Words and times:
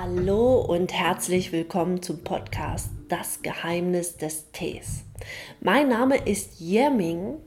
Hallo 0.00 0.60
und 0.60 0.92
herzlich 0.92 1.50
willkommen 1.50 2.02
zum 2.02 2.22
Podcast 2.22 2.88
Das 3.08 3.42
Geheimnis 3.42 4.16
des 4.16 4.52
Tees. 4.52 5.02
Mein 5.60 5.88
Name 5.88 6.18
ist 6.18 6.60
Jerming 6.60 7.38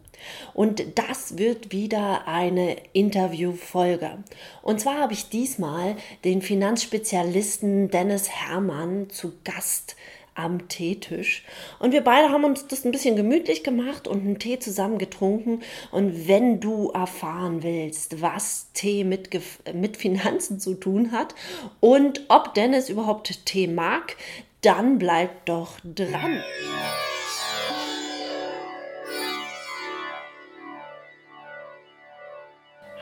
und 0.53 0.83
das 0.95 1.37
wird 1.37 1.71
wieder 1.71 2.27
eine 2.27 2.75
Interviewfolge. 2.91 4.17
Und 4.63 4.81
zwar 4.81 4.99
habe 4.99 5.13
ich 5.13 5.29
diesmal 5.29 5.95
den 6.25 6.41
Finanzspezialisten 6.41 7.89
Dennis 7.89 8.27
Herrmann 8.27 9.09
zu 9.09 9.31
Gast 9.45 9.95
am 10.35 10.67
Teetisch. 10.67 11.43
Und 11.79 11.91
wir 11.91 12.01
beide 12.01 12.29
haben 12.29 12.43
uns 12.43 12.67
das 12.67 12.85
ein 12.85 12.91
bisschen 12.91 13.15
gemütlich 13.15 13.63
gemacht 13.63 14.07
und 14.07 14.21
einen 14.21 14.39
Tee 14.39 14.59
zusammen 14.59 14.97
getrunken. 14.97 15.61
Und 15.91 16.27
wenn 16.27 16.59
du 16.59 16.89
erfahren 16.91 17.63
willst, 17.63 18.21
was 18.21 18.71
Tee 18.73 19.03
mit, 19.03 19.29
mit 19.73 19.97
Finanzen 19.97 20.59
zu 20.59 20.75
tun 20.75 21.11
hat 21.11 21.35
und 21.79 22.25
ob 22.29 22.53
Dennis 22.53 22.89
überhaupt 22.89 23.45
Tee 23.45 23.67
mag, 23.67 24.15
dann 24.61 24.97
bleib 24.99 25.45
doch 25.45 25.79
dran. 25.83 26.41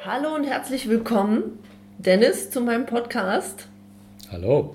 Hallo 0.06 0.34
und 0.34 0.46
herzlich 0.46 0.88
willkommen, 0.88 1.60
Dennis, 1.98 2.50
zu 2.50 2.62
meinem 2.62 2.86
Podcast. 2.86 3.68
Hallo. 4.32 4.74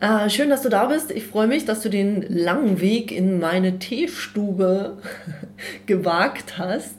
Äh, 0.00 0.30
schön, 0.30 0.48
dass 0.48 0.62
du 0.62 0.68
da 0.68 0.86
bist. 0.86 1.10
Ich 1.10 1.26
freue 1.26 1.48
mich, 1.48 1.64
dass 1.64 1.82
du 1.82 1.88
den 1.88 2.22
langen 2.22 2.80
Weg 2.80 3.10
in 3.10 3.40
meine 3.40 3.78
Teestube 3.80 4.98
gewagt 5.86 6.56
hast. 6.56 6.94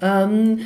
Ähm, 0.00 0.60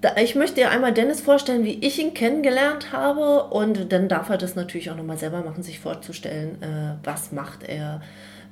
da, 0.00 0.16
ich 0.16 0.34
möchte 0.34 0.56
dir 0.56 0.70
einmal 0.70 0.92
Dennis 0.92 1.20
vorstellen, 1.20 1.64
wie 1.64 1.78
ich 1.86 2.00
ihn 2.00 2.14
kennengelernt 2.14 2.90
habe 2.92 3.44
und 3.50 3.92
dann 3.92 4.08
darf 4.08 4.30
er 4.30 4.38
das 4.38 4.56
natürlich 4.56 4.90
auch 4.90 4.96
nochmal 4.96 5.18
selber 5.18 5.42
machen, 5.42 5.62
sich 5.62 5.78
vorzustellen, 5.78 6.60
äh, 6.62 6.96
was 7.04 7.32
macht 7.32 7.62
er, 7.68 8.00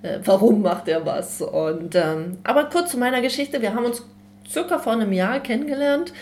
äh, 0.03 0.19
warum 0.25 0.63
macht 0.63 0.87
er 0.89 1.05
was. 1.05 1.43
Und, 1.43 1.97
ähm, 1.97 2.39
aber 2.45 2.65
kurz 2.65 2.93
zu 2.93 2.99
meiner 2.99 3.23
Geschichte. 3.23 3.61
Wir 3.61 3.75
haben 3.75 3.87
uns 3.87 4.05
circa 4.49 4.79
vor 4.79 4.93
einem 4.93 5.13
Jahr 5.13 5.41
kennengelernt. 5.41 6.13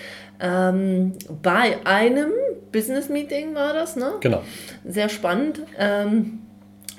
Ähm, 0.41 1.12
bei 1.42 1.84
einem 1.84 2.30
Business 2.73 3.08
Meeting 3.08 3.55
war 3.55 3.75
das, 3.75 3.97
ne? 3.97 4.12
Genau. 4.20 4.42
Sehr 4.84 5.08
spannend. 5.08 5.61
Ähm, 5.78 6.45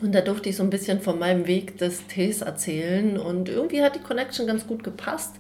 und 0.02 0.14
da 0.14 0.22
durfte 0.22 0.50
ich 0.50 0.56
so 0.56 0.64
ein 0.64 0.70
bisschen 0.70 1.02
von 1.02 1.18
meinem 1.18 1.48
Weg 1.48 1.78
des 1.78 2.06
Tees 2.08 2.42
erzählen 2.42 3.18
und 3.18 3.50
irgendwie 3.50 3.82
hat 3.82 3.96
die 3.96 4.00
Connection 4.00 4.46
ganz 4.46 4.68
gut 4.68 4.84
gepasst. 4.84 5.36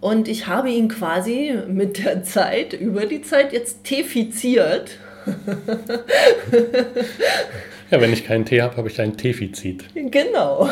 Und 0.00 0.28
ich 0.28 0.46
habe 0.46 0.70
ihn 0.70 0.88
quasi 0.88 1.54
mit 1.68 2.04
der 2.04 2.22
Zeit, 2.22 2.72
über 2.72 3.04
die 3.04 3.20
Zeit 3.22 3.52
jetzt 3.52 3.84
teefiziert. 3.84 4.92
ja, 7.90 8.00
wenn 8.00 8.12
ich 8.12 8.24
keinen 8.24 8.44
Tee 8.46 8.62
habe, 8.62 8.76
habe 8.76 8.88
ich 8.88 9.00
ein 9.00 9.16
Teefizid. 9.16 9.84
Genau. 9.94 10.70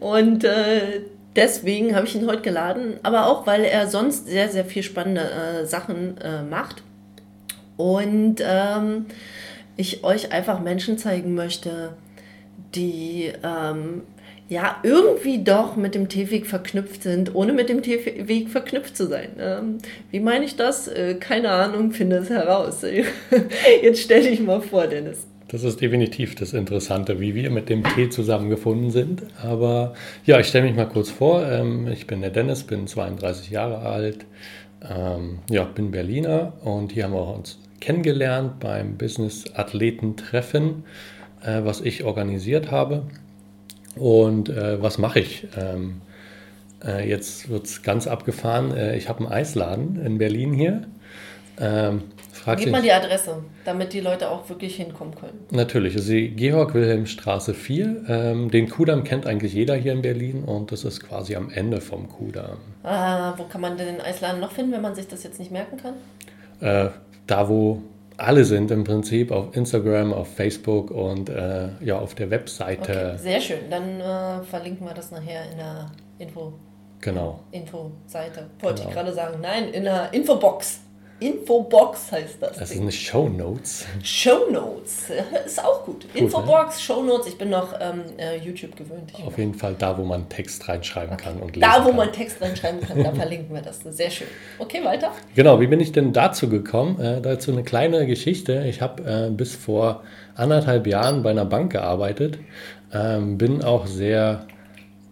Und 0.00 0.42
äh, 0.42 1.02
deswegen 1.36 1.94
habe 1.94 2.06
ich 2.06 2.16
ihn 2.16 2.26
heute 2.26 2.42
geladen, 2.42 2.94
aber 3.02 3.26
auch, 3.26 3.46
weil 3.46 3.62
er 3.62 3.86
sonst 3.86 4.26
sehr, 4.26 4.48
sehr 4.48 4.64
viel 4.64 4.82
spannende 4.82 5.20
äh, 5.20 5.66
Sachen 5.66 6.18
äh, 6.18 6.42
macht. 6.42 6.82
Und 7.76 8.36
ähm, 8.42 9.06
ich 9.76 10.02
euch 10.02 10.32
einfach 10.32 10.60
Menschen 10.60 10.96
zeigen 10.96 11.34
möchte, 11.34 11.92
die 12.76 13.32
ähm, 13.42 14.02
ja 14.48 14.76
irgendwie 14.82 15.42
doch 15.42 15.76
mit 15.76 15.94
dem 15.94 16.08
Teeweg 16.08 16.46
verknüpft 16.46 17.02
sind, 17.02 17.34
ohne 17.34 17.52
mit 17.52 17.68
dem 17.68 17.82
Teeweg 17.82 18.48
verknüpft 18.48 18.96
zu 18.96 19.06
sein. 19.06 19.30
Ähm, 19.38 19.78
wie 20.10 20.20
meine 20.20 20.44
ich 20.44 20.56
das? 20.56 20.88
Äh, 20.88 21.16
keine 21.18 21.50
Ahnung, 21.50 21.92
finde 21.92 22.16
es 22.16 22.30
heraus. 22.30 22.82
Jetzt 23.82 24.02
stell 24.02 24.22
dich 24.22 24.40
mal 24.40 24.60
vor, 24.60 24.86
Dennis. 24.86 25.26
Das 25.48 25.62
ist 25.62 25.80
definitiv 25.80 26.34
das 26.34 26.52
Interessante, 26.52 27.20
wie 27.20 27.34
wir 27.36 27.50
mit 27.50 27.68
dem 27.68 27.84
Tee 27.84 28.08
zusammengefunden 28.08 28.90
sind. 28.90 29.22
Aber 29.42 29.94
ja, 30.24 30.40
ich 30.40 30.48
stelle 30.48 30.66
mich 30.66 30.74
mal 30.74 30.88
kurz 30.88 31.10
vor. 31.10 31.46
Ähm, 31.48 31.88
ich 31.88 32.06
bin 32.06 32.20
der 32.20 32.30
Dennis, 32.30 32.64
bin 32.64 32.86
32 32.86 33.50
Jahre 33.50 33.78
alt, 33.78 34.26
ähm, 34.88 35.38
ja, 35.50 35.64
bin 35.64 35.90
Berliner 35.90 36.52
und 36.62 36.92
hier 36.92 37.04
haben 37.04 37.14
wir 37.14 37.34
uns 37.34 37.58
kennengelernt 37.80 38.58
beim 38.58 38.96
Business 38.96 39.44
Athleten 39.54 40.16
Treffen 40.16 40.84
äh, 41.46 41.64
was 41.64 41.80
ich 41.80 42.04
organisiert 42.04 42.70
habe. 42.70 43.04
Und 43.96 44.48
äh, 44.48 44.82
was 44.82 44.98
mache 44.98 45.20
ich? 45.20 45.46
Ähm, 45.56 46.02
äh, 46.84 47.08
jetzt 47.08 47.48
wird 47.48 47.64
es 47.64 47.82
ganz 47.82 48.06
abgefahren. 48.06 48.76
Äh, 48.76 48.96
ich 48.96 49.08
habe 49.08 49.20
einen 49.20 49.32
Eisladen 49.32 50.04
in 50.04 50.18
Berlin 50.18 50.52
hier. 50.52 50.82
Ähm, 51.58 52.02
Gib 52.54 52.70
mal 52.70 52.82
die 52.82 52.92
Adresse, 52.92 53.42
damit 53.64 53.92
die 53.92 54.00
Leute 54.00 54.30
auch 54.30 54.48
wirklich 54.48 54.76
hinkommen 54.76 55.16
können. 55.16 55.46
Natürlich, 55.50 55.96
ist 55.96 56.08
die 56.08 56.30
Georg-Wilhelm-Straße 56.30 57.54
4. 57.54 58.04
Ähm, 58.08 58.50
den 58.52 58.68
Kudamm 58.68 59.02
kennt 59.02 59.26
eigentlich 59.26 59.52
jeder 59.52 59.74
hier 59.74 59.92
in 59.92 60.02
Berlin 60.02 60.44
und 60.44 60.70
das 60.70 60.84
ist 60.84 61.02
quasi 61.02 61.34
am 61.34 61.50
Ende 61.50 61.80
vom 61.80 62.08
Kudamm. 62.08 62.58
Ah, 62.84 63.34
wo 63.36 63.44
kann 63.44 63.60
man 63.60 63.76
denn 63.76 63.96
den 63.96 64.00
Eisladen 64.00 64.40
noch 64.40 64.52
finden, 64.52 64.70
wenn 64.72 64.82
man 64.82 64.94
sich 64.94 65.08
das 65.08 65.24
jetzt 65.24 65.40
nicht 65.40 65.50
merken 65.50 65.76
kann? 65.76 65.94
Äh, 66.60 66.90
da, 67.26 67.48
wo 67.48 67.82
alle 68.16 68.44
sind 68.44 68.70
im 68.70 68.84
Prinzip 68.84 69.30
auf 69.30 69.54
Instagram, 69.56 70.12
auf 70.12 70.34
Facebook 70.34 70.90
und 70.90 71.28
äh, 71.28 71.68
ja, 71.80 71.98
auf 71.98 72.14
der 72.14 72.30
Webseite. 72.30 72.82
Okay, 72.82 73.18
sehr 73.18 73.40
schön. 73.40 73.70
Dann 73.70 74.00
äh, 74.00 74.42
verlinken 74.44 74.86
wir 74.86 74.94
das 74.94 75.10
nachher 75.10 75.50
in 75.50 75.58
der 75.58 75.90
Info. 76.18 76.54
Genau. 77.00 77.40
Info-Seite. 77.50 78.46
Wollte 78.60 78.82
genau. 78.82 78.88
ich 78.88 78.94
gerade 78.94 79.12
sagen. 79.12 79.40
Nein, 79.40 79.68
in 79.68 79.84
der 79.84 80.12
Infobox. 80.12 80.80
Infobox 81.18 82.12
heißt 82.12 82.36
das. 82.40 82.58
Das 82.58 82.68
sind 82.70 82.92
Show 82.92 83.28
Notes. 83.28 83.86
Show 84.02 84.50
Notes 84.50 85.10
ist 85.46 85.64
auch 85.64 85.84
gut. 85.84 86.02
gut 86.02 86.14
Infobox, 86.14 86.76
ne? 86.76 86.82
Show 86.82 87.02
Notes. 87.02 87.26
Ich 87.28 87.38
bin 87.38 87.50
noch 87.50 87.72
ähm, 87.80 88.02
äh, 88.18 88.36
YouTube 88.36 88.76
gewöhnt. 88.76 89.12
Ich 89.16 89.24
Auf 89.24 89.38
jeden 89.38 89.54
Fall 89.54 89.74
da, 89.78 89.96
wo 89.96 90.04
man 90.04 90.28
Text 90.28 90.68
reinschreiben 90.68 91.14
okay. 91.14 91.24
kann 91.24 91.36
und 91.38 91.56
lesen 91.56 91.60
Da, 91.60 91.82
wo 91.84 91.88
kann. 91.88 91.96
man 91.96 92.12
Text 92.12 92.42
reinschreiben 92.42 92.80
kann, 92.82 93.02
da 93.02 93.12
verlinken 93.12 93.54
wir 93.54 93.62
das. 93.62 93.80
Sehr 93.80 94.10
schön. 94.10 94.26
Okay, 94.58 94.84
weiter. 94.84 95.10
Genau, 95.34 95.58
wie 95.60 95.66
bin 95.66 95.80
ich 95.80 95.92
denn 95.92 96.12
dazu 96.12 96.48
gekommen? 96.50 97.00
Äh, 97.00 97.22
dazu 97.22 97.50
eine 97.50 97.62
kleine 97.64 98.06
Geschichte. 98.06 98.64
Ich 98.68 98.82
habe 98.82 99.02
äh, 99.28 99.30
bis 99.30 99.54
vor 99.54 100.02
anderthalb 100.34 100.86
Jahren 100.86 101.22
bei 101.22 101.30
einer 101.30 101.46
Bank 101.46 101.72
gearbeitet. 101.72 102.38
Ähm, 102.92 103.38
bin 103.38 103.64
auch 103.64 103.86
sehr 103.86 104.46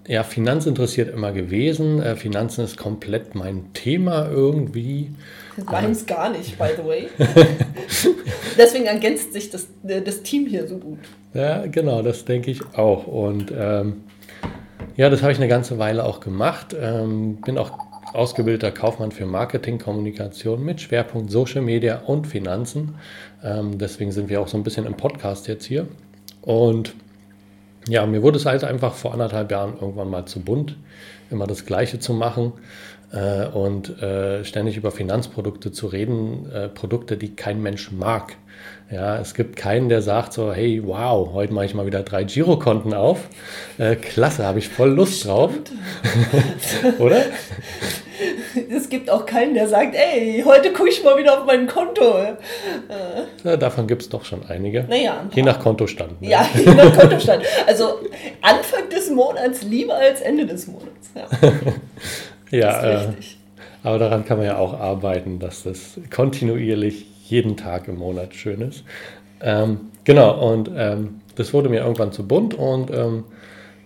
ja, 0.06 0.22
finanzinteressiert 0.22 1.12
immer 1.12 1.32
gewesen. 1.32 2.02
Äh, 2.02 2.16
Finanzen 2.16 2.64
ist 2.64 2.76
komplett 2.76 3.34
mein 3.34 3.72
Thema 3.72 4.28
irgendwie. 4.28 5.10
Meins 5.64 6.04
gar 6.04 6.30
nicht, 6.30 6.58
by 6.58 6.68
the 6.76 6.84
way. 6.84 7.08
Deswegen 8.58 8.86
ergänzt 8.86 9.32
sich 9.32 9.50
das, 9.50 9.68
das 9.82 10.22
Team 10.22 10.46
hier 10.46 10.66
so 10.66 10.78
gut. 10.78 10.98
Ja, 11.32 11.66
genau, 11.66 12.02
das 12.02 12.24
denke 12.24 12.50
ich 12.50 12.60
auch. 12.74 13.06
Und 13.06 13.52
ähm, 13.56 14.02
ja, 14.96 15.10
das 15.10 15.22
habe 15.22 15.32
ich 15.32 15.38
eine 15.38 15.48
ganze 15.48 15.78
Weile 15.78 16.04
auch 16.04 16.20
gemacht. 16.20 16.76
Ähm, 16.78 17.36
bin 17.44 17.56
auch 17.58 17.78
ausgebildeter 18.12 18.70
Kaufmann 18.70 19.10
für 19.10 19.26
Marketing, 19.26 19.78
Kommunikation 19.78 20.64
mit 20.64 20.80
Schwerpunkt 20.80 21.30
Social 21.30 21.62
Media 21.62 22.02
und 22.06 22.26
Finanzen. 22.26 22.94
Ähm, 23.42 23.78
deswegen 23.78 24.12
sind 24.12 24.28
wir 24.28 24.40
auch 24.40 24.48
so 24.48 24.56
ein 24.56 24.62
bisschen 24.62 24.86
im 24.86 24.94
Podcast 24.94 25.48
jetzt 25.48 25.64
hier. 25.64 25.88
Und 26.42 26.94
ja, 27.88 28.06
mir 28.06 28.22
wurde 28.22 28.38
es 28.38 28.46
halt 28.46 28.64
einfach 28.64 28.94
vor 28.94 29.12
anderthalb 29.12 29.50
Jahren 29.50 29.74
irgendwann 29.80 30.10
mal 30.10 30.26
zu 30.26 30.40
bunt, 30.40 30.76
immer 31.30 31.46
das 31.46 31.66
Gleiche 31.66 31.98
zu 31.98 32.14
machen 32.14 32.52
äh, 33.14 33.46
und 33.46 34.02
äh, 34.02 34.44
ständig 34.44 34.76
über 34.76 34.90
Finanzprodukte 34.90 35.72
zu 35.72 35.86
reden, 35.86 36.50
äh, 36.52 36.68
Produkte, 36.68 37.16
die 37.16 37.34
kein 37.34 37.62
Mensch 37.62 37.92
mag. 37.92 38.36
Ja, 38.90 39.18
es 39.18 39.34
gibt 39.34 39.56
keinen, 39.56 39.88
der 39.88 40.02
sagt 40.02 40.32
so, 40.32 40.52
hey, 40.52 40.82
wow, 40.84 41.32
heute 41.32 41.52
mache 41.52 41.64
ich 41.64 41.74
mal 41.74 41.86
wieder 41.86 42.02
drei 42.02 42.24
Girokonten 42.24 42.92
auf. 42.92 43.28
Äh, 43.78 43.96
klasse, 43.96 44.44
habe 44.44 44.58
ich 44.58 44.68
voll 44.68 44.90
Lust 44.90 45.24
drauf. 45.24 45.52
Oder? 46.98 47.22
Es 48.70 48.88
gibt 48.88 49.10
auch 49.10 49.26
keinen, 49.26 49.54
der 49.54 49.68
sagt, 49.68 49.96
ey, 49.96 50.42
heute 50.46 50.72
gucke 50.72 50.88
ich 50.90 51.02
mal 51.02 51.16
wieder 51.16 51.38
auf 51.38 51.46
mein 51.46 51.66
Konto. 51.66 52.18
Äh. 52.18 52.34
Ja, 53.42 53.56
davon 53.56 53.86
gibt 53.86 54.02
es 54.02 54.08
doch 54.08 54.24
schon 54.24 54.44
einige. 54.46 54.84
Naja, 54.84 55.24
je 55.32 55.42
nach 55.42 55.58
Kontostand. 55.58 56.20
Ne? 56.20 56.28
Ja, 56.28 56.46
je 56.54 56.72
nach 56.72 56.96
Kontostand. 56.96 57.42
Also 57.66 58.00
Anfang 58.42 58.88
des 58.90 59.10
Monats 59.10 59.62
lieber 59.62 59.94
als 59.94 60.20
Ende 60.20 60.46
des 60.46 60.66
Monats. 60.68 61.10
Ja. 61.14 61.26
Ja, 62.58 62.82
äh, 62.82 63.08
aber 63.82 63.98
daran 63.98 64.24
kann 64.24 64.38
man 64.38 64.46
ja 64.46 64.56
auch 64.56 64.78
arbeiten, 64.78 65.38
dass 65.38 65.62
das 65.62 66.00
kontinuierlich 66.10 67.06
jeden 67.28 67.56
Tag 67.56 67.88
im 67.88 67.96
Monat 67.96 68.34
schön 68.34 68.60
ist. 68.60 68.84
Ähm, 69.40 69.80
genau, 70.04 70.52
und 70.52 70.70
ähm, 70.74 71.20
das 71.34 71.52
wurde 71.52 71.68
mir 71.68 71.80
irgendwann 71.80 72.12
zu 72.12 72.26
bunt 72.26 72.54
und 72.54 72.90
ähm, 72.90 73.24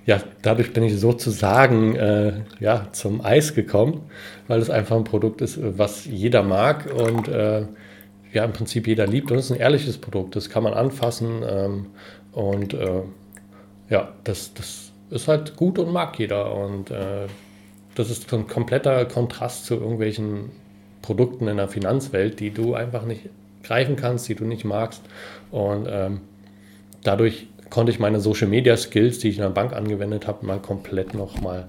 ja, 0.06 0.20
dadurch 0.42 0.72
bin 0.72 0.84
ich 0.84 0.98
sozusagen 0.98 1.94
äh, 1.96 2.32
ja, 2.60 2.88
zum 2.92 3.20
Eis 3.22 3.54
gekommen, 3.54 4.02
weil 4.46 4.60
es 4.60 4.70
einfach 4.70 4.96
ein 4.96 5.04
Produkt 5.04 5.42
ist, 5.42 5.58
was 5.60 6.06
jeder 6.06 6.42
mag 6.42 6.88
und 6.94 7.28
äh, 7.28 7.66
ja, 8.32 8.44
im 8.44 8.52
Prinzip 8.52 8.86
jeder 8.86 9.06
liebt. 9.06 9.30
Und 9.30 9.38
es 9.38 9.46
ist 9.46 9.52
ein 9.52 9.60
ehrliches 9.60 9.98
Produkt, 9.98 10.36
das 10.36 10.48
kann 10.48 10.62
man 10.62 10.74
anfassen 10.74 11.42
ähm, 11.46 11.86
und 12.32 12.72
äh, 12.74 13.02
ja, 13.90 14.12
das, 14.24 14.54
das 14.54 14.92
ist 15.10 15.28
halt 15.28 15.56
gut 15.56 15.78
und 15.78 15.92
mag 15.92 16.18
jeder. 16.18 16.54
Und 16.54 16.90
äh, 16.90 17.26
das 17.98 18.10
ist 18.10 18.32
ein 18.32 18.46
kompletter 18.46 19.04
Kontrast 19.06 19.66
zu 19.66 19.74
irgendwelchen 19.74 20.50
Produkten 21.02 21.48
in 21.48 21.56
der 21.56 21.68
Finanzwelt, 21.68 22.38
die 22.38 22.50
du 22.50 22.74
einfach 22.74 23.04
nicht 23.04 23.28
greifen 23.62 23.96
kannst, 23.96 24.28
die 24.28 24.34
du 24.34 24.44
nicht 24.44 24.64
magst. 24.64 25.02
Und 25.50 25.88
ähm, 25.90 26.20
dadurch 27.02 27.48
konnte 27.70 27.90
ich 27.90 27.98
meine 27.98 28.20
Social 28.20 28.48
Media 28.48 28.76
Skills, 28.76 29.18
die 29.18 29.30
ich 29.30 29.36
in 29.36 29.42
der 29.42 29.50
Bank 29.50 29.72
angewendet 29.72 30.26
habe, 30.26 30.46
mal 30.46 30.60
komplett 30.60 31.14
nochmal 31.14 31.66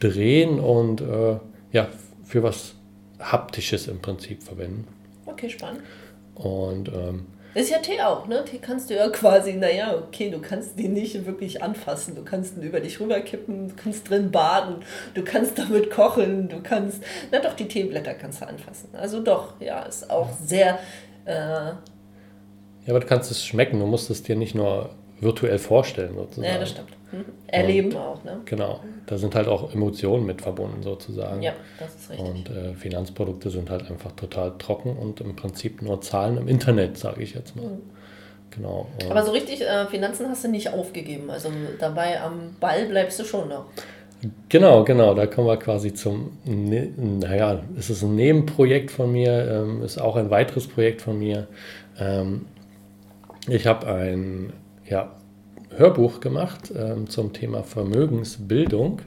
drehen 0.00 0.60
und 0.60 1.00
äh, 1.00 1.36
ja, 1.72 1.88
für 2.24 2.42
was 2.42 2.74
Haptisches 3.18 3.88
im 3.88 4.00
Prinzip 4.00 4.42
verwenden. 4.42 4.86
Okay, 5.24 5.48
spannend. 5.48 5.80
Und 6.34 6.88
ähm, 6.88 7.26
ist 7.56 7.70
ja 7.70 7.78
Tee 7.78 8.00
auch, 8.02 8.26
ne? 8.26 8.44
Tee 8.44 8.58
kannst 8.58 8.90
du 8.90 8.94
ja 8.94 9.08
quasi, 9.08 9.54
naja, 9.54 9.94
okay, 9.96 10.30
du 10.30 10.40
kannst 10.40 10.78
den 10.78 10.92
nicht 10.92 11.24
wirklich 11.24 11.62
anfassen. 11.62 12.14
Du 12.14 12.22
kannst 12.22 12.56
ihn 12.56 12.62
über 12.62 12.80
dich 12.80 13.00
rüberkippen, 13.00 13.68
du 13.68 13.74
kannst 13.74 14.10
drin 14.10 14.30
baden, 14.30 14.84
du 15.14 15.24
kannst 15.24 15.58
damit 15.58 15.90
kochen, 15.90 16.48
du 16.48 16.62
kannst, 16.62 17.02
na 17.30 17.38
doch, 17.38 17.54
die 17.54 17.66
Teeblätter 17.66 18.14
kannst 18.14 18.42
du 18.42 18.46
anfassen. 18.46 18.90
Also 18.92 19.22
doch, 19.22 19.60
ja, 19.60 19.82
ist 19.84 20.10
auch 20.10 20.28
sehr. 20.44 20.78
Äh, 21.24 21.32
ja, 21.32 21.76
aber 22.88 23.00
du 23.00 23.06
kannst 23.06 23.30
es 23.30 23.44
schmecken, 23.44 23.80
du 23.80 23.86
musst 23.86 24.10
es 24.10 24.22
dir 24.22 24.36
nicht 24.36 24.54
nur 24.54 24.90
virtuell 25.20 25.58
vorstellen 25.58 26.14
sozusagen. 26.14 26.52
Ja, 26.52 26.58
das 26.58 26.70
stimmt. 26.70 26.88
Hm. 27.10 27.24
Erleben 27.46 27.92
und, 27.92 27.96
auch, 27.96 28.24
ne? 28.24 28.40
Genau, 28.44 28.80
da 29.06 29.16
sind 29.16 29.34
halt 29.34 29.46
auch 29.48 29.72
Emotionen 29.72 30.26
mit 30.26 30.42
verbunden 30.42 30.82
sozusagen. 30.82 31.40
Ja, 31.42 31.52
das 31.78 31.94
ist 31.94 32.10
richtig. 32.10 32.26
Und 32.26 32.50
äh, 32.50 32.74
Finanzprodukte 32.74 33.50
sind 33.50 33.70
halt 33.70 33.88
einfach 33.90 34.12
total 34.12 34.54
trocken 34.58 34.96
und 34.96 35.20
im 35.20 35.36
Prinzip 35.36 35.82
nur 35.82 36.00
Zahlen 36.00 36.36
im 36.36 36.48
Internet, 36.48 36.98
sage 36.98 37.22
ich 37.22 37.34
jetzt 37.34 37.54
mal. 37.54 37.66
Mhm. 37.66 37.82
Genau. 38.50 38.86
Aber 39.10 39.22
so 39.22 39.32
richtig 39.32 39.60
äh, 39.60 39.86
Finanzen 39.86 40.28
hast 40.28 40.44
du 40.44 40.48
nicht 40.48 40.70
aufgegeben. 40.72 41.30
Also 41.30 41.50
dabei 41.78 42.20
am 42.20 42.56
Ball 42.58 42.86
bleibst 42.86 43.18
du 43.20 43.24
schon 43.24 43.48
noch. 43.48 43.66
Genau, 44.48 44.82
genau. 44.84 45.14
Da 45.14 45.26
kommen 45.26 45.46
wir 45.46 45.58
quasi 45.58 45.92
zum, 45.92 46.38
ne, 46.44 46.90
naja, 46.96 47.62
es 47.78 47.90
ist 47.90 48.02
ein 48.02 48.16
Nebenprojekt 48.16 48.90
von 48.90 49.12
mir, 49.12 49.46
ähm, 49.50 49.82
ist 49.82 50.00
auch 50.00 50.16
ein 50.16 50.30
weiteres 50.30 50.66
Projekt 50.66 51.02
von 51.02 51.18
mir. 51.18 51.48
Ähm, 51.98 52.46
ich 53.46 53.66
habe 53.66 53.86
ein 53.86 54.52
ja, 54.88 55.12
Hörbuch 55.76 56.20
gemacht 56.20 56.72
ähm, 56.76 57.08
zum 57.08 57.32
Thema 57.32 57.62
Vermögensbildung. 57.62 59.02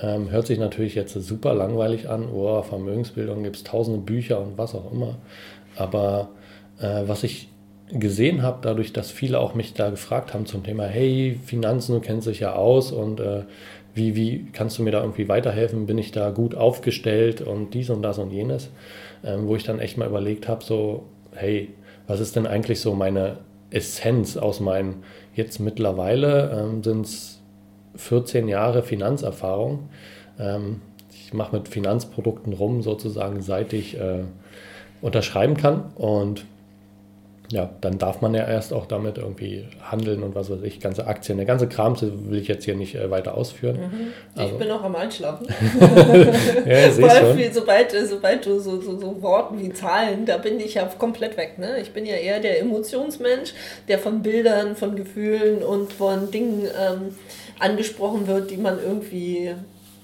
Ähm, 0.00 0.30
hört 0.30 0.46
sich 0.46 0.58
natürlich 0.58 0.94
jetzt 0.94 1.12
super 1.12 1.54
langweilig 1.54 2.08
an. 2.08 2.28
Oh, 2.32 2.62
Vermögensbildung 2.62 3.42
gibt 3.42 3.56
es 3.56 3.64
tausende 3.64 4.00
Bücher 4.00 4.40
und 4.40 4.56
was 4.56 4.74
auch 4.74 4.90
immer. 4.92 5.18
Aber 5.76 6.30
äh, 6.78 7.02
was 7.06 7.22
ich 7.22 7.48
gesehen 7.92 8.42
habe, 8.42 8.58
dadurch, 8.62 8.92
dass 8.92 9.10
viele 9.10 9.40
auch 9.40 9.54
mich 9.54 9.74
da 9.74 9.90
gefragt 9.90 10.32
haben 10.32 10.46
zum 10.46 10.62
Thema, 10.62 10.84
hey, 10.84 11.38
Finanzen, 11.44 11.94
du 11.94 12.00
kennst 12.00 12.28
dich 12.28 12.40
ja 12.40 12.54
aus 12.54 12.92
und 12.92 13.20
äh, 13.20 13.42
wie, 13.94 14.14
wie 14.14 14.46
kannst 14.52 14.78
du 14.78 14.82
mir 14.82 14.92
da 14.92 15.00
irgendwie 15.00 15.28
weiterhelfen? 15.28 15.86
Bin 15.86 15.98
ich 15.98 16.12
da 16.12 16.30
gut 16.30 16.54
aufgestellt 16.54 17.42
und 17.42 17.74
dies 17.74 17.90
und 17.90 18.02
das 18.02 18.18
und 18.18 18.30
jenes? 18.30 18.70
Ähm, 19.24 19.48
wo 19.48 19.56
ich 19.56 19.64
dann 19.64 19.80
echt 19.80 19.98
mal 19.98 20.08
überlegt 20.08 20.48
habe, 20.48 20.64
so, 20.64 21.04
hey, 21.34 21.70
was 22.06 22.20
ist 22.20 22.36
denn 22.36 22.46
eigentlich 22.46 22.80
so 22.80 22.94
meine 22.94 23.38
Essenz 23.70 24.36
aus 24.36 24.60
meinen 24.60 25.04
jetzt 25.34 25.60
mittlerweile 25.60 26.50
ähm, 26.50 26.82
sind 26.82 27.06
es 27.06 27.40
14 27.96 28.48
Jahre 28.48 28.82
Finanzerfahrung. 28.82 29.88
Ähm, 30.38 30.80
ich 31.12 31.32
mache 31.32 31.56
mit 31.56 31.68
Finanzprodukten 31.68 32.52
rum, 32.52 32.82
sozusagen, 32.82 33.42
seit 33.42 33.72
ich 33.72 33.98
äh, 33.98 34.24
unterschreiben 35.00 35.56
kann. 35.56 35.92
Und 35.94 36.44
ja, 37.50 37.68
dann 37.80 37.98
darf 37.98 38.20
man 38.20 38.32
ja 38.32 38.46
erst 38.46 38.72
auch 38.72 38.86
damit 38.86 39.18
irgendwie 39.18 39.66
handeln 39.82 40.22
und 40.22 40.36
was 40.36 40.50
weiß 40.50 40.62
ich, 40.62 40.78
ganze 40.78 41.08
Aktien, 41.08 41.36
der 41.36 41.46
ganze 41.46 41.68
Kram 41.68 42.00
will 42.00 42.38
ich 42.38 42.46
jetzt 42.46 42.64
hier 42.64 42.76
nicht 42.76 42.94
äh, 42.94 43.10
weiter 43.10 43.34
ausführen. 43.34 43.76
Mhm. 43.76 44.12
Ich 44.36 44.40
also. 44.42 44.56
bin 44.56 44.68
noch 44.68 44.84
am 44.84 44.94
Einschlafen. 44.94 45.48
ja, 46.66 46.90
Vor 46.90 47.10
allem, 47.10 47.36
viel, 47.36 47.52
sobald, 47.52 47.92
äh, 47.92 48.06
sobald 48.06 48.46
du 48.46 48.60
so, 48.60 48.80
so, 48.80 48.98
so 48.98 49.20
Worten 49.20 49.58
wie 49.58 49.72
Zahlen, 49.72 50.26
da 50.26 50.38
bin 50.38 50.60
ich 50.60 50.74
ja 50.74 50.84
komplett 50.96 51.36
weg. 51.36 51.58
Ne? 51.58 51.80
Ich 51.80 51.90
bin 51.90 52.06
ja 52.06 52.14
eher 52.14 52.38
der 52.38 52.60
Emotionsmensch, 52.60 53.52
der 53.88 53.98
von 53.98 54.22
Bildern, 54.22 54.76
von 54.76 54.94
Gefühlen 54.94 55.64
und 55.64 55.92
von 55.92 56.30
Dingen 56.30 56.66
ähm, 56.66 57.16
angesprochen 57.58 58.28
wird, 58.28 58.50
die 58.50 58.58
man 58.58 58.78
irgendwie 58.80 59.54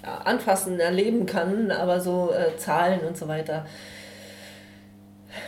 anfassen, 0.03 0.81
erleben 0.81 1.27
kann, 1.27 1.71
aber 1.71 2.01
so 2.01 2.31
äh, 2.33 2.57
Zahlen 2.59 3.01
und 3.07 3.17
so 3.17 3.29
weiter 3.29 3.67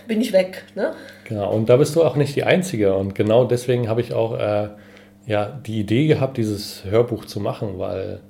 bin 0.06 0.20
ich 0.20 0.32
weg. 0.32 0.64
Ne? 0.74 0.94
Genau, 1.24 1.52
und 1.52 1.68
da 1.68 1.76
bist 1.76 1.96
du 1.96 2.02
auch 2.02 2.16
nicht 2.16 2.34
die 2.36 2.44
Einzige. 2.44 2.94
Und 2.94 3.14
genau 3.14 3.44
deswegen 3.44 3.88
habe 3.88 4.00
ich 4.00 4.12
auch 4.12 4.38
äh, 4.38 4.68
ja, 5.26 5.46
die 5.66 5.80
Idee 5.80 6.06
gehabt, 6.06 6.36
dieses 6.36 6.84
Hörbuch 6.84 7.24
zu 7.26 7.40
machen, 7.40 7.78
weil 7.78 8.20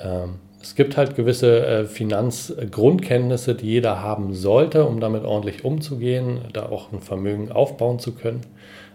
ähm, 0.00 0.36
es 0.62 0.74
gibt 0.74 0.96
halt 0.96 1.14
gewisse 1.14 1.66
äh, 1.66 1.84
Finanzgrundkenntnisse, 1.84 3.54
die 3.54 3.66
jeder 3.66 4.00
haben 4.00 4.32
sollte, 4.32 4.86
um 4.86 5.00
damit 5.00 5.24
ordentlich 5.24 5.64
umzugehen, 5.64 6.40
da 6.52 6.66
auch 6.66 6.92
ein 6.92 7.00
Vermögen 7.00 7.52
aufbauen 7.52 7.98
zu 7.98 8.14
können. 8.14 8.40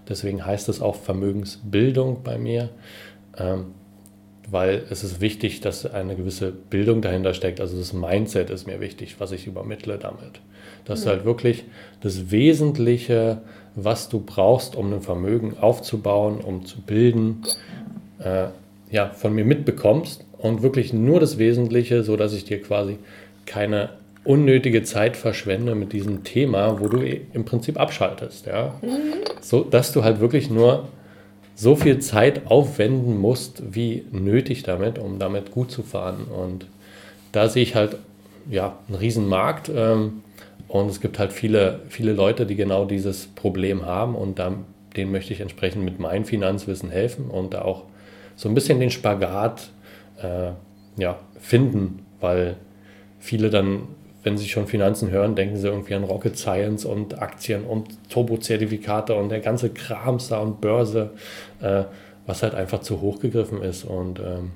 Deswegen 0.07 0.45
heißt 0.45 0.69
es 0.69 0.81
auch 0.81 0.95
Vermögensbildung 0.95 2.23
bei 2.23 2.37
mir. 2.39 2.69
Ähm, 3.37 3.75
weil 4.51 4.83
es 4.89 5.03
ist 5.03 5.21
wichtig, 5.21 5.61
dass 5.61 5.85
eine 5.85 6.15
gewisse 6.15 6.51
Bildung 6.51 7.01
dahinter 7.01 7.33
steckt. 7.33 7.61
Also 7.61 7.77
das 7.77 7.93
Mindset 7.93 8.49
ist 8.49 8.67
mir 8.67 8.79
wichtig, 8.79 9.15
was 9.19 9.31
ich 9.31 9.47
übermittle 9.47 9.97
damit. 9.97 10.41
Das 10.85 10.99
mhm. 10.99 11.03
ist 11.03 11.09
halt 11.09 11.25
wirklich 11.25 11.63
das 12.01 12.31
Wesentliche, 12.31 13.41
was 13.75 14.09
du 14.09 14.19
brauchst, 14.19 14.75
um 14.75 14.93
ein 14.93 15.01
Vermögen 15.01 15.57
aufzubauen, 15.59 16.39
um 16.39 16.65
zu 16.65 16.81
bilden, 16.81 17.43
äh, 18.23 18.47
ja, 18.91 19.09
von 19.11 19.33
mir 19.33 19.45
mitbekommst 19.45 20.25
und 20.37 20.61
wirklich 20.61 20.93
nur 20.93 21.19
das 21.19 21.37
Wesentliche, 21.37 22.03
so 22.03 22.15
dass 22.15 22.33
ich 22.33 22.45
dir 22.45 22.61
quasi 22.61 22.97
keine 23.45 23.89
unnötige 24.23 24.83
Zeit 24.83 25.15
verschwende 25.15 25.75
mit 25.75 25.93
diesem 25.93 26.23
Thema, 26.23 26.79
wo 26.79 26.87
du 26.87 27.01
im 27.01 27.45
Prinzip 27.45 27.79
abschaltest, 27.79 28.47
ja, 28.47 28.75
mhm. 28.81 29.13
so 29.41 29.63
dass 29.63 29.91
du 29.91 30.03
halt 30.03 30.19
wirklich 30.19 30.49
nur 30.49 30.87
so 31.59 31.75
viel 31.75 31.99
Zeit 31.99 32.49
aufwenden 32.49 33.17
musst, 33.17 33.75
wie 33.75 34.05
nötig 34.13 34.63
damit, 34.63 34.97
um 34.97 35.19
damit 35.19 35.51
gut 35.51 35.71
zu 35.71 35.83
fahren. 35.83 36.23
Und 36.23 36.65
da 37.33 37.49
sehe 37.49 37.63
ich 37.63 37.75
halt 37.75 37.97
ja, 38.49 38.77
einen 38.87 38.95
riesen 38.95 39.27
Markt 39.27 39.69
ähm, 39.75 40.23
und 40.69 40.89
es 40.89 41.01
gibt 41.01 41.19
halt 41.19 41.33
viele, 41.33 41.81
viele 41.89 42.13
Leute, 42.13 42.45
die 42.45 42.55
genau 42.55 42.85
dieses 42.85 43.27
Problem 43.27 43.85
haben 43.85 44.15
und 44.15 44.39
da, 44.39 44.53
denen 44.95 45.11
möchte 45.11 45.33
ich 45.33 45.41
entsprechend 45.41 45.83
mit 45.83 45.99
meinem 45.99 46.23
Finanzwissen 46.23 46.91
helfen 46.91 47.29
und 47.29 47.53
da 47.53 47.63
auch 47.63 47.83
so 48.37 48.47
ein 48.47 48.55
bisschen 48.55 48.79
den 48.79 48.89
Spagat 48.89 49.69
äh, 50.23 50.51
ja, 50.95 51.19
finden, 51.41 52.05
weil 52.21 52.55
viele 53.19 53.49
dann 53.49 53.81
wenn 54.23 54.37
Sie 54.37 54.47
schon 54.47 54.67
Finanzen 54.67 55.11
hören, 55.11 55.35
denken 55.35 55.57
Sie 55.57 55.67
irgendwie 55.67 55.93
an 55.93 56.03
Rocket 56.03 56.37
Science 56.37 56.85
und 56.85 57.21
Aktien 57.21 57.63
und 57.63 57.87
Turbo-Zertifikate 58.09 59.15
und 59.15 59.29
der 59.29 59.39
ganze 59.39 59.69
Krams 59.69 60.27
da 60.27 60.39
und 60.39 60.59
Börse, 60.61 61.11
äh, 61.61 61.83
was 62.25 62.43
halt 62.43 62.53
einfach 62.53 62.81
zu 62.81 63.01
hoch 63.01 63.19
gegriffen 63.19 63.61
ist. 63.61 63.85
Und 63.85 64.19
ähm, 64.19 64.51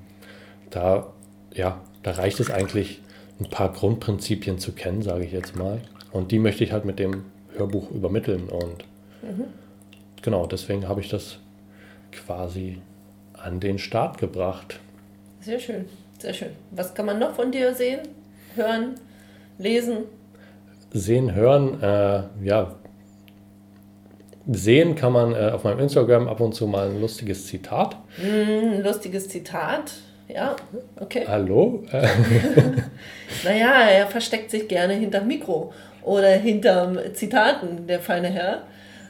da, 0.70 1.08
ja, 1.54 1.80
da 2.04 2.12
reicht 2.12 2.40
es 2.40 2.52
eigentlich, 2.52 3.02
ein 3.40 3.50
paar 3.50 3.74
Grundprinzipien 3.74 4.60
zu 4.60 4.74
kennen, 4.74 5.02
sage 5.02 5.26
ich 5.26 5.32
jetzt 5.32 5.56
mal. 5.56 5.82
Und 6.12 6.32
die 6.32 6.40
möchte 6.40 6.64
ich 6.64 6.72
halt 6.72 6.86
mit 6.86 7.00
dem 7.00 7.26
Hörbuch 7.56 7.90
übermitteln. 7.92 8.48
Und 8.48 8.86
mhm. 9.22 9.46
genau, 10.22 10.46
deswegen 10.46 10.88
habe 10.88 11.02
ich 11.02 11.10
das 11.10 11.40
quasi 12.12 12.80
an 13.34 13.60
den 13.60 13.80
Start 13.80 14.20
gebracht. 14.20 14.80
Sehr 15.42 15.60
schön, 15.60 15.86
sehr 16.20 16.34
schön. 16.34 16.52
Was 16.72 16.94
kann 16.94 17.06
man 17.06 17.20
noch 17.20 17.34
von 17.34 17.52
dir 17.52 17.74
sehen, 17.74 18.02
hören? 18.56 18.96
Lesen? 19.58 20.06
Sehen, 20.92 21.34
hören, 21.34 21.82
äh, 21.82 22.24
ja. 22.44 22.76
Sehen 24.46 24.96
kann 24.96 25.14
man 25.14 25.34
äh, 25.34 25.52
auf 25.54 25.64
meinem 25.64 25.80
Instagram 25.80 26.28
ab 26.28 26.40
und 26.42 26.54
zu 26.54 26.68
mal 26.68 26.90
ein 26.90 27.00
lustiges 27.00 27.48
Zitat. 27.48 27.98
Mm, 28.18 28.74
ein 28.76 28.84
lustiges 28.84 29.30
Zitat, 29.30 29.94
ja, 30.28 30.56
okay. 31.00 31.26
Hallo? 31.28 31.84
naja, 33.44 33.90
er 33.90 34.08
versteckt 34.08 34.52
sich 34.52 34.68
gerne 34.68 34.94
hinterm 34.94 35.28
Mikro 35.28 35.74
oder 36.04 36.30
hinterm 36.30 37.00
Zitaten, 37.14 37.88
der 37.88 38.00
feine 38.00 38.28
Herr. 38.30 38.64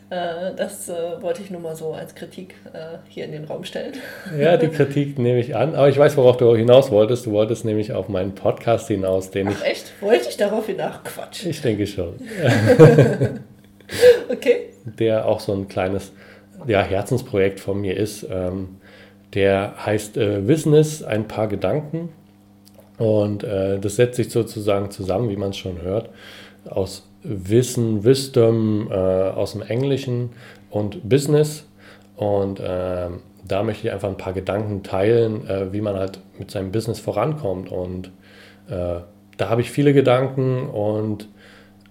Äh, 0.10 0.56
das 0.56 0.90
äh, 0.90 1.22
wollte 1.22 1.42
ich 1.42 1.50
nur 1.50 1.62
mal 1.62 1.76
so 1.76 1.94
als 1.94 2.16
Kritik 2.16 2.56
äh, 2.74 2.98
hier 3.08 3.26
in 3.26 3.32
den 3.32 3.46
Raum 3.46 3.64
stellen. 3.64 3.94
Ja, 4.38 4.58
die 4.58 4.68
Kritik 4.68 5.18
nehme 5.18 5.40
ich 5.40 5.56
an. 5.56 5.76
Aber 5.76 5.90
ich 5.90 5.98
weiß, 5.98 6.18
worauf 6.18 6.38
du 6.38 6.56
hinaus 6.56 6.92
wolltest. 6.92 7.26
Du 7.26 7.32
wolltest 7.32 7.66
nämlich 7.66 7.94
auf 7.94 8.10
meinen 8.10 8.36
Podcast 8.36 8.88
hinaus, 8.88 9.32
den 9.32 9.48
Ach, 9.48 9.62
ich. 9.62 9.72
echt? 9.72 10.02
Wollte 10.02 10.30
ich 10.30 10.38
darauf 10.38 10.66
hinaus? 10.68 10.96
Quatsch. 11.04 11.46
Ich 11.46 11.62
denke 11.62 11.88
schon. 11.88 12.16
okay. 14.30 14.70
Der 15.00 15.28
auch 15.28 15.40
so 15.40 15.54
ein 15.54 15.68
kleines 15.68 16.12
ja, 16.68 16.82
Herzensprojekt 16.82 17.60
von 17.60 17.82
mir 17.82 17.98
ist. 17.98 18.28
Ähm, 18.30 18.78
der 19.34 19.74
heißt 19.86 20.18
äh, 20.18 20.40
Business, 20.40 21.04
ein 21.04 21.28
paar 21.28 21.48
Gedanken. 21.48 22.10
Und 22.98 23.44
äh, 23.44 23.80
das 23.80 23.96
setzt 23.96 24.18
sich 24.18 24.30
sozusagen 24.30 24.92
zusammen, 24.92 25.30
wie 25.30 25.36
man 25.36 25.50
es 25.50 25.58
schon 25.58 25.82
hört, 25.82 26.10
aus 26.70 27.04
Wissen, 27.24 28.04
Wisdom 28.04 28.90
äh, 28.92 28.96
aus 28.96 29.54
dem 29.54 29.62
Englischen 29.62 30.32
und 30.70 31.08
Business. 31.08 31.66
Und 32.16 32.60
äh, 32.60 33.08
da 33.48 33.64
möchte 33.64 33.88
ich 33.88 33.94
einfach 33.94 34.10
ein 34.10 34.18
paar 34.18 34.34
Gedanken 34.34 34.84
teilen, 34.84 35.48
äh, 35.48 35.74
wie 35.74 35.82
man 35.82 35.96
halt 35.96 36.20
mit 36.38 36.52
seinem 36.52 36.72
Business 36.72 37.00
vorankommt. 37.00 37.72
Und 37.72 38.08
äh, 38.70 39.02
da 39.38 39.50
habe 39.50 39.62
ich 39.62 39.72
viele 39.72 39.94
Gedanken 39.94 40.70
und 40.70 41.28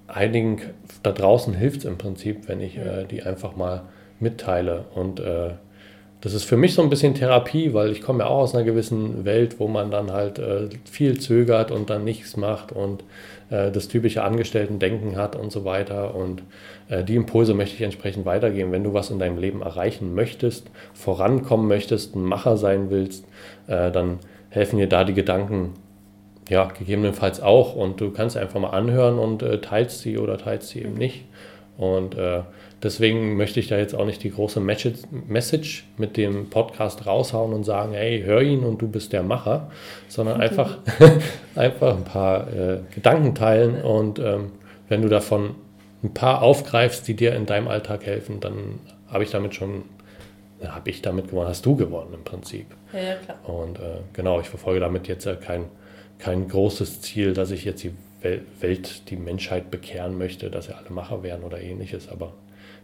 einigen 0.06 0.60
da 1.02 1.12
draußen 1.12 1.54
hilft 1.54 1.80
es 1.80 1.84
im 1.84 1.98
Prinzip, 1.98 2.48
wenn 2.48 2.60
ich 2.60 2.76
äh, 2.76 3.04
die 3.04 3.22
einfach 3.22 3.56
mal 3.56 3.82
mitteile. 4.20 4.84
Und 4.94 5.20
äh, 5.20 5.52
das 6.22 6.34
ist 6.34 6.44
für 6.44 6.56
mich 6.56 6.74
so 6.74 6.82
ein 6.82 6.88
bisschen 6.88 7.14
Therapie, 7.14 7.74
weil 7.74 7.90
ich 7.90 8.00
komme 8.00 8.20
ja 8.20 8.30
auch 8.30 8.38
aus 8.38 8.54
einer 8.54 8.62
gewissen 8.62 9.24
Welt, 9.24 9.58
wo 9.58 9.66
man 9.66 9.90
dann 9.90 10.12
halt 10.12 10.38
äh, 10.38 10.68
viel 10.88 11.18
zögert 11.18 11.72
und 11.72 11.90
dann 11.90 12.04
nichts 12.04 12.36
macht 12.36 12.70
und 12.70 13.02
äh, 13.50 13.72
das 13.72 13.88
typische 13.88 14.22
Angestellten-Denken 14.22 15.16
hat 15.16 15.34
und 15.34 15.50
so 15.50 15.64
weiter. 15.64 16.14
Und 16.14 16.44
äh, 16.88 17.02
die 17.02 17.16
Impulse 17.16 17.54
möchte 17.54 17.74
ich 17.74 17.82
entsprechend 17.82 18.24
weitergeben. 18.24 18.70
Wenn 18.70 18.84
du 18.84 18.94
was 18.94 19.10
in 19.10 19.18
deinem 19.18 19.36
Leben 19.36 19.62
erreichen 19.62 20.14
möchtest, 20.14 20.70
vorankommen 20.94 21.66
möchtest, 21.66 22.14
ein 22.14 22.22
Macher 22.22 22.56
sein 22.56 22.90
willst, 22.90 23.24
äh, 23.66 23.90
dann 23.90 24.20
helfen 24.50 24.78
dir 24.78 24.88
da 24.88 25.02
die 25.02 25.14
Gedanken 25.14 25.74
ja, 26.48 26.66
gegebenenfalls 26.66 27.42
auch. 27.42 27.74
Und 27.74 28.00
du 28.00 28.12
kannst 28.12 28.36
einfach 28.36 28.60
mal 28.60 28.70
anhören 28.70 29.18
und 29.18 29.42
äh, 29.42 29.60
teilst 29.60 30.02
sie 30.02 30.18
oder 30.18 30.38
teilst 30.38 30.68
sie 30.68 30.82
eben 30.82 30.94
nicht. 30.94 31.24
Und 31.76 32.16
äh, 32.16 32.42
deswegen 32.82 33.36
möchte 33.36 33.58
ich 33.58 33.68
da 33.68 33.78
jetzt 33.78 33.94
auch 33.94 34.04
nicht 34.04 34.22
die 34.22 34.30
große 34.30 34.60
Message 34.60 35.84
mit 35.96 36.16
dem 36.16 36.50
Podcast 36.50 37.06
raushauen 37.06 37.52
und 37.52 37.64
sagen, 37.64 37.92
hey, 37.92 38.22
hör 38.22 38.42
ihn 38.42 38.62
und 38.62 38.82
du 38.82 38.88
bist 38.88 39.12
der 39.12 39.22
Macher, 39.22 39.70
sondern 40.08 40.36
okay. 40.36 40.48
einfach, 40.48 40.78
einfach 41.54 41.96
ein 41.96 42.04
paar 42.04 42.52
äh, 42.52 42.78
Gedanken 42.94 43.34
teilen 43.34 43.82
und 43.82 44.18
ähm, 44.18 44.52
wenn 44.88 45.02
du 45.02 45.08
davon 45.08 45.54
ein 46.02 46.12
paar 46.12 46.42
aufgreifst, 46.42 47.08
die 47.08 47.14
dir 47.14 47.34
in 47.34 47.46
deinem 47.46 47.68
Alltag 47.68 48.04
helfen, 48.04 48.40
dann 48.40 48.80
habe 49.08 49.24
ich 49.24 49.30
damit 49.30 49.54
schon, 49.54 49.84
habe 50.64 50.90
ich 50.90 51.00
damit 51.00 51.28
gewonnen, 51.28 51.48
hast 51.48 51.64
du 51.64 51.76
gewonnen 51.76 52.12
im 52.14 52.24
Prinzip. 52.24 52.66
Ja, 52.92 52.98
ja 52.98 53.14
klar. 53.14 53.38
Und 53.48 53.78
äh, 53.78 54.00
genau, 54.12 54.40
ich 54.40 54.48
verfolge 54.48 54.80
damit 54.80 55.08
jetzt 55.08 55.28
kein, 55.40 55.64
kein 56.18 56.48
großes 56.48 57.00
Ziel, 57.00 57.32
dass 57.32 57.50
ich 57.50 57.64
jetzt 57.64 57.82
die 57.84 57.92
Welt, 58.22 59.10
die 59.10 59.16
Menschheit 59.16 59.70
bekehren 59.70 60.18
möchte, 60.18 60.50
dass 60.50 60.66
sie 60.66 60.74
alle 60.74 60.90
Macher 60.90 61.22
werden 61.22 61.44
oder 61.44 61.60
ähnliches. 61.60 62.08
Aber 62.08 62.34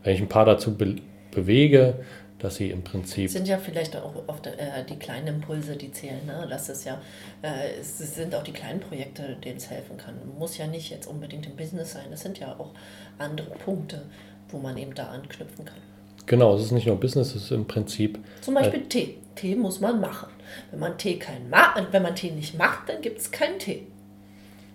wenn 0.03 0.15
ich 0.15 0.21
ein 0.21 0.29
paar 0.29 0.45
dazu 0.45 0.77
be 0.77 0.97
bewege, 1.31 1.95
dass 2.39 2.57
sie 2.57 2.71
im 2.71 2.83
Prinzip. 2.83 3.27
Es 3.27 3.33
sind 3.33 3.49
ja 3.49 3.59
vielleicht 3.59 3.97
auch 3.97 4.15
oft 4.27 4.47
äh, 4.47 4.53
die 4.89 4.97
kleinen 4.97 5.27
Impulse, 5.27 5.77
die 5.77 5.91
zählen. 5.91 6.25
Ne? 6.25 6.47
Das 6.49 6.69
ist 6.69 6.85
ja, 6.85 7.01
äh, 7.43 7.79
es 7.81 7.99
sind 7.99 8.35
auch 8.35 8.43
die 8.43 8.53
kleinen 8.53 8.81
Projekte, 8.81 9.37
denen 9.45 9.57
es 9.57 9.69
helfen 9.71 9.97
kann. 9.97 10.15
Muss 10.39 10.57
ja 10.57 10.67
nicht 10.67 10.91
jetzt 10.91 11.07
unbedingt 11.07 11.47
im 11.47 11.57
Business 11.57 11.93
sein. 11.93 12.07
Es 12.13 12.21
sind 12.21 12.39
ja 12.39 12.57
auch 12.59 12.71
andere 13.19 13.51
Punkte, 13.51 14.03
wo 14.49 14.59
man 14.59 14.77
eben 14.79 14.95
da 14.95 15.09
anknüpfen 15.09 15.65
kann. 15.65 15.79
Genau, 16.27 16.55
es 16.55 16.63
ist 16.63 16.73
nicht 16.73 16.87
nur 16.87 16.97
Business, 17.01 17.35
es 17.35 17.45
ist 17.45 17.51
im 17.51 17.67
Prinzip. 17.67 18.19
Zum 18.41 18.55
Beispiel 18.55 18.81
äh, 18.81 18.87
Tee. 18.87 19.19
Tee 19.35 19.55
muss 19.55 19.81
man 19.81 20.01
machen. 20.01 20.29
Wenn 20.71 20.81
man 20.81 20.99
Tee, 20.99 21.19
kein 21.19 21.49
Ma 21.51 21.75
wenn 21.91 22.03
man 22.03 22.15
Tee 22.15 22.31
nicht 22.31 22.57
macht, 22.57 22.89
dann 22.89 23.01
gibt 23.01 23.19
es 23.19 23.31
keinen 23.31 23.59
Tee. 23.59 23.87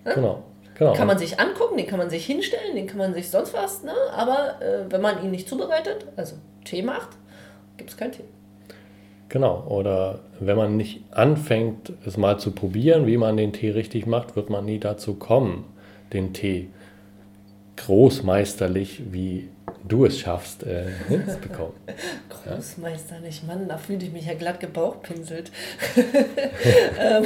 Ne? 0.03 0.15
Genau. 0.15 0.43
Genau. 0.75 0.93
Kann 0.93 1.07
man 1.07 1.17
sich 1.17 1.39
angucken, 1.39 1.77
den 1.77 1.87
kann 1.87 1.99
man 1.99 2.09
sich 2.09 2.25
hinstellen, 2.25 2.75
den 2.75 2.87
kann 2.87 2.97
man 2.97 3.13
sich 3.13 3.29
sonst 3.29 3.53
was, 3.53 3.83
ne? 3.83 3.93
aber 4.15 4.61
äh, 4.61 4.91
wenn 4.91 5.01
man 5.01 5.23
ihn 5.23 5.31
nicht 5.31 5.47
zubereitet, 5.47 6.07
also 6.15 6.35
Tee 6.65 6.81
macht, 6.81 7.09
gibt 7.77 7.91
es 7.91 7.97
keinen 7.97 8.11
Tee. 8.13 8.23
Genau, 9.29 9.65
oder 9.67 10.19
wenn 10.39 10.57
man 10.57 10.77
nicht 10.77 11.03
anfängt, 11.11 11.93
es 12.05 12.17
mal 12.17 12.39
zu 12.39 12.51
probieren, 12.51 13.07
wie 13.07 13.17
man 13.17 13.37
den 13.37 13.53
Tee 13.53 13.71
richtig 13.71 14.05
macht, 14.05 14.35
wird 14.35 14.49
man 14.49 14.65
nie 14.65 14.79
dazu 14.79 15.15
kommen, 15.15 15.65
den 16.11 16.33
Tee 16.33 16.69
großmeisterlich 17.77 19.11
wie 19.11 19.49
du 19.87 20.05
es 20.05 20.19
schaffst, 20.19 20.63
äh, 20.63 20.85
hinzubekommen. 21.07 21.73
Großmeisterlich, 22.29 23.41
ja? 23.41 23.47
Mann, 23.47 23.67
da 23.67 23.77
fühle 23.77 24.05
ich 24.05 24.11
mich 24.11 24.25
ja 24.25 24.33
glatt 24.33 24.59
gebauchpinselt. 24.59 25.51
ähm, 26.99 27.25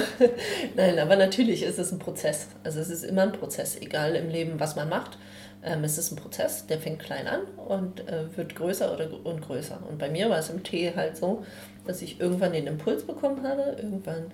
nein, 0.76 1.00
aber 1.00 1.16
natürlich 1.16 1.64
ist 1.64 1.80
es 1.80 1.92
ein 1.92 2.00
Prozess. 2.00 2.48
Also 2.64 2.80
es 2.80 2.90
ist 2.90 3.04
immer 3.04 3.24
ein 3.24 3.32
Prozess, 3.32 3.78
egal 3.80 4.16
im 4.16 4.30
Leben, 4.30 4.60
was 4.60 4.76
man 4.76 4.90
macht. 4.90 5.18
Ähm, 5.64 5.84
es 5.84 5.98
ist 5.98 6.12
ein 6.12 6.16
Prozess, 6.16 6.68
der 6.68 6.80
fängt 6.80 7.00
klein 7.00 7.28
an 7.28 7.42
und 7.68 8.08
äh, 8.08 8.36
wird 8.38 8.56
größer 8.56 8.94
oder, 8.94 9.10
und 9.26 9.42
größer. 9.42 9.80
Und 9.90 9.98
bei 9.98 10.10
mir 10.10 10.30
war 10.30 10.40
es 10.40 10.50
im 10.50 10.64
Tee 10.64 10.94
halt 10.96 11.18
so, 11.18 11.44
dass 11.86 12.02
ich 12.02 12.20
irgendwann 12.20 12.54
den 12.54 12.68
Impuls 12.68 13.04
bekommen 13.04 13.48
habe, 13.48 13.78
irgendwann 13.82 14.32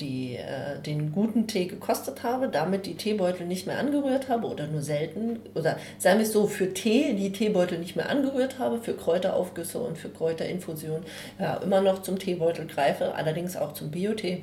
die, 0.00 0.36
äh, 0.36 0.80
den 0.84 1.12
guten 1.12 1.46
Tee 1.46 1.66
gekostet 1.66 2.22
habe, 2.22 2.48
damit 2.48 2.86
die 2.86 2.96
Teebeutel 2.96 3.46
nicht 3.46 3.66
mehr 3.66 3.78
angerührt 3.78 4.28
habe 4.28 4.46
oder 4.48 4.66
nur 4.66 4.82
selten, 4.82 5.40
oder 5.54 5.78
sagen 5.98 6.18
wir 6.18 6.26
es 6.26 6.32
so, 6.32 6.46
für 6.46 6.74
Tee 6.74 7.14
die 7.14 7.32
Teebeutel 7.32 7.78
nicht 7.78 7.96
mehr 7.96 8.08
angerührt 8.08 8.58
habe, 8.58 8.78
für 8.78 8.94
Kräuteraufgüsse 8.94 9.78
und 9.78 9.98
für 9.98 10.08
Kräuterinfusion 10.08 11.02
ja, 11.38 11.56
immer 11.56 11.80
noch 11.80 12.02
zum 12.02 12.18
Teebeutel 12.18 12.66
greife, 12.66 13.14
allerdings 13.14 13.56
auch 13.56 13.72
zum 13.72 13.90
Biotee. 13.90 14.42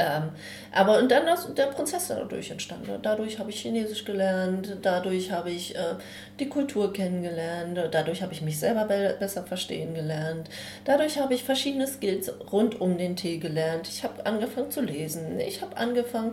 Ähm, 0.00 0.30
aber 0.72 0.98
und 0.98 1.10
dann 1.10 1.28
ist 1.28 1.58
der 1.58 1.66
Prozess 1.66 2.08
dadurch 2.08 2.50
entstanden. 2.50 2.90
Dadurch 3.02 3.38
habe 3.38 3.50
ich 3.50 3.60
Chinesisch 3.60 4.06
gelernt, 4.06 4.78
dadurch 4.80 5.30
habe 5.30 5.50
ich 5.50 5.76
äh, 5.76 5.96
die 6.38 6.48
Kultur 6.48 6.92
kennengelernt, 6.92 7.78
dadurch 7.90 8.22
habe 8.22 8.32
ich 8.32 8.40
mich 8.40 8.58
selber 8.58 8.86
be 8.86 9.14
besser 9.18 9.42
verstehen 9.42 9.92
gelernt, 9.92 10.48
dadurch 10.86 11.18
habe 11.18 11.34
ich 11.34 11.44
verschiedene 11.44 11.86
Skills 11.86 12.32
rund 12.50 12.80
um 12.80 12.96
den 12.96 13.14
Tee 13.14 13.36
gelernt. 13.36 13.88
Ich 13.88 14.02
habe 14.02 14.24
angefangen 14.24 14.70
zu 14.70 14.80
lesen, 14.80 15.38
ich 15.38 15.60
habe 15.60 15.76
angefangen 15.76 16.32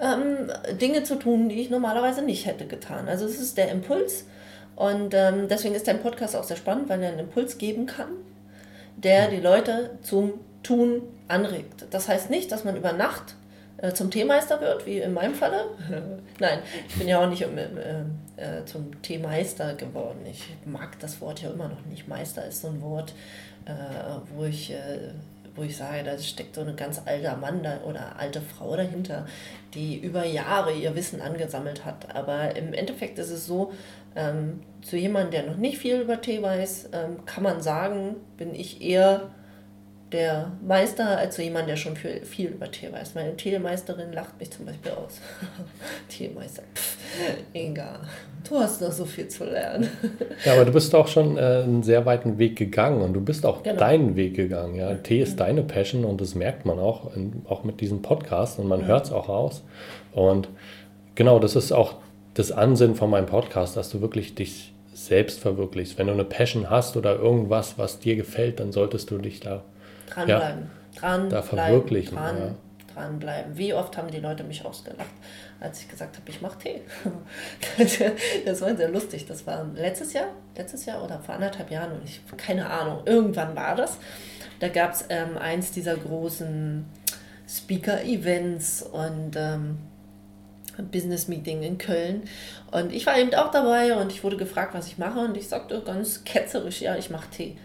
ähm, 0.00 0.52
Dinge 0.80 1.02
zu 1.02 1.16
tun, 1.16 1.48
die 1.48 1.60
ich 1.60 1.70
normalerweise 1.70 2.22
nicht 2.22 2.46
hätte 2.46 2.66
getan. 2.66 3.08
Also 3.08 3.24
es 3.26 3.40
ist 3.40 3.58
der 3.58 3.70
Impuls 3.70 4.26
und 4.76 5.12
ähm, 5.12 5.48
deswegen 5.48 5.74
ist 5.74 5.88
dein 5.88 6.00
Podcast 6.00 6.36
auch 6.36 6.44
sehr 6.44 6.56
spannend, 6.56 6.88
weil 6.88 7.02
er 7.02 7.08
einen 7.08 7.20
Impuls 7.20 7.58
geben 7.58 7.86
kann, 7.86 8.10
der 8.96 9.28
die 9.28 9.40
Leute 9.40 9.98
zum 10.02 10.34
Tun 10.62 11.02
anregt. 11.28 11.86
Das 11.90 12.08
heißt 12.08 12.30
nicht, 12.30 12.50
dass 12.52 12.64
man 12.64 12.76
über 12.76 12.92
Nacht 12.92 13.34
äh, 13.78 13.92
zum 13.92 14.10
Teemeister 14.10 14.60
wird, 14.60 14.86
wie 14.86 14.98
in 14.98 15.12
meinem 15.12 15.34
Falle. 15.34 15.66
Nein, 16.40 16.58
ich 16.88 16.96
bin 16.96 17.08
ja 17.08 17.22
auch 17.22 17.28
nicht 17.28 17.42
äh, 17.42 18.00
äh, 18.36 18.64
zum 18.64 19.00
Teemeister 19.02 19.74
geworden. 19.74 20.18
Ich 20.30 20.44
mag 20.64 20.98
das 21.00 21.20
Wort 21.20 21.42
ja 21.42 21.50
immer 21.50 21.68
noch 21.68 21.84
nicht. 21.86 22.08
Meister 22.08 22.44
ist 22.44 22.62
so 22.62 22.68
ein 22.68 22.82
Wort, 22.82 23.14
äh, 23.66 23.70
wo 24.34 24.44
ich 24.44 24.72
äh, 24.72 25.12
wo 25.58 25.64
ich 25.64 25.76
sage, 25.76 26.04
da 26.04 26.16
steckt 26.18 26.54
so 26.54 26.60
eine 26.60 26.74
ganz 26.74 27.02
alte 27.04 27.36
Mann 27.36 27.62
da, 27.62 27.80
oder 27.84 28.16
alte 28.16 28.40
Frau 28.40 28.76
dahinter, 28.76 29.26
die 29.74 29.98
über 29.98 30.24
Jahre 30.24 30.72
ihr 30.72 30.94
Wissen 30.94 31.20
angesammelt 31.20 31.84
hat. 31.84 32.14
Aber 32.14 32.56
im 32.56 32.72
Endeffekt 32.72 33.18
ist 33.18 33.30
es 33.30 33.46
so, 33.46 33.72
ähm, 34.16 34.60
zu 34.82 34.96
jemandem, 34.96 35.32
der 35.32 35.50
noch 35.50 35.56
nicht 35.56 35.78
viel 35.78 36.00
über 36.00 36.20
Tee 36.20 36.42
weiß, 36.42 36.90
ähm, 36.92 37.24
kann 37.26 37.42
man 37.42 37.60
sagen, 37.60 38.16
bin 38.36 38.54
ich 38.54 38.80
eher 38.80 39.30
der 40.12 40.52
Meister 40.66 41.18
als 41.18 41.36
so 41.36 41.42
jemand, 41.42 41.68
der 41.68 41.76
schon 41.76 41.94
viel, 41.94 42.24
viel 42.24 42.48
über 42.48 42.70
Tee 42.70 42.90
weiß. 42.90 43.14
Meine 43.14 43.36
Teemeisterin 43.36 44.12
lacht 44.12 44.38
mich 44.40 44.50
zum 44.50 44.64
Beispiel 44.64 44.92
aus. 44.92 45.20
Teemeister, 46.08 46.62
pff, 46.74 46.96
egal. 47.52 48.00
Du 48.48 48.58
hast 48.58 48.80
noch 48.80 48.92
so 48.92 49.04
viel 49.04 49.28
zu 49.28 49.44
lernen. 49.44 49.88
ja, 50.44 50.54
aber 50.54 50.64
du 50.64 50.72
bist 50.72 50.94
auch 50.94 51.08
schon 51.08 51.36
äh, 51.36 51.40
einen 51.40 51.82
sehr 51.82 52.06
weiten 52.06 52.38
Weg 52.38 52.56
gegangen 52.56 53.02
und 53.02 53.12
du 53.12 53.20
bist 53.20 53.44
auch 53.44 53.62
genau. 53.62 53.78
deinen 53.78 54.16
Weg 54.16 54.34
gegangen. 54.34 54.76
Ja? 54.76 54.94
Tee 54.94 55.20
ist 55.20 55.38
deine 55.40 55.62
Passion 55.62 56.04
und 56.04 56.20
das 56.20 56.34
merkt 56.34 56.64
man 56.64 56.78
auch, 56.78 57.14
in, 57.14 57.42
auch 57.46 57.64
mit 57.64 57.80
diesem 57.80 58.00
Podcast 58.00 58.58
und 58.58 58.66
man 58.66 58.86
hört 58.86 59.06
es 59.06 59.12
auch 59.12 59.28
raus. 59.28 59.62
Und 60.12 60.48
genau, 61.14 61.38
das 61.38 61.54
ist 61.54 61.72
auch 61.72 61.96
das 62.32 62.50
Ansinnen 62.50 62.94
von 62.94 63.10
meinem 63.10 63.26
Podcast, 63.26 63.76
dass 63.76 63.90
du 63.90 64.00
wirklich 64.00 64.34
dich 64.34 64.72
selbst 64.94 65.40
verwirklichst. 65.40 65.98
Wenn 65.98 66.06
du 66.06 66.14
eine 66.14 66.24
Passion 66.24 66.70
hast 66.70 66.96
oder 66.96 67.16
irgendwas, 67.16 67.78
was 67.78 67.98
dir 67.98 68.16
gefällt, 68.16 68.60
dann 68.60 68.72
solltest 68.72 69.10
du 69.10 69.18
dich 69.18 69.40
da 69.40 69.62
Dranbleiben. 70.08 70.70
Ja, 70.94 71.00
dran 71.00 71.30
da 71.30 71.42
verwirklichen. 71.42 72.16
Dran, 72.16 72.38
ja. 72.38 72.54
Dranbleiben. 72.94 73.56
Wie 73.56 73.74
oft 73.74 73.96
haben 73.96 74.10
die 74.10 74.18
Leute 74.18 74.44
mich 74.44 74.64
ausgelacht, 74.64 75.06
als 75.60 75.80
ich 75.80 75.88
gesagt 75.88 76.16
habe, 76.16 76.28
ich 76.30 76.40
mache 76.40 76.58
Tee. 76.58 76.80
das 78.44 78.60
war 78.60 78.76
sehr 78.76 78.88
lustig. 78.88 79.26
Das 79.26 79.46
war 79.46 79.66
letztes 79.74 80.12
Jahr, 80.12 80.28
letztes 80.56 80.86
Jahr 80.86 81.02
oder 81.04 81.20
vor 81.20 81.34
anderthalb 81.34 81.70
Jahren, 81.70 81.92
und 81.92 82.04
ich 82.04 82.20
keine 82.36 82.68
Ahnung, 82.68 83.02
irgendwann 83.04 83.54
war 83.54 83.76
das. 83.76 83.98
Da 84.60 84.68
gab 84.68 84.92
es 84.92 85.04
ähm, 85.08 85.38
eins 85.38 85.70
dieser 85.70 85.96
großen 85.96 86.84
Speaker-Events 87.48 88.82
und 88.82 89.36
ähm, 89.36 89.78
Business 90.90 91.28
Meeting 91.28 91.62
in 91.62 91.78
Köln. 91.78 92.22
Und 92.70 92.92
ich 92.92 93.06
war 93.06 93.18
eben 93.18 93.34
auch 93.34 93.50
dabei 93.50 93.96
und 93.96 94.12
ich 94.12 94.22
wurde 94.22 94.36
gefragt, 94.36 94.74
was 94.74 94.86
ich 94.86 94.98
mache. 94.98 95.20
Und 95.20 95.36
ich 95.36 95.48
sagte 95.48 95.80
ganz 95.84 96.24
ketzerisch, 96.24 96.80
ja, 96.80 96.96
ich 96.96 97.10
mache 97.10 97.30
Tee. 97.30 97.56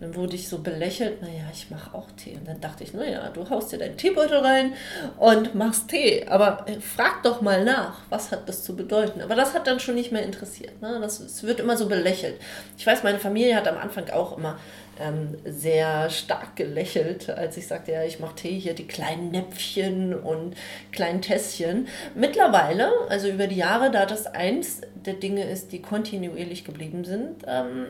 Dann 0.00 0.14
wurde 0.14 0.34
ich 0.34 0.48
so 0.48 0.58
belächelt, 0.58 1.20
naja, 1.20 1.44
ich 1.52 1.70
mache 1.70 1.94
auch 1.94 2.06
Tee. 2.16 2.34
Und 2.34 2.48
dann 2.48 2.60
dachte 2.60 2.84
ich, 2.84 2.94
naja, 2.94 3.28
du 3.34 3.48
haust 3.50 3.70
dir 3.70 3.78
deinen 3.78 3.98
Teebeutel 3.98 4.38
rein 4.38 4.72
und 5.18 5.54
machst 5.54 5.88
Tee. 5.88 6.26
Aber 6.26 6.64
äh, 6.66 6.80
frag 6.80 7.22
doch 7.22 7.42
mal 7.42 7.64
nach, 7.64 8.00
was 8.08 8.32
hat 8.32 8.48
das 8.48 8.64
zu 8.64 8.74
bedeuten. 8.74 9.20
Aber 9.20 9.34
das 9.34 9.52
hat 9.52 9.66
dann 9.66 9.78
schon 9.78 9.96
nicht 9.96 10.10
mehr 10.10 10.22
interessiert. 10.22 10.80
Ne? 10.80 10.98
Das, 11.02 11.20
es 11.20 11.42
wird 11.42 11.60
immer 11.60 11.76
so 11.76 11.86
belächelt. 11.86 12.40
Ich 12.78 12.86
weiß, 12.86 13.02
meine 13.02 13.18
Familie 13.18 13.54
hat 13.54 13.68
am 13.68 13.76
Anfang 13.76 14.08
auch 14.08 14.38
immer 14.38 14.58
ähm, 14.98 15.36
sehr 15.44 16.08
stark 16.10 16.56
gelächelt, 16.56 17.28
als 17.28 17.56
ich 17.56 17.66
sagte, 17.66 17.92
ja, 17.92 18.04
ich 18.04 18.20
mache 18.20 18.36
Tee, 18.36 18.58
hier 18.58 18.74
die 18.74 18.86
kleinen 18.86 19.30
Näpfchen 19.30 20.14
und 20.14 20.54
kleinen 20.92 21.22
Tässchen. 21.22 21.88
Mittlerweile, 22.14 22.90
also 23.08 23.28
über 23.28 23.46
die 23.46 23.56
Jahre, 23.56 23.90
da 23.90 24.06
das 24.06 24.26
eins 24.26 24.80
der 24.94 25.14
Dinge 25.14 25.44
ist, 25.44 25.72
die 25.72 25.80
kontinuierlich 25.82 26.64
geblieben 26.64 27.04
sind, 27.04 27.44
ähm, 27.46 27.86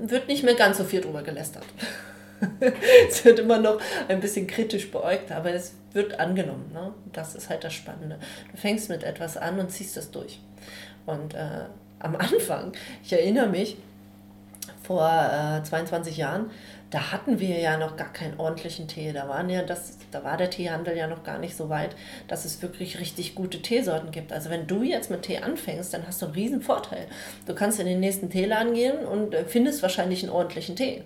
wird 0.00 0.28
nicht 0.28 0.44
mehr 0.44 0.54
ganz 0.54 0.78
so 0.78 0.84
viel 0.84 1.00
drüber 1.00 1.22
gelästert. 1.22 1.64
es 3.08 3.24
wird 3.24 3.40
immer 3.40 3.58
noch 3.58 3.80
ein 4.08 4.20
bisschen 4.20 4.46
kritisch 4.46 4.90
beäugt, 4.90 5.32
aber 5.32 5.52
es 5.52 5.74
wird 5.92 6.20
angenommen. 6.20 6.70
Ne? 6.72 6.92
Das 7.12 7.34
ist 7.34 7.48
halt 7.48 7.64
das 7.64 7.74
Spannende. 7.74 8.18
Du 8.52 8.56
fängst 8.56 8.88
mit 8.88 9.02
etwas 9.02 9.36
an 9.36 9.58
und 9.58 9.70
ziehst 9.70 9.96
das 9.96 10.10
durch. 10.10 10.40
Und 11.06 11.34
äh, 11.34 11.64
am 11.98 12.16
Anfang, 12.16 12.72
ich 13.02 13.12
erinnere 13.12 13.48
mich, 13.48 13.76
vor 14.82 15.06
äh, 15.06 15.62
22 15.62 16.16
Jahren, 16.16 16.50
da 16.90 17.12
hatten 17.12 17.38
wir 17.38 17.58
ja 17.58 17.76
noch 17.76 17.96
gar 17.96 18.12
keinen 18.12 18.38
ordentlichen 18.38 18.88
Tee. 18.88 19.12
Da, 19.12 19.28
waren 19.28 19.50
ja 19.50 19.62
das, 19.62 19.98
da 20.10 20.24
war 20.24 20.36
der 20.36 20.48
Teehandel 20.48 20.96
ja 20.96 21.06
noch 21.06 21.22
gar 21.22 21.38
nicht 21.38 21.56
so 21.56 21.68
weit, 21.68 21.90
dass 22.28 22.44
es 22.44 22.62
wirklich 22.62 22.98
richtig 22.98 23.34
gute 23.34 23.60
Teesorten 23.60 24.10
gibt. 24.10 24.32
Also 24.32 24.48
wenn 24.48 24.66
du 24.66 24.82
jetzt 24.82 25.10
mit 25.10 25.22
Tee 25.22 25.38
anfängst, 25.38 25.92
dann 25.92 26.06
hast 26.06 26.22
du 26.22 26.26
einen 26.26 26.34
riesen 26.34 26.62
Vorteil. 26.62 27.06
Du 27.46 27.54
kannst 27.54 27.78
in 27.78 27.86
den 27.86 28.00
nächsten 28.00 28.30
Teeladen 28.30 28.72
gehen 28.72 29.04
und 29.04 29.34
äh, 29.34 29.44
findest 29.44 29.82
wahrscheinlich 29.82 30.22
einen 30.22 30.32
ordentlichen 30.32 30.76
Tee. 30.76 31.02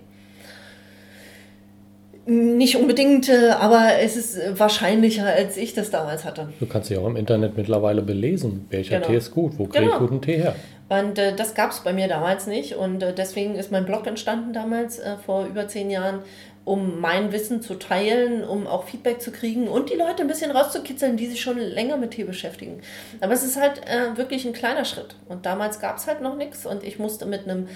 Nicht 2.25 2.77
unbedingt, 2.77 3.27
äh, 3.27 3.49
aber 3.49 3.99
es 3.99 4.15
ist 4.15 4.57
wahrscheinlicher, 4.57 5.25
als 5.25 5.57
ich 5.57 5.73
das 5.73 5.91
damals 5.91 6.23
hatte. 6.23 6.47
Du 6.61 6.65
kannst 6.65 6.89
dich 6.89 6.97
auch 6.97 7.07
im 7.07 7.17
Internet 7.17 7.57
mittlerweile 7.57 8.01
belesen, 8.01 8.65
welcher 8.69 8.99
genau. 8.99 9.07
Tee 9.07 9.17
ist 9.17 9.31
gut, 9.31 9.59
wo 9.59 9.65
kriege 9.65 9.83
genau. 9.83 9.95
ich 9.95 9.99
guten 9.99 10.21
Tee 10.21 10.37
her. 10.37 10.55
Und 10.89 11.17
äh, 11.17 11.35
das 11.35 11.55
gab 11.55 11.71
es 11.71 11.79
bei 11.79 11.93
mir 11.93 12.07
damals 12.07 12.47
nicht. 12.47 12.75
Und 12.75 13.01
äh, 13.01 13.13
deswegen 13.13 13.55
ist 13.55 13.71
mein 13.71 13.85
Blog 13.85 14.05
entstanden 14.07 14.53
damals, 14.53 14.99
äh, 14.99 15.17
vor 15.17 15.45
über 15.45 15.67
zehn 15.67 15.89
Jahren, 15.89 16.19
um 16.65 17.01
mein 17.01 17.31
Wissen 17.31 17.61
zu 17.61 17.75
teilen, 17.75 18.43
um 18.43 18.67
auch 18.67 18.85
Feedback 18.85 19.21
zu 19.21 19.31
kriegen 19.31 19.67
und 19.67 19.89
die 19.89 19.95
Leute 19.95 20.21
ein 20.21 20.27
bisschen 20.27 20.51
rauszukitzeln, 20.51 21.17
die 21.17 21.27
sich 21.27 21.41
schon 21.41 21.57
länger 21.57 21.97
mit 21.97 22.11
Tee 22.11 22.23
beschäftigen. 22.23 22.81
Aber 23.19 23.33
es 23.33 23.43
ist 23.43 23.59
halt 23.59 23.81
äh, 23.85 24.15
wirklich 24.17 24.45
ein 24.45 24.53
kleiner 24.53 24.85
Schritt. 24.85 25.15
Und 25.27 25.45
damals 25.45 25.79
gab 25.79 25.97
es 25.97 26.07
halt 26.07 26.21
noch 26.21 26.37
nichts 26.37 26.65
und 26.65 26.83
ich 26.83 26.99
musste 26.99 27.25
mit 27.25 27.43
einem 27.43 27.67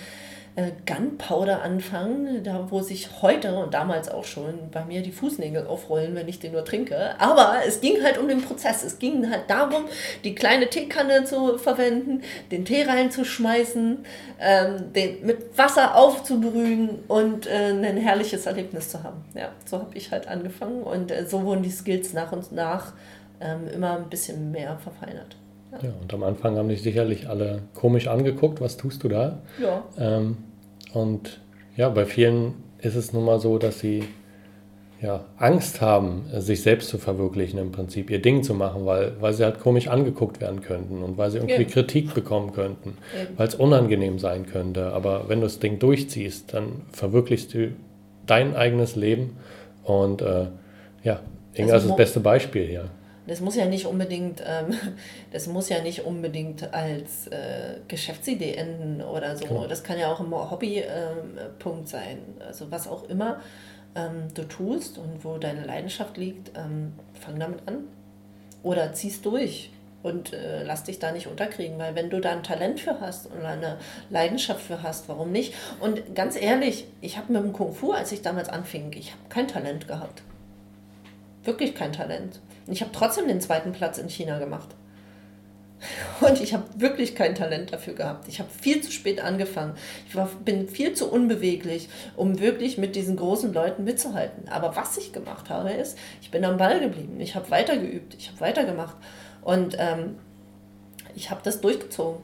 äh, 0.57 0.71
Gunpowder 0.87 1.61
anfangen, 1.61 2.43
da 2.43 2.65
wo 2.71 2.81
sich 2.81 3.21
heute 3.21 3.55
und 3.55 3.75
damals 3.75 4.09
auch 4.09 4.23
schon 4.23 4.71
bei 4.71 4.83
mir 4.83 5.03
die 5.03 5.11
Fußnägel 5.11 5.67
aufrollen, 5.67 6.15
wenn 6.15 6.27
ich 6.27 6.39
den 6.39 6.53
nur 6.53 6.65
trinke. 6.65 7.13
Aber 7.19 7.57
es 7.67 7.79
ging 7.79 8.03
halt 8.03 8.17
um 8.17 8.27
den 8.27 8.41
Prozess. 8.41 8.83
Es 8.83 8.97
ging 8.97 9.29
halt 9.29 9.43
darum, 9.49 9.85
die 10.23 10.33
kleine 10.33 10.67
Teekanne 10.67 11.25
zu 11.25 11.59
verwenden, 11.59 12.23
den 12.49 12.65
Tee 12.65 12.81
reinzuschmeißen, 12.81 13.99
ähm, 14.41 14.93
den 14.93 15.23
mit 15.23 15.55
Wasser 15.55 15.95
aufzubrühen 15.95 17.03
und 17.07 17.45
äh, 17.45 17.69
ein 17.69 17.97
herrliches 17.97 18.47
Erlebnis 18.47 18.89
zu 18.89 19.03
haben. 19.03 19.23
Ja, 19.35 19.49
so 19.63 19.77
habe 19.77 19.95
ich 19.95 20.11
halt 20.11 20.27
angefangen 20.27 20.81
und 20.81 21.11
äh, 21.11 21.27
so 21.27 21.43
wurden 21.43 21.61
die 21.61 21.69
Skills 21.69 22.13
nach 22.13 22.31
und 22.31 22.51
nach 22.51 22.93
ähm, 23.39 23.67
immer 23.71 23.97
ein 23.97 24.09
bisschen 24.09 24.49
mehr 24.49 24.79
verfeinert. 24.79 25.37
Ja. 25.83 25.89
und 26.01 26.11
am 26.13 26.23
Anfang 26.23 26.57
haben 26.57 26.69
dich 26.69 26.81
sicherlich 26.81 27.29
alle 27.29 27.61
komisch 27.75 28.07
angeguckt, 28.07 28.61
was 28.61 28.77
tust 28.77 29.03
du 29.03 29.09
da? 29.09 29.39
Ja. 29.61 29.83
Ähm, 29.99 30.37
und 30.93 31.39
ja, 31.75 31.89
bei 31.89 32.05
vielen 32.05 32.55
ist 32.79 32.95
es 32.95 33.13
nun 33.13 33.25
mal 33.25 33.39
so, 33.39 33.57
dass 33.57 33.79
sie 33.79 34.03
ja, 35.01 35.25
Angst 35.37 35.81
haben, 35.81 36.25
sich 36.37 36.63
selbst 36.63 36.89
zu 36.89 36.97
verwirklichen 36.97 37.59
im 37.59 37.71
Prinzip, 37.71 38.09
ihr 38.09 38.19
Ding 38.19 38.41
zu 38.41 38.55
machen, 38.55 38.85
weil, 38.85 39.13
weil 39.19 39.33
sie 39.33 39.43
halt 39.43 39.59
komisch 39.59 39.87
angeguckt 39.87 40.41
werden 40.41 40.61
könnten 40.61 41.03
und 41.03 41.17
weil 41.17 41.29
sie 41.29 41.37
irgendwie 41.37 41.63
ja. 41.63 41.69
Kritik 41.69 42.15
bekommen 42.15 42.51
könnten, 42.51 42.97
weil 43.35 43.47
es 43.47 43.55
unangenehm 43.55 44.17
sein 44.17 44.47
könnte. 44.47 44.93
Aber 44.93 45.25
wenn 45.27 45.39
du 45.39 45.45
das 45.45 45.59
Ding 45.59 45.77
durchziehst, 45.77 46.53
dann 46.53 46.81
verwirklichst 46.91 47.53
du 47.53 47.73
dein 48.25 48.55
eigenes 48.55 48.95
Leben 48.95 49.37
und 49.83 50.21
äh, 50.23 50.47
ja, 51.03 51.19
Inga 51.53 51.73
also 51.73 51.85
ist 51.85 51.89
das 51.91 51.97
beste 51.97 52.19
Beispiel 52.19 52.65
hier. 52.65 52.85
Das 53.27 53.41
muss 53.41 53.55
ja 53.55 53.65
nicht 53.65 53.85
unbedingt, 53.85 54.41
ähm, 54.45 54.73
das 55.31 55.47
muss 55.47 55.69
ja 55.69 55.81
nicht 55.81 56.05
unbedingt 56.05 56.73
als 56.73 57.27
äh, 57.27 57.79
Geschäftsidee 57.87 58.53
enden 58.53 59.01
oder 59.01 59.35
so. 59.35 59.45
Genau. 59.45 59.67
Das 59.67 59.83
kann 59.83 59.99
ja 59.99 60.11
auch 60.11 60.19
ein 60.19 60.31
Hobbypunkt 60.31 61.79
ähm, 61.79 61.85
sein. 61.85 62.17
Also 62.45 62.71
was 62.71 62.87
auch 62.87 63.09
immer 63.09 63.41
ähm, 63.95 64.33
du 64.33 64.43
tust 64.43 64.97
und 64.97 65.23
wo 65.23 65.37
deine 65.37 65.65
Leidenschaft 65.65 66.17
liegt, 66.17 66.51
ähm, 66.57 66.93
fang 67.13 67.39
damit 67.39 67.67
an. 67.67 67.85
Oder 68.63 68.93
ziehst 68.93 69.25
durch 69.25 69.71
und 70.03 70.33
äh, 70.33 70.63
lass 70.63 70.83
dich 70.83 70.99
da 70.99 71.11
nicht 71.11 71.27
unterkriegen, 71.27 71.77
weil 71.79 71.95
wenn 71.95 72.09
du 72.09 72.19
da 72.19 72.31
ein 72.31 72.43
Talent 72.43 72.79
für 72.79 72.99
hast 72.99 73.27
und 73.27 73.43
eine 73.43 73.77
Leidenschaft 74.09 74.61
für 74.61 74.83
hast, 74.83 75.09
warum 75.09 75.31
nicht? 75.31 75.53
Und 75.79 76.15
ganz 76.15 76.39
ehrlich, 76.39 76.87
ich 77.01 77.17
habe 77.17 77.33
mit 77.33 77.43
dem 77.43 77.53
Kung 77.53 77.73
Fu, 77.73 77.91
als 77.91 78.11
ich 78.11 78.21
damals 78.21 78.49
anfing, 78.49 78.91
ich 78.93 79.11
habe 79.11 79.21
kein 79.29 79.47
Talent 79.47 79.87
gehabt. 79.87 80.21
Wirklich 81.43 81.75
kein 81.75 81.93
Talent. 81.93 82.39
Ich 82.67 82.81
habe 82.81 82.91
trotzdem 82.91 83.27
den 83.27 83.41
zweiten 83.41 83.71
Platz 83.71 83.97
in 83.97 84.09
China 84.09 84.39
gemacht. 84.39 84.69
Und 86.21 86.41
ich 86.41 86.53
habe 86.53 86.63
wirklich 86.75 87.15
kein 87.15 87.35
Talent 87.35 87.71
dafür 87.71 87.93
gehabt. 87.93 88.27
Ich 88.27 88.39
habe 88.39 88.49
viel 88.49 88.81
zu 88.81 88.91
spät 88.91 89.21
angefangen. 89.21 89.75
Ich 90.07 90.15
war, 90.15 90.27
bin 90.43 90.67
viel 90.67 90.93
zu 90.93 91.11
unbeweglich, 91.11 91.89
um 92.15 92.39
wirklich 92.39 92.77
mit 92.77 92.95
diesen 92.95 93.15
großen 93.15 93.53
Leuten 93.53 93.83
mitzuhalten. 93.83 94.49
Aber 94.49 94.75
was 94.75 94.97
ich 94.97 95.13
gemacht 95.13 95.49
habe, 95.49 95.71
ist, 95.71 95.97
ich 96.21 96.31
bin 96.31 96.43
am 96.45 96.57
Ball 96.57 96.79
geblieben. 96.79 97.19
Ich 97.19 97.35
habe 97.35 97.49
weitergeübt. 97.51 98.15
Ich 98.15 98.29
habe 98.29 98.39
weitergemacht. 98.39 98.95
Und 99.41 99.75
ähm, 99.79 100.17
ich 101.15 101.29
habe 101.29 101.41
das 101.43 101.61
durchgezogen. 101.61 102.21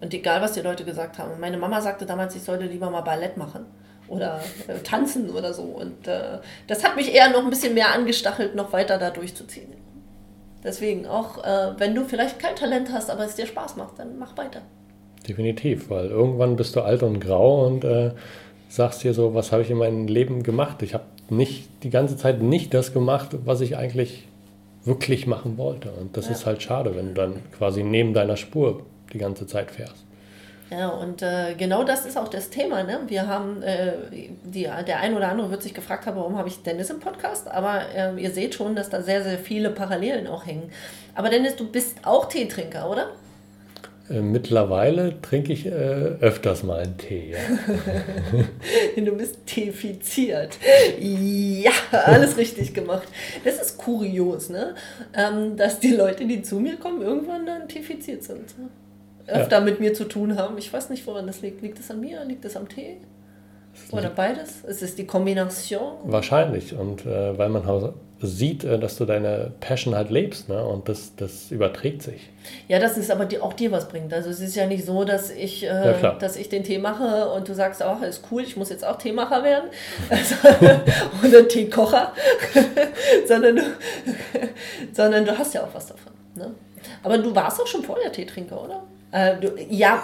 Und 0.00 0.12
egal, 0.12 0.42
was 0.42 0.52
die 0.52 0.60
Leute 0.60 0.84
gesagt 0.84 1.18
haben. 1.18 1.40
Meine 1.40 1.56
Mama 1.56 1.80
sagte 1.80 2.04
damals, 2.04 2.34
ich 2.34 2.42
sollte 2.42 2.66
lieber 2.66 2.90
mal 2.90 3.00
Ballett 3.00 3.36
machen 3.36 3.66
oder 4.08 4.40
äh, 4.68 4.78
tanzen 4.82 5.30
oder 5.30 5.54
so. 5.54 5.62
Und 5.62 6.06
äh, 6.06 6.38
das 6.66 6.84
hat 6.84 6.96
mich 6.96 7.14
eher 7.14 7.30
noch 7.30 7.44
ein 7.44 7.50
bisschen 7.50 7.74
mehr 7.74 7.94
angestachelt, 7.94 8.54
noch 8.54 8.72
weiter 8.72 8.98
da 8.98 9.10
durchzuziehen. 9.10 9.68
Deswegen 10.62 11.06
auch, 11.06 11.44
äh, 11.44 11.78
wenn 11.78 11.94
du 11.94 12.04
vielleicht 12.04 12.38
kein 12.38 12.56
Talent 12.56 12.90
hast, 12.92 13.10
aber 13.10 13.24
es 13.24 13.34
dir 13.34 13.46
Spaß 13.46 13.76
macht, 13.76 13.98
dann 13.98 14.18
mach 14.18 14.36
weiter. 14.36 14.62
Definitiv, 15.28 15.90
weil 15.90 16.06
irgendwann 16.06 16.56
bist 16.56 16.76
du 16.76 16.80
alt 16.80 17.02
und 17.02 17.20
grau 17.20 17.66
und 17.66 17.84
äh, 17.84 18.12
sagst 18.68 19.04
dir 19.04 19.14
so, 19.14 19.34
was 19.34 19.52
habe 19.52 19.62
ich 19.62 19.70
in 19.70 19.78
meinem 19.78 20.06
Leben 20.06 20.42
gemacht? 20.42 20.82
Ich 20.82 20.94
habe 20.94 21.04
nicht 21.30 21.68
die 21.82 21.90
ganze 21.90 22.16
Zeit 22.16 22.42
nicht 22.42 22.74
das 22.74 22.92
gemacht, 22.92 23.36
was 23.44 23.60
ich 23.60 23.76
eigentlich 23.76 24.26
wirklich 24.84 25.26
machen 25.26 25.56
wollte. 25.56 25.90
Und 25.92 26.16
das 26.16 26.26
ja. 26.26 26.32
ist 26.32 26.46
halt 26.46 26.62
schade, 26.62 26.94
wenn 26.94 27.08
du 27.08 27.14
dann 27.14 27.36
quasi 27.56 27.82
neben 27.82 28.12
deiner 28.12 28.36
Spur 28.36 28.82
die 29.12 29.18
ganze 29.18 29.46
Zeit 29.46 29.70
fährst. 29.70 30.04
Ja, 30.70 30.88
und 30.88 31.22
äh, 31.22 31.54
genau 31.56 31.84
das 31.84 32.06
ist 32.06 32.16
auch 32.16 32.28
das 32.28 32.50
Thema. 32.50 32.82
Ne? 32.82 33.00
Wir 33.06 33.26
haben, 33.26 33.62
äh, 33.62 33.92
die, 34.44 34.62
der 34.86 35.00
ein 35.00 35.14
oder 35.14 35.28
andere 35.28 35.50
wird 35.50 35.62
sich 35.62 35.74
gefragt 35.74 36.06
haben, 36.06 36.16
warum 36.16 36.38
habe 36.38 36.48
ich 36.48 36.62
Dennis 36.62 36.90
im 36.90 37.00
Podcast, 37.00 37.48
aber 37.48 37.82
äh, 37.94 38.20
ihr 38.20 38.30
seht 38.30 38.54
schon, 38.54 38.74
dass 38.74 38.88
da 38.88 39.02
sehr, 39.02 39.22
sehr 39.22 39.38
viele 39.38 39.70
Parallelen 39.70 40.26
auch 40.26 40.46
hängen. 40.46 40.70
Aber 41.14 41.28
Dennis, 41.28 41.56
du 41.56 41.70
bist 41.70 41.98
auch 42.04 42.28
Teetrinker, 42.28 42.90
oder? 42.90 43.10
Äh, 44.10 44.20
mittlerweile 44.20 45.20
trinke 45.22 45.52
ich 45.52 45.66
äh, 45.66 45.70
öfters 45.70 46.62
mal 46.62 46.80
einen 46.80 46.98
Tee. 46.98 47.32
Ja. 47.32 49.02
du 49.02 49.16
bist 49.16 49.46
teefiziert. 49.46 50.58
Ja, 50.98 51.72
alles 51.90 52.36
richtig 52.36 52.74
gemacht. 52.74 53.08
Das 53.44 53.60
ist 53.60 53.78
kurios, 53.78 54.50
ne? 54.50 54.74
Ähm, 55.14 55.56
dass 55.56 55.80
die 55.80 55.92
Leute, 55.92 56.26
die 56.26 56.42
zu 56.42 56.56
mir 56.56 56.76
kommen, 56.76 57.00
irgendwann 57.00 57.46
dann 57.46 57.68
teefiziert 57.68 58.24
sind. 58.24 58.54
Öfter 59.26 59.58
ja. 59.58 59.64
mit 59.64 59.80
mir 59.80 59.94
zu 59.94 60.04
tun 60.04 60.36
haben. 60.36 60.58
Ich 60.58 60.72
weiß 60.72 60.90
nicht, 60.90 61.06
woran 61.06 61.26
das 61.26 61.40
liegt. 61.40 61.62
Liegt 61.62 61.78
es 61.78 61.90
an 61.90 62.00
mir? 62.00 62.24
Liegt 62.24 62.44
es 62.44 62.56
am 62.56 62.68
Tee? 62.68 62.98
Oder 63.90 64.10
beides? 64.10 64.62
Es 64.66 64.82
ist 64.82 64.98
die 64.98 65.06
Kombination? 65.06 65.94
Wahrscheinlich. 66.04 66.74
Und 66.74 67.04
äh, 67.06 67.36
weil 67.36 67.48
man 67.48 67.66
sieht, 68.20 68.64
äh, 68.64 68.78
dass 68.78 68.96
du 68.96 69.04
deine 69.04 69.52
Passion 69.60 69.94
halt 69.94 70.10
lebst 70.10 70.48
ne? 70.48 70.64
und 70.64 70.88
das, 70.88 71.14
das 71.16 71.50
überträgt 71.50 72.02
sich. 72.02 72.30
Ja, 72.68 72.78
das 72.78 72.96
ist 72.96 73.10
aber 73.10 73.24
die, 73.26 73.40
auch 73.40 73.52
dir 73.52 73.72
was 73.72 73.88
bringt. 73.88 74.12
Also 74.12 74.30
es 74.30 74.40
ist 74.40 74.54
ja 74.54 74.66
nicht 74.66 74.84
so, 74.84 75.04
dass 75.04 75.30
ich, 75.30 75.64
äh, 75.64 75.66
ja, 75.66 76.12
dass 76.14 76.36
ich 76.36 76.48
den 76.48 76.64
Tee 76.64 76.78
mache 76.78 77.30
und 77.30 77.48
du 77.48 77.54
sagst, 77.54 77.82
oh, 77.84 78.04
ist 78.04 78.22
cool, 78.30 78.42
ich 78.42 78.56
muss 78.56 78.70
jetzt 78.70 78.84
auch 78.84 78.96
Teemacher 78.96 79.42
werden 79.42 79.70
also, 80.10 80.34
oder 81.26 81.48
Teekocher, 81.48 82.12
sondern, 83.26 83.56
du, 83.56 83.62
sondern 84.92 85.24
du 85.24 85.36
hast 85.36 85.54
ja 85.54 85.62
auch 85.62 85.74
was 85.74 85.86
davon. 85.86 86.12
Ne? 86.34 86.50
Aber 87.02 87.18
du 87.18 87.34
warst 87.34 87.60
auch 87.60 87.66
schon 87.66 87.82
vorher 87.82 88.10
Teetrinker, 88.12 88.62
oder? 88.62 88.82
Äh, 89.14 89.36
du, 89.40 89.54
ja, 89.70 90.02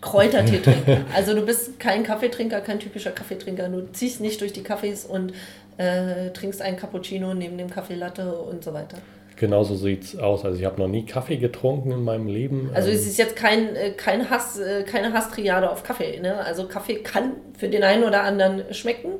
Kräutertee 0.00 0.60
trinken. 0.60 1.04
Also 1.14 1.34
du 1.34 1.42
bist 1.44 1.78
kein 1.80 2.04
Kaffeetrinker, 2.04 2.60
kein 2.60 2.78
typischer 2.78 3.10
Kaffeetrinker. 3.10 3.68
Du 3.68 3.92
ziehst 3.92 4.20
nicht 4.20 4.40
durch 4.40 4.52
die 4.52 4.62
Kaffees 4.62 5.04
und 5.04 5.32
äh, 5.76 6.30
trinkst 6.30 6.62
einen 6.62 6.76
Cappuccino 6.76 7.34
neben 7.34 7.58
dem 7.58 7.68
Kaffee 7.68 7.96
Latte 7.96 8.32
und 8.32 8.62
so 8.64 8.72
weiter. 8.72 8.98
Genauso 9.36 9.74
sieht 9.74 10.04
es 10.04 10.18
aus. 10.18 10.44
Also 10.44 10.58
ich 10.58 10.64
habe 10.64 10.80
noch 10.80 10.86
nie 10.86 11.06
Kaffee 11.06 11.38
getrunken 11.38 11.90
in 11.92 12.04
meinem 12.04 12.28
Leben. 12.28 12.70
Also 12.72 12.90
es 12.90 13.02
ähm, 13.02 13.08
ist 13.08 13.18
jetzt 13.18 13.36
kein, 13.36 13.74
äh, 13.74 13.90
kein 13.90 14.30
Hass, 14.30 14.58
äh, 14.58 14.84
keine 14.84 15.12
Hasstriade 15.12 15.70
auf 15.70 15.82
Kaffee. 15.82 16.20
Ne? 16.20 16.36
Also 16.36 16.68
Kaffee 16.68 16.96
kann 16.96 17.32
für 17.58 17.68
den 17.68 17.82
einen 17.82 18.04
oder 18.04 18.22
anderen 18.22 18.72
schmecken 18.72 19.12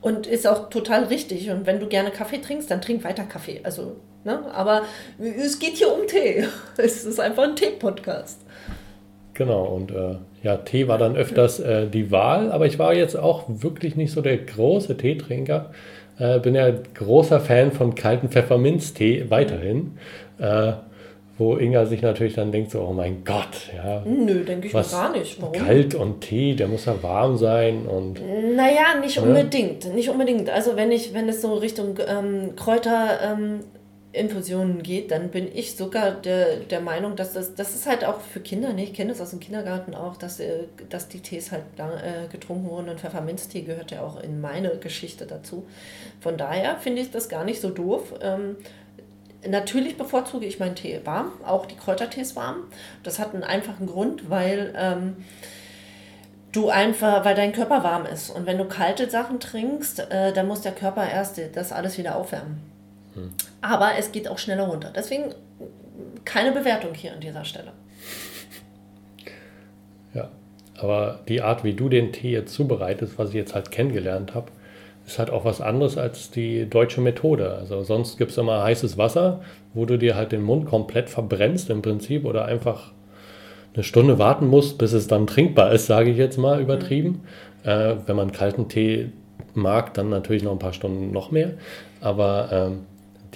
und 0.00 0.26
ist 0.26 0.46
auch 0.46 0.70
total 0.70 1.04
richtig. 1.04 1.50
Und 1.50 1.66
wenn 1.66 1.78
du 1.78 1.86
gerne 1.86 2.10
Kaffee 2.10 2.38
trinkst, 2.38 2.70
dann 2.70 2.80
trink 2.80 3.04
weiter 3.04 3.24
Kaffee. 3.24 3.60
Also, 3.62 3.96
ne? 4.26 4.40
Aber 4.52 4.82
es 5.18 5.58
geht 5.58 5.76
hier 5.76 5.92
um 5.92 6.06
Tee. 6.06 6.44
Es 6.76 7.06
ist 7.06 7.18
einfach 7.18 7.44
ein 7.44 7.56
Tee-Podcast. 7.56 8.42
Genau, 9.32 9.64
und 9.64 9.90
äh, 9.90 10.16
ja, 10.42 10.56
Tee 10.58 10.88
war 10.88 10.98
dann 10.98 11.16
öfters 11.16 11.60
äh, 11.60 11.86
die 11.88 12.10
Wahl, 12.10 12.52
aber 12.52 12.66
ich 12.66 12.78
war 12.78 12.94
jetzt 12.94 13.16
auch 13.16 13.44
wirklich 13.48 13.96
nicht 13.96 14.12
so 14.12 14.20
der 14.20 14.38
große 14.38 14.96
Teetrinker. 14.96 15.72
Äh, 16.18 16.40
bin 16.40 16.54
ja 16.54 16.70
großer 16.94 17.40
Fan 17.40 17.72
von 17.72 17.94
kalten 17.94 18.28
Pfefferminztee 18.28 19.26
weiterhin. 19.28 19.98
Äh, 20.38 20.72
wo 21.38 21.58
Inga 21.58 21.84
sich 21.84 22.00
natürlich 22.00 22.34
dann 22.34 22.50
denkt, 22.50 22.70
so, 22.70 22.80
oh 22.80 22.94
mein 22.94 23.22
Gott, 23.24 23.70
ja. 23.74 24.02
Nö, 24.06 24.42
denke 24.42 24.68
ich 24.68 24.74
was 24.74 24.92
gar 24.92 25.12
nicht. 25.12 25.40
Warum? 25.40 25.52
Kalt 25.52 25.94
und 25.94 26.22
Tee, 26.22 26.54
der 26.54 26.66
muss 26.66 26.86
ja 26.86 27.02
warm 27.02 27.36
sein 27.36 27.86
und. 27.86 28.20
Naja, 28.56 28.98
nicht 29.00 29.20
ne? 29.20 29.26
unbedingt. 29.26 29.94
Nicht 29.94 30.08
unbedingt. 30.08 30.48
Also 30.48 30.76
wenn 30.76 30.90
ich, 30.90 31.12
wenn 31.12 31.28
es 31.28 31.42
so 31.42 31.54
Richtung 31.54 31.98
ähm, 32.06 32.56
Kräuter 32.56 33.18
ähm, 33.22 33.60
Infusionen 34.12 34.82
geht, 34.82 35.10
dann 35.10 35.30
bin 35.30 35.48
ich 35.54 35.76
sogar 35.76 36.12
der, 36.12 36.56
der 36.60 36.80
Meinung, 36.80 37.16
dass 37.16 37.32
das, 37.34 37.54
das 37.54 37.74
ist 37.74 37.86
halt 37.86 38.04
auch 38.04 38.20
für 38.20 38.40
Kinder, 38.40 38.72
ne? 38.72 38.84
ich 38.84 38.94
kenne 38.94 39.10
das 39.10 39.20
aus 39.20 39.30
dem 39.30 39.40
Kindergarten 39.40 39.94
auch, 39.94 40.16
dass, 40.16 40.40
äh, 40.40 40.64
dass 40.88 41.08
die 41.08 41.20
Tees 41.20 41.52
halt 41.52 41.64
äh, 41.78 42.28
getrunken 42.28 42.68
wurden 42.68 42.88
und 42.88 43.00
Pfefferminztee 43.00 43.62
gehört 43.62 43.90
ja 43.90 44.02
auch 44.02 44.20
in 44.22 44.40
meine 44.40 44.76
Geschichte 44.78 45.26
dazu. 45.26 45.66
Von 46.20 46.38
daher 46.38 46.76
finde 46.76 47.02
ich 47.02 47.10
das 47.10 47.28
gar 47.28 47.44
nicht 47.44 47.60
so 47.60 47.68
doof. 47.68 48.14
Ähm, 48.22 48.56
natürlich 49.46 49.98
bevorzuge 49.98 50.46
ich 50.46 50.58
meinen 50.58 50.76
Tee 50.76 51.00
warm, 51.04 51.32
auch 51.44 51.66
die 51.66 51.76
Kräutertees 51.76 52.36
warm. 52.36 52.64
Das 53.02 53.18
hat 53.18 53.34
einen 53.34 53.44
einfachen 53.44 53.86
Grund, 53.86 54.30
weil 54.30 54.72
ähm, 54.76 55.16
du 56.52 56.70
einfach, 56.70 57.24
weil 57.24 57.34
dein 57.34 57.52
Körper 57.52 57.84
warm 57.84 58.06
ist. 58.06 58.30
Und 58.30 58.46
wenn 58.46 58.56
du 58.56 58.64
kalte 58.64 59.10
Sachen 59.10 59.40
trinkst, 59.40 60.10
äh, 60.10 60.32
dann 60.32 60.46
muss 60.46 60.62
der 60.62 60.72
Körper 60.72 61.06
erst 61.08 61.38
das 61.54 61.72
alles 61.72 61.98
wieder 61.98 62.16
aufwärmen. 62.16 62.75
Aber 63.60 63.92
es 63.98 64.12
geht 64.12 64.28
auch 64.28 64.38
schneller 64.38 64.64
runter. 64.64 64.92
Deswegen 64.94 65.34
keine 66.24 66.52
Bewertung 66.52 66.94
hier 66.94 67.12
an 67.12 67.20
dieser 67.20 67.44
Stelle. 67.44 67.72
Ja, 70.14 70.28
aber 70.78 71.20
die 71.28 71.42
Art, 71.42 71.64
wie 71.64 71.74
du 71.74 71.88
den 71.88 72.12
Tee 72.12 72.32
jetzt 72.32 72.54
zubereitest, 72.54 73.18
was 73.18 73.30
ich 73.30 73.36
jetzt 73.36 73.54
halt 73.54 73.70
kennengelernt 73.70 74.34
habe, 74.34 74.50
ist 75.06 75.18
halt 75.18 75.30
auch 75.30 75.44
was 75.44 75.60
anderes 75.60 75.96
als 75.96 76.30
die 76.30 76.68
deutsche 76.68 77.00
Methode. 77.00 77.54
Also 77.54 77.82
sonst 77.84 78.18
gibt 78.18 78.32
es 78.32 78.38
immer 78.38 78.62
heißes 78.62 78.98
Wasser, 78.98 79.40
wo 79.72 79.84
du 79.84 79.98
dir 79.98 80.16
halt 80.16 80.32
den 80.32 80.42
Mund 80.42 80.66
komplett 80.66 81.08
verbrennst 81.08 81.70
im 81.70 81.80
Prinzip 81.80 82.24
oder 82.24 82.44
einfach 82.44 82.92
eine 83.74 83.84
Stunde 83.84 84.18
warten 84.18 84.46
musst, 84.46 84.78
bis 84.78 84.92
es 84.92 85.06
dann 85.06 85.26
trinkbar 85.26 85.72
ist, 85.72 85.86
sage 85.86 86.10
ich 86.10 86.16
jetzt 86.16 86.38
mal 86.38 86.60
übertrieben. 86.60 87.22
Mhm. 87.62 87.70
Äh, 87.70 87.96
wenn 88.06 88.16
man 88.16 88.32
kalten 88.32 88.68
Tee 88.68 89.12
mag, 89.54 89.94
dann 89.94 90.08
natürlich 90.08 90.42
noch 90.42 90.52
ein 90.52 90.58
paar 90.58 90.72
Stunden 90.72 91.12
noch 91.12 91.30
mehr. 91.30 91.52
Aber 92.00 92.48
ähm, 92.50 92.86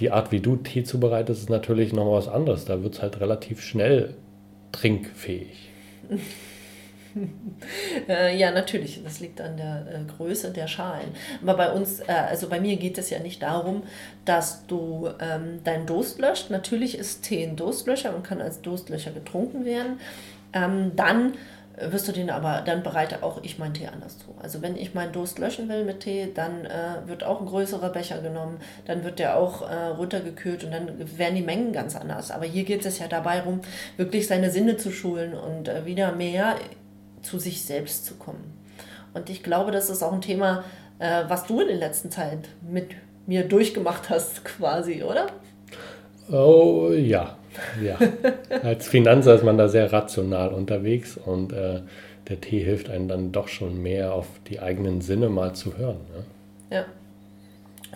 die 0.01 0.11
Art, 0.11 0.31
wie 0.31 0.39
du 0.39 0.57
Tee 0.57 0.83
zubereitest, 0.83 1.43
ist 1.43 1.49
natürlich 1.49 1.93
noch 1.93 2.11
was 2.11 2.27
anderes. 2.27 2.65
Da 2.65 2.83
wird 2.83 2.95
es 2.95 3.01
halt 3.01 3.21
relativ 3.21 3.61
schnell 3.61 4.15
trinkfähig. 4.71 5.69
äh, 8.09 8.35
ja, 8.37 8.51
natürlich. 8.51 9.01
Das 9.03 9.19
liegt 9.19 9.39
an 9.39 9.57
der 9.57 9.85
äh, 9.87 10.17
Größe 10.17 10.51
der 10.51 10.67
Schalen. 10.67 11.09
Aber 11.41 11.55
bei 11.55 11.71
uns, 11.71 11.99
äh, 12.01 12.11
also 12.11 12.49
bei 12.49 12.59
mir 12.59 12.77
geht 12.77 12.97
es 12.97 13.09
ja 13.11 13.19
nicht 13.19 13.41
darum, 13.43 13.83
dass 14.25 14.65
du 14.65 15.09
ähm, 15.19 15.63
deinen 15.63 15.85
Durst 15.85 16.19
löscht. 16.19 16.49
Natürlich 16.49 16.97
ist 16.97 17.23
Tee 17.23 17.43
ein 17.43 17.55
Durstlöscher 17.55 18.15
und 18.15 18.23
kann 18.23 18.41
als 18.41 18.61
Durstlöscher 18.61 19.11
getrunken 19.11 19.65
werden. 19.65 19.99
Ähm, 20.53 20.93
dann 20.95 21.33
wirst 21.79 22.07
du 22.07 22.11
den 22.11 22.29
aber, 22.29 22.61
dann 22.65 22.83
bereite 22.83 23.23
auch 23.23 23.43
ich 23.43 23.59
meinen 23.59 23.73
Tee 23.73 23.87
anders 23.87 24.17
zu. 24.17 24.35
Also 24.41 24.61
wenn 24.61 24.75
ich 24.75 24.93
meinen 24.93 25.13
Durst 25.13 25.39
löschen 25.39 25.69
will 25.69 25.83
mit 25.85 26.01
Tee, 26.01 26.29
dann 26.33 26.65
äh, 26.65 27.07
wird 27.07 27.23
auch 27.23 27.39
ein 27.39 27.47
größerer 27.47 27.89
Becher 27.89 28.21
genommen, 28.21 28.59
dann 28.85 29.03
wird 29.03 29.19
der 29.19 29.37
auch 29.37 29.61
äh, 29.61 29.87
runtergekühlt 29.97 30.63
und 30.63 30.71
dann 30.71 31.17
werden 31.17 31.35
die 31.35 31.41
Mengen 31.41 31.73
ganz 31.73 31.95
anders. 31.95 32.31
Aber 32.31 32.45
hier 32.45 32.63
geht 32.63 32.85
es 32.85 32.99
ja 32.99 33.07
dabei 33.07 33.41
darum, 33.41 33.61
wirklich 33.97 34.27
seine 34.27 34.51
Sinne 34.51 34.77
zu 34.77 34.91
schulen 34.91 35.33
und 35.33 35.67
äh, 35.67 35.85
wieder 35.85 36.11
mehr 36.13 36.55
zu 37.21 37.39
sich 37.39 37.63
selbst 37.63 38.05
zu 38.05 38.15
kommen. 38.15 38.57
Und 39.13 39.29
ich 39.29 39.43
glaube, 39.43 39.71
das 39.71 39.89
ist 39.89 40.03
auch 40.03 40.13
ein 40.13 40.21
Thema, 40.21 40.63
äh, 40.99 41.23
was 41.27 41.45
du 41.45 41.59
in 41.61 41.67
der 41.67 41.77
letzten 41.77 42.11
Zeit 42.11 42.49
mit 42.61 42.91
mir 43.25 43.47
durchgemacht 43.47 44.09
hast, 44.09 44.45
quasi, 44.45 45.03
oder? 45.03 45.27
Oh 46.31 46.91
ja, 46.91 47.37
ja, 47.83 47.97
als 48.63 48.87
Finanzer 48.87 49.35
ist 49.35 49.43
man 49.43 49.57
da 49.57 49.67
sehr 49.67 49.91
rational 49.91 50.53
unterwegs 50.53 51.17
und 51.17 51.53
äh, 51.53 51.81
der 52.29 52.41
Tee 52.41 52.63
hilft 52.63 52.89
einem 52.89 53.07
dann 53.07 53.31
doch 53.31 53.47
schon 53.47 53.81
mehr 53.81 54.13
auf 54.13 54.27
die 54.47 54.59
eigenen 54.59 55.01
Sinne 55.01 55.29
mal 55.29 55.53
zu 55.53 55.77
hören. 55.77 55.97
Ne? 56.15 56.77
Ja. 56.77 56.85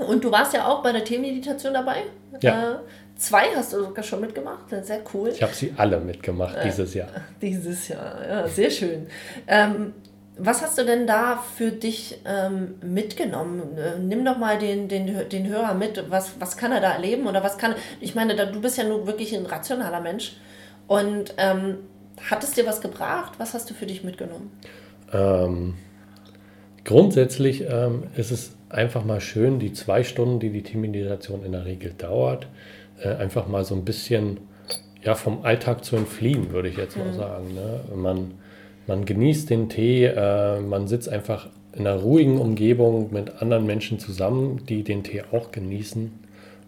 Und 0.06 0.24
du 0.24 0.32
warst 0.32 0.54
ja 0.54 0.68
auch 0.68 0.84
bei 0.84 0.91
der 0.91 1.04
Teemeditation 1.04 1.74
dabei. 1.74 2.04
Ja. 2.41 2.74
Äh, 2.74 2.76
zwei 3.15 3.46
hast 3.56 3.74
du 3.74 3.84
sogar 3.84 4.04
schon 4.04 4.22
mitgemacht, 4.22 4.70
sehr 4.84 5.00
cool. 5.13 5.30
Ich 5.30 5.41
habe 5.41 5.54
sie 5.54 5.74
alle 5.78 6.00
mitgemacht 6.00 6.58
äh, 6.58 6.63
dieses 6.65 6.94
Jahr. 6.94 7.08
Dieses 7.41 7.88
Jahr, 7.88 8.28
ja, 8.28 8.48
sehr 8.48 8.70
schön. 8.70 9.08
Ähm, 9.48 9.94
was 10.38 10.62
hast 10.62 10.78
du 10.78 10.84
denn 10.84 11.08
da 11.08 11.38
für 11.38 11.71
dich 11.71 12.19
ähm, 12.26 12.76
mitgenommen? 12.82 13.78
Äh, 13.78 14.00
nimm 14.00 14.26
doch 14.26 14.38
mal 14.38 14.58
den, 14.58 14.88
den, 14.88 15.30
den 15.30 15.48
Hörer 15.48 15.74
mit. 15.74 16.04
Was, 16.10 16.34
was 16.39 16.58
kann 16.58 16.71
er 16.71 16.82
da 16.82 16.91
erleben? 16.91 17.28
Oder 17.28 17.43
was 17.43 17.58
kann. 17.58 17.76
Ich 18.02 18.15
meine, 18.15 18.36
da, 18.36 18.45
du 18.45 18.62
bist 18.62 18.78
ja 18.78 18.84
nur 18.84 19.08
wirklich 19.08 19.36
ein 19.36 19.45
rationaler 19.45 20.02
Mensch. 20.02 20.38
Und 20.88 21.34
ähm, 21.38 21.78
hat 22.30 22.43
es 22.43 22.52
dir 22.52 22.65
was 22.65 22.82
gebracht? 22.82 23.34
Was 23.38 23.54
hast 23.54 23.69
du 23.69 23.74
für 23.74 23.86
dich 23.86 24.04
mitgenommen? 24.04 24.52
Ähm, 25.13 25.76
grundsätzlich 26.84 27.62
ähm, 27.69 28.04
ist 28.15 28.32
es 28.32 28.56
einfach 28.69 29.06
mal 29.06 29.21
schön, 29.21 29.60
die 29.60 29.74
zwei 29.74 30.04
Stunden, 30.04 30.39
die 30.39 30.50
die 30.50 30.63
Teammeditation 30.63 31.45
in 31.45 31.54
der 31.54 31.65
Regel 31.65 31.93
dauert, 31.98 32.48
äh, 33.02 33.10
einfach 33.15 33.48
mal 33.48 33.63
so 33.63 33.76
ein 33.76 33.86
bisschen 33.86 34.39
ja, 35.02 35.15
vom 35.15 35.45
Alltag 35.45 35.86
zu 35.86 35.95
entfliehen, 35.95 36.52
würde 36.52 36.67
ich 36.67 36.78
jetzt 36.78 36.98
mal 36.98 37.08
mhm. 37.08 37.13
sagen. 37.13 37.54
Ne? 37.54 37.80
Man 37.95 38.32
man 38.88 39.06
genießt 39.06 39.50
den 39.50 39.69
Tee, 39.69 40.06
äh, 40.06 40.60
man 40.60 40.88
sitzt 40.88 41.10
einfach 41.10 41.48
in 41.74 41.86
einer 41.86 42.00
ruhigen 42.00 42.39
Umgebung 42.39 43.12
mit 43.12 43.41
anderen 43.41 43.65
Menschen 43.65 44.00
zusammen, 44.00 44.65
die 44.67 44.84
den 44.84 45.04
Tee 45.04 45.24
auch 45.32 45.52
genießen 45.52 46.12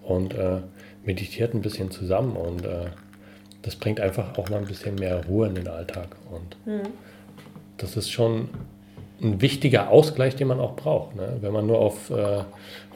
und 0.04 0.34
äh, 0.34 0.58
meditiert 1.06 1.54
ein 1.54 1.62
bisschen 1.62 1.92
zusammen 1.92 2.36
und 2.36 2.66
äh, 2.66 2.88
das 3.62 3.76
bringt 3.76 4.00
einfach 4.00 4.38
auch 4.38 4.50
mal 4.50 4.58
ein 4.58 4.68
bisschen 4.68 4.96
mehr 4.96 5.26
Ruhe 5.26 5.48
in 5.48 5.56
den 5.56 5.68
Alltag 5.68 6.16
und 6.32 6.58
mhm. 6.66 6.88
das 7.78 7.98
ist 7.98 8.10
schon 8.10 8.50
ein 9.22 9.42
wichtiger 9.42 9.90
Ausgleich, 9.90 10.36
den 10.36 10.48
man 10.48 10.60
auch 10.60 10.76
braucht. 10.76 11.16
Ne? 11.16 11.38
Wenn 11.42 11.52
man 11.52 11.66
nur 11.66 11.80
auf 11.80 12.10
äh, 12.10 12.44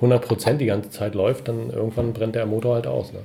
100% 0.01 0.57
die 0.57 0.67
ganze 0.67 0.89
Zeit 0.89 1.15
läuft, 1.15 1.47
dann 1.47 1.71
irgendwann 1.71 2.13
brennt 2.13 2.35
der 2.35 2.45
Motor 2.45 2.75
halt 2.75 2.87
aus. 2.87 3.11
Ne? 3.11 3.19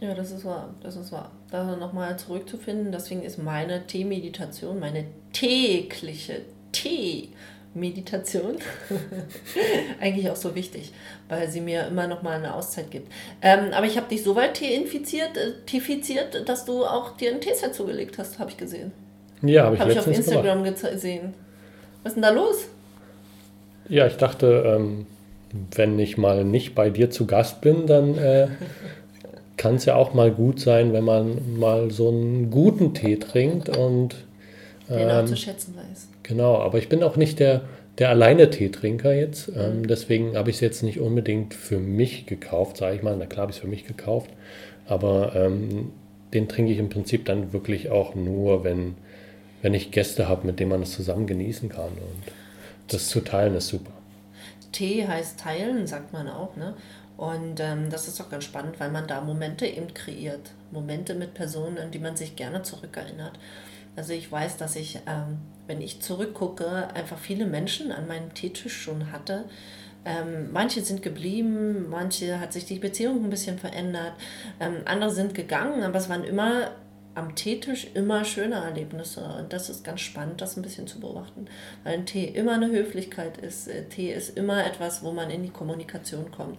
Ja, 0.00 0.14
das 0.14 0.30
ist 0.30 0.44
wahr, 0.46 0.74
das 0.82 0.96
ist 0.96 1.12
wahr. 1.12 1.30
Da 1.50 1.76
nochmal 1.76 2.18
zurückzufinden, 2.18 2.90
deswegen 2.90 3.22
ist 3.22 3.38
meine 3.38 3.86
Tee-Meditation, 3.86 4.80
meine 4.80 5.04
tägliche 5.34 6.40
Tee-Meditation 6.72 8.56
eigentlich 10.00 10.30
auch 10.30 10.36
so 10.36 10.54
wichtig, 10.54 10.92
weil 11.28 11.50
sie 11.50 11.60
mir 11.60 11.86
immer 11.86 12.06
nochmal 12.06 12.38
eine 12.38 12.54
Auszeit 12.54 12.90
gibt. 12.90 13.12
Ähm, 13.42 13.72
aber 13.72 13.84
ich 13.84 13.98
habe 13.98 14.08
dich 14.08 14.22
so 14.22 14.34
weit 14.36 14.54
teeinfiziert, 14.54 15.36
äh, 15.36 15.52
teefiziert, 15.66 16.48
dass 16.48 16.64
du 16.64 16.86
auch 16.86 17.18
dir 17.18 17.32
ein 17.32 17.42
Teeset 17.42 17.74
zugelegt 17.74 18.16
hast, 18.16 18.38
habe 18.38 18.50
ich 18.50 18.56
gesehen. 18.56 18.92
Ja, 19.42 19.64
habe 19.64 19.74
ich, 19.74 19.80
hab 19.82 19.88
ich 19.90 19.98
auf 19.98 20.06
Instagram 20.06 20.64
gesehen. 20.64 21.34
Was 22.02 22.12
ist 22.12 22.14
denn 22.14 22.22
da 22.22 22.30
los? 22.30 22.68
Ja, 23.88 24.06
ich 24.06 24.16
dachte, 24.16 24.64
ähm, 24.66 25.06
wenn 25.74 25.98
ich 25.98 26.16
mal 26.16 26.44
nicht 26.44 26.74
bei 26.74 26.90
dir 26.90 27.10
zu 27.10 27.26
Gast 27.26 27.60
bin, 27.60 27.86
dann 27.86 28.16
äh, 28.16 28.48
kann 29.60 29.74
es 29.74 29.84
ja 29.84 29.94
auch 29.94 30.14
mal 30.14 30.30
gut 30.30 30.58
sein, 30.58 30.94
wenn 30.94 31.04
man 31.04 31.58
mal 31.58 31.90
so 31.90 32.08
einen 32.08 32.50
guten 32.50 32.94
Tee 32.94 33.16
trinkt 33.18 33.68
und 33.68 34.14
ähm, 34.88 35.08
ähm, 35.10 35.26
zu 35.26 35.36
schätzen 35.36 35.76
weiß. 35.76 36.08
Genau, 36.22 36.56
aber 36.56 36.78
ich 36.78 36.88
bin 36.88 37.02
auch 37.02 37.16
nicht 37.16 37.40
der, 37.40 37.60
der 37.98 38.08
alleine 38.08 38.48
Teetrinker 38.48 39.12
jetzt. 39.12 39.48
Mhm. 39.48 39.60
Ähm, 39.60 39.86
deswegen 39.86 40.34
habe 40.34 40.48
ich 40.48 40.56
es 40.56 40.60
jetzt 40.60 40.82
nicht 40.82 40.98
unbedingt 40.98 41.52
für 41.52 41.78
mich 41.78 42.24
gekauft, 42.24 42.78
sage 42.78 42.96
ich 42.96 43.02
mal. 43.02 43.14
Na 43.18 43.26
klar 43.26 43.42
habe 43.42 43.50
ich 43.50 43.58
es 43.58 43.60
für 43.60 43.68
mich 43.68 43.86
gekauft. 43.86 44.30
Aber 44.86 45.36
ähm, 45.36 45.92
den 46.32 46.48
trinke 46.48 46.72
ich 46.72 46.78
im 46.78 46.88
Prinzip 46.88 47.26
dann 47.26 47.52
wirklich 47.52 47.90
auch 47.90 48.14
nur, 48.14 48.64
wenn, 48.64 48.94
wenn 49.60 49.74
ich 49.74 49.90
Gäste 49.90 50.26
habe, 50.26 50.46
mit 50.46 50.58
denen 50.58 50.70
man 50.70 50.80
es 50.80 50.92
zusammen 50.92 51.26
genießen 51.26 51.68
kann. 51.68 51.90
Und 51.90 52.32
das 52.88 53.08
zu 53.08 53.20
teilen 53.20 53.54
ist 53.56 53.68
super. 53.68 53.92
Tee 54.72 55.06
heißt 55.06 55.38
teilen, 55.38 55.86
sagt 55.86 56.14
man 56.14 56.28
auch. 56.28 56.56
Ne? 56.56 56.72
Und 57.20 57.60
ähm, 57.60 57.90
das 57.90 58.08
ist 58.08 58.18
auch 58.22 58.30
ganz 58.30 58.44
spannend, 58.44 58.80
weil 58.80 58.90
man 58.90 59.06
da 59.06 59.20
Momente 59.20 59.66
eben 59.66 59.92
kreiert. 59.92 60.52
Momente 60.70 61.14
mit 61.14 61.34
Personen, 61.34 61.76
an 61.76 61.90
die 61.90 61.98
man 61.98 62.16
sich 62.16 62.34
gerne 62.34 62.62
zurückerinnert. 62.62 63.38
Also 63.94 64.14
ich 64.14 64.32
weiß, 64.32 64.56
dass 64.56 64.74
ich, 64.74 65.00
ähm, 65.06 65.36
wenn 65.66 65.82
ich 65.82 66.00
zurückgucke, 66.00 66.88
einfach 66.94 67.18
viele 67.18 67.44
Menschen 67.44 67.92
an 67.92 68.06
meinem 68.08 68.32
Teetisch 68.32 68.74
schon 68.74 69.12
hatte. 69.12 69.44
Ähm, 70.06 70.50
manche 70.50 70.80
sind 70.80 71.02
geblieben, 71.02 71.90
manche 71.90 72.40
hat 72.40 72.54
sich 72.54 72.64
die 72.64 72.78
Beziehung 72.78 73.22
ein 73.22 73.28
bisschen 73.28 73.58
verändert, 73.58 74.14
ähm, 74.58 74.76
andere 74.86 75.10
sind 75.10 75.34
gegangen, 75.34 75.82
aber 75.82 75.98
es 75.98 76.08
waren 76.08 76.24
immer 76.24 76.70
am 77.14 77.34
Teetisch 77.34 77.88
immer 77.94 78.24
schöne 78.24 78.54
Erlebnisse. 78.54 79.22
Und 79.38 79.52
das 79.52 79.68
ist 79.68 79.84
ganz 79.84 80.00
spannend, 80.00 80.40
das 80.40 80.56
ein 80.56 80.62
bisschen 80.62 80.86
zu 80.86 81.00
beobachten. 81.00 81.46
Weil 81.84 81.94
ein 81.94 82.06
Tee 82.06 82.24
immer 82.24 82.52
eine 82.52 82.70
Höflichkeit 82.70 83.36
ist. 83.38 83.68
Äh, 83.68 83.84
Tee 83.84 84.12
ist 84.12 84.36
immer 84.38 84.64
etwas, 84.64 85.02
wo 85.02 85.12
man 85.12 85.28
in 85.30 85.42
die 85.42 85.50
Kommunikation 85.50 86.30
kommt. 86.30 86.58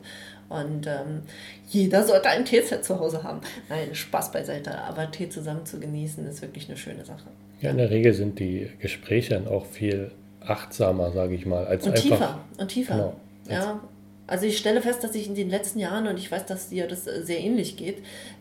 Und 0.51 0.85
ähm, 0.87 1.21
jeder 1.69 2.03
sollte 2.03 2.29
ein 2.29 2.45
Teeset 2.45 2.83
zu 2.83 2.99
Hause 2.99 3.23
haben. 3.23 3.41
Nein, 3.69 3.95
Spaß 3.95 4.31
beiseite. 4.31 4.77
Aber 4.79 5.09
Tee 5.09 5.29
zusammen 5.29 5.65
zu 5.65 5.79
genießen, 5.79 6.27
ist 6.27 6.41
wirklich 6.41 6.67
eine 6.67 6.77
schöne 6.77 7.05
Sache. 7.05 7.27
Ja, 7.61 7.71
in 7.71 7.77
der 7.77 7.89
Regel 7.89 8.13
sind 8.13 8.39
die 8.39 8.69
Gespräche 8.79 9.35
dann 9.35 9.47
auch 9.47 9.65
viel 9.65 10.11
achtsamer, 10.41 11.11
sage 11.11 11.35
ich 11.35 11.45
mal, 11.45 11.65
als 11.65 11.85
und 11.85 11.93
einfach. 11.93 12.01
Tiefer. 12.01 12.39
Und 12.57 12.67
tiefer. 12.67 12.93
Genau, 12.95 13.13
ja. 13.49 13.79
Also 14.27 14.45
ich 14.45 14.57
stelle 14.57 14.81
fest, 14.81 15.03
dass 15.03 15.15
ich 15.15 15.27
in 15.27 15.35
den 15.35 15.49
letzten 15.49 15.79
Jahren, 15.79 16.07
und 16.07 16.17
ich 16.17 16.31
weiß, 16.31 16.45
dass 16.45 16.69
dir 16.69 16.87
das 16.87 17.05
sehr 17.05 17.39
ähnlich 17.39 17.75
geht, 17.75 17.97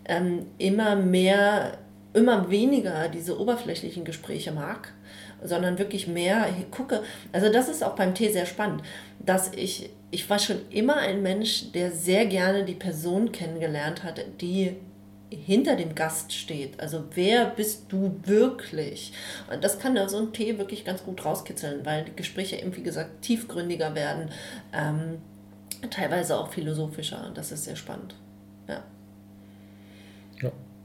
ähm, 0.06 0.46
immer 0.58 0.96
mehr 0.96 1.78
immer 2.12 2.50
weniger 2.50 3.08
diese 3.08 3.38
oberflächlichen 3.38 4.04
Gespräche 4.04 4.52
mag, 4.52 4.92
sondern 5.42 5.78
wirklich 5.78 6.06
mehr 6.06 6.46
gucke. 6.70 7.02
Also 7.32 7.52
das 7.52 7.68
ist 7.68 7.82
auch 7.82 7.94
beim 7.94 8.14
Tee 8.14 8.30
sehr 8.30 8.46
spannend, 8.46 8.82
dass 9.18 9.52
ich, 9.54 9.90
ich 10.10 10.28
war 10.28 10.38
schon 10.38 10.58
immer 10.70 10.96
ein 10.96 11.22
Mensch, 11.22 11.72
der 11.72 11.92
sehr 11.92 12.26
gerne 12.26 12.64
die 12.64 12.74
Person 12.74 13.32
kennengelernt 13.32 14.04
hat, 14.04 14.20
die 14.40 14.76
hinter 15.30 15.76
dem 15.76 15.94
Gast 15.94 16.32
steht. 16.32 16.80
Also 16.80 17.04
wer 17.14 17.46
bist 17.46 17.84
du 17.90 18.16
wirklich? 18.24 19.12
Und 19.52 19.62
das 19.62 19.78
kann 19.78 19.94
da 19.94 20.08
so 20.08 20.18
ein 20.18 20.32
Tee 20.32 20.58
wirklich 20.58 20.84
ganz 20.84 21.04
gut 21.04 21.24
rauskitzeln, 21.24 21.84
weil 21.86 22.04
die 22.04 22.16
Gespräche 22.16 22.56
eben, 22.56 22.76
wie 22.76 22.82
gesagt, 22.82 23.22
tiefgründiger 23.22 23.94
werden, 23.94 24.30
ähm, 24.72 25.18
teilweise 25.90 26.38
auch 26.38 26.50
philosophischer. 26.50 27.26
Und 27.26 27.38
das 27.38 27.52
ist 27.52 27.64
sehr 27.64 27.76
spannend. 27.76 28.14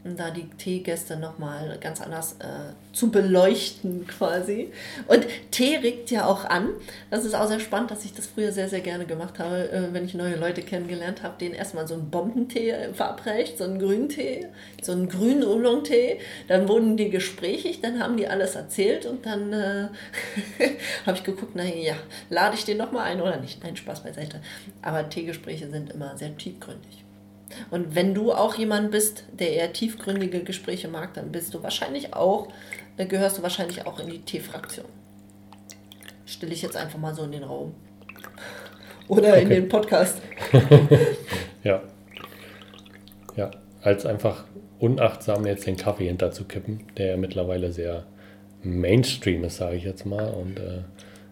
Ja 0.05 0.11
da 0.13 0.29
die 0.29 0.47
Teegäste 0.57 1.17
nochmal 1.17 1.77
ganz 1.81 1.99
anders 1.99 2.33
äh, 2.33 2.73
zu 2.93 3.09
beleuchten 3.09 4.05
quasi. 4.07 4.71
Und 5.07 5.25
Tee 5.49 5.77
regt 5.77 6.11
ja 6.11 6.27
auch 6.27 6.45
an. 6.45 6.69
Das 7.09 7.25
ist 7.25 7.33
auch 7.33 7.47
sehr 7.47 7.59
spannend, 7.59 7.89
dass 7.89 8.05
ich 8.05 8.13
das 8.13 8.27
früher 8.27 8.51
sehr, 8.51 8.69
sehr 8.69 8.81
gerne 8.81 9.05
gemacht 9.05 9.39
habe, 9.39 9.71
äh, 9.71 9.93
wenn 9.93 10.05
ich 10.05 10.13
neue 10.13 10.35
Leute 10.35 10.61
kennengelernt 10.61 11.23
habe, 11.23 11.39
denen 11.39 11.55
erstmal 11.55 11.87
so 11.87 11.95
einen 11.95 12.11
Bombentee 12.11 12.93
verabreicht, 12.93 13.57
so 13.57 13.63
einen 13.63 13.79
Grüntee, 13.79 14.47
so 14.81 14.91
einen 14.91 15.09
grünen 15.09 15.43
Oolong-Tee. 15.43 16.19
Dann 16.47 16.67
wurden 16.67 16.97
die 16.97 17.09
gesprächig, 17.09 17.81
dann 17.81 17.99
haben 17.99 18.15
die 18.15 18.27
alles 18.27 18.55
erzählt 18.55 19.07
und 19.07 19.25
dann 19.25 19.53
äh, 19.53 19.87
habe 21.07 21.17
ich 21.17 21.23
geguckt, 21.23 21.55
naja, 21.55 21.95
lade 22.29 22.55
ich 22.55 22.63
den 22.63 22.77
nochmal 22.77 23.05
ein 23.05 23.21
oder 23.21 23.37
nicht? 23.37 23.63
Nein, 23.63 23.75
Spaß 23.75 24.03
beiseite. 24.03 24.39
Aber 24.83 25.09
Teegespräche 25.09 25.67
sind 25.69 25.93
immer 25.93 26.15
sehr 26.15 26.37
tiefgründig. 26.37 27.05
Und 27.71 27.95
wenn 27.95 28.13
du 28.13 28.33
auch 28.33 28.55
jemand 28.55 28.91
bist, 28.91 29.25
der 29.31 29.53
eher 29.53 29.73
tiefgründige 29.73 30.43
Gespräche 30.43 30.87
mag, 30.87 31.13
dann 31.13 31.31
bist 31.31 31.53
du 31.53 31.63
wahrscheinlich 31.63 32.13
auch, 32.13 32.47
äh, 32.97 33.05
gehörst 33.05 33.37
du 33.37 33.43
wahrscheinlich 33.43 33.85
auch 33.85 33.99
in 33.99 34.09
die 34.09 34.19
T-Fraktion. 34.19 34.85
Stelle 36.25 36.53
ich 36.53 36.61
jetzt 36.61 36.75
einfach 36.75 36.99
mal 36.99 37.13
so 37.13 37.23
in 37.23 37.31
den 37.31 37.43
Raum. 37.43 37.75
Oder 39.07 39.29
okay. 39.29 39.43
in 39.43 39.49
den 39.49 39.69
Podcast. 39.69 40.19
ja. 41.63 41.83
Ja, 43.35 43.51
als 43.81 44.05
einfach 44.05 44.45
unachtsam 44.79 45.45
jetzt 45.45 45.67
den 45.67 45.77
Kaffee 45.77 46.07
hinterzukippen, 46.07 46.85
der 46.97 47.07
ja 47.07 47.17
mittlerweile 47.17 47.71
sehr 47.71 48.05
Mainstream 48.63 49.43
ist, 49.43 49.57
sage 49.57 49.75
ich 49.75 49.83
jetzt 49.83 50.05
mal. 50.05 50.27
Und 50.29 50.57
äh, 50.57 50.81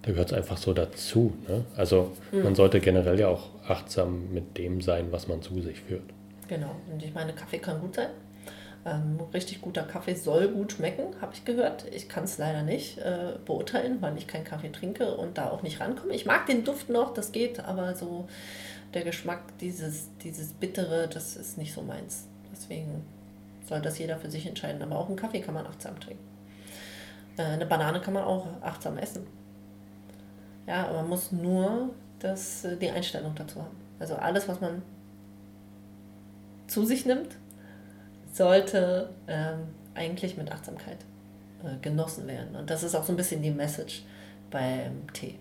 da 0.03 0.11
gehört 0.11 0.31
es 0.31 0.37
einfach 0.37 0.57
so 0.57 0.73
dazu. 0.73 1.33
Ne? 1.47 1.63
Also 1.75 2.11
mhm. 2.31 2.43
man 2.43 2.55
sollte 2.55 2.79
generell 2.79 3.19
ja 3.19 3.29
auch 3.29 3.49
achtsam 3.67 4.31
mit 4.33 4.57
dem 4.57 4.81
sein, 4.81 5.11
was 5.11 5.27
man 5.27 5.41
zu 5.41 5.61
sich 5.61 5.79
führt. 5.79 6.03
Genau, 6.47 6.75
und 6.91 7.01
ich 7.01 7.13
meine, 7.13 7.33
Kaffee 7.33 7.59
kann 7.59 7.79
gut 7.79 7.95
sein. 7.95 8.09
Ähm, 8.85 9.17
richtig 9.33 9.61
guter 9.61 9.83
Kaffee 9.83 10.13
soll 10.13 10.49
gut 10.49 10.73
schmecken, 10.73 11.15
habe 11.21 11.33
ich 11.33 11.45
gehört. 11.45 11.85
Ich 11.93 12.09
kann 12.09 12.25
es 12.25 12.37
leider 12.37 12.63
nicht 12.63 12.97
äh, 12.97 13.35
beurteilen, 13.45 14.01
weil 14.01 14.17
ich 14.17 14.27
keinen 14.27 14.43
Kaffee 14.43 14.73
trinke 14.73 15.15
und 15.15 15.37
da 15.37 15.49
auch 15.49 15.63
nicht 15.63 15.79
rankomme. 15.79 16.13
Ich 16.13 16.25
mag 16.25 16.45
den 16.47 16.65
Duft 16.65 16.89
noch, 16.89 17.13
das 17.13 17.31
geht, 17.31 17.61
aber 17.61 17.95
so 17.95 18.27
der 18.93 19.03
Geschmack, 19.03 19.57
dieses, 19.59 20.09
dieses 20.17 20.51
Bittere, 20.51 21.07
das 21.07 21.37
ist 21.37 21.57
nicht 21.57 21.73
so 21.73 21.81
meins. 21.81 22.27
Deswegen 22.51 23.05
soll 23.65 23.81
das 23.81 23.97
jeder 23.99 24.17
für 24.17 24.29
sich 24.29 24.45
entscheiden. 24.45 24.81
Aber 24.81 24.99
auch 24.99 25.07
einen 25.07 25.15
Kaffee 25.15 25.39
kann 25.39 25.53
man 25.53 25.65
achtsam 25.65 25.97
trinken. 25.97 26.23
Äh, 27.37 27.43
eine 27.43 27.65
Banane 27.65 28.01
kann 28.01 28.13
man 28.13 28.25
auch 28.25 28.47
achtsam 28.61 28.97
essen. 28.97 29.25
Ja, 30.67 30.87
aber 30.87 31.01
man 31.01 31.09
muss 31.09 31.31
nur 31.31 31.89
das, 32.19 32.65
äh, 32.65 32.77
die 32.77 32.89
Einstellung 32.89 33.33
dazu 33.35 33.61
haben. 33.61 33.75
Also 33.99 34.15
alles, 34.15 34.47
was 34.47 34.61
man 34.61 34.81
zu 36.67 36.85
sich 36.85 37.05
nimmt, 37.05 37.37
sollte 38.31 39.09
ähm, 39.27 39.59
eigentlich 39.93 40.37
mit 40.37 40.51
Achtsamkeit 40.51 40.97
äh, 41.63 41.77
genossen 41.81 42.27
werden. 42.27 42.55
Und 42.55 42.69
das 42.69 42.83
ist 42.83 42.95
auch 42.95 43.03
so 43.03 43.13
ein 43.13 43.17
bisschen 43.17 43.41
die 43.41 43.51
Message 43.51 44.03
beim 44.49 45.11
Tee. 45.13 45.35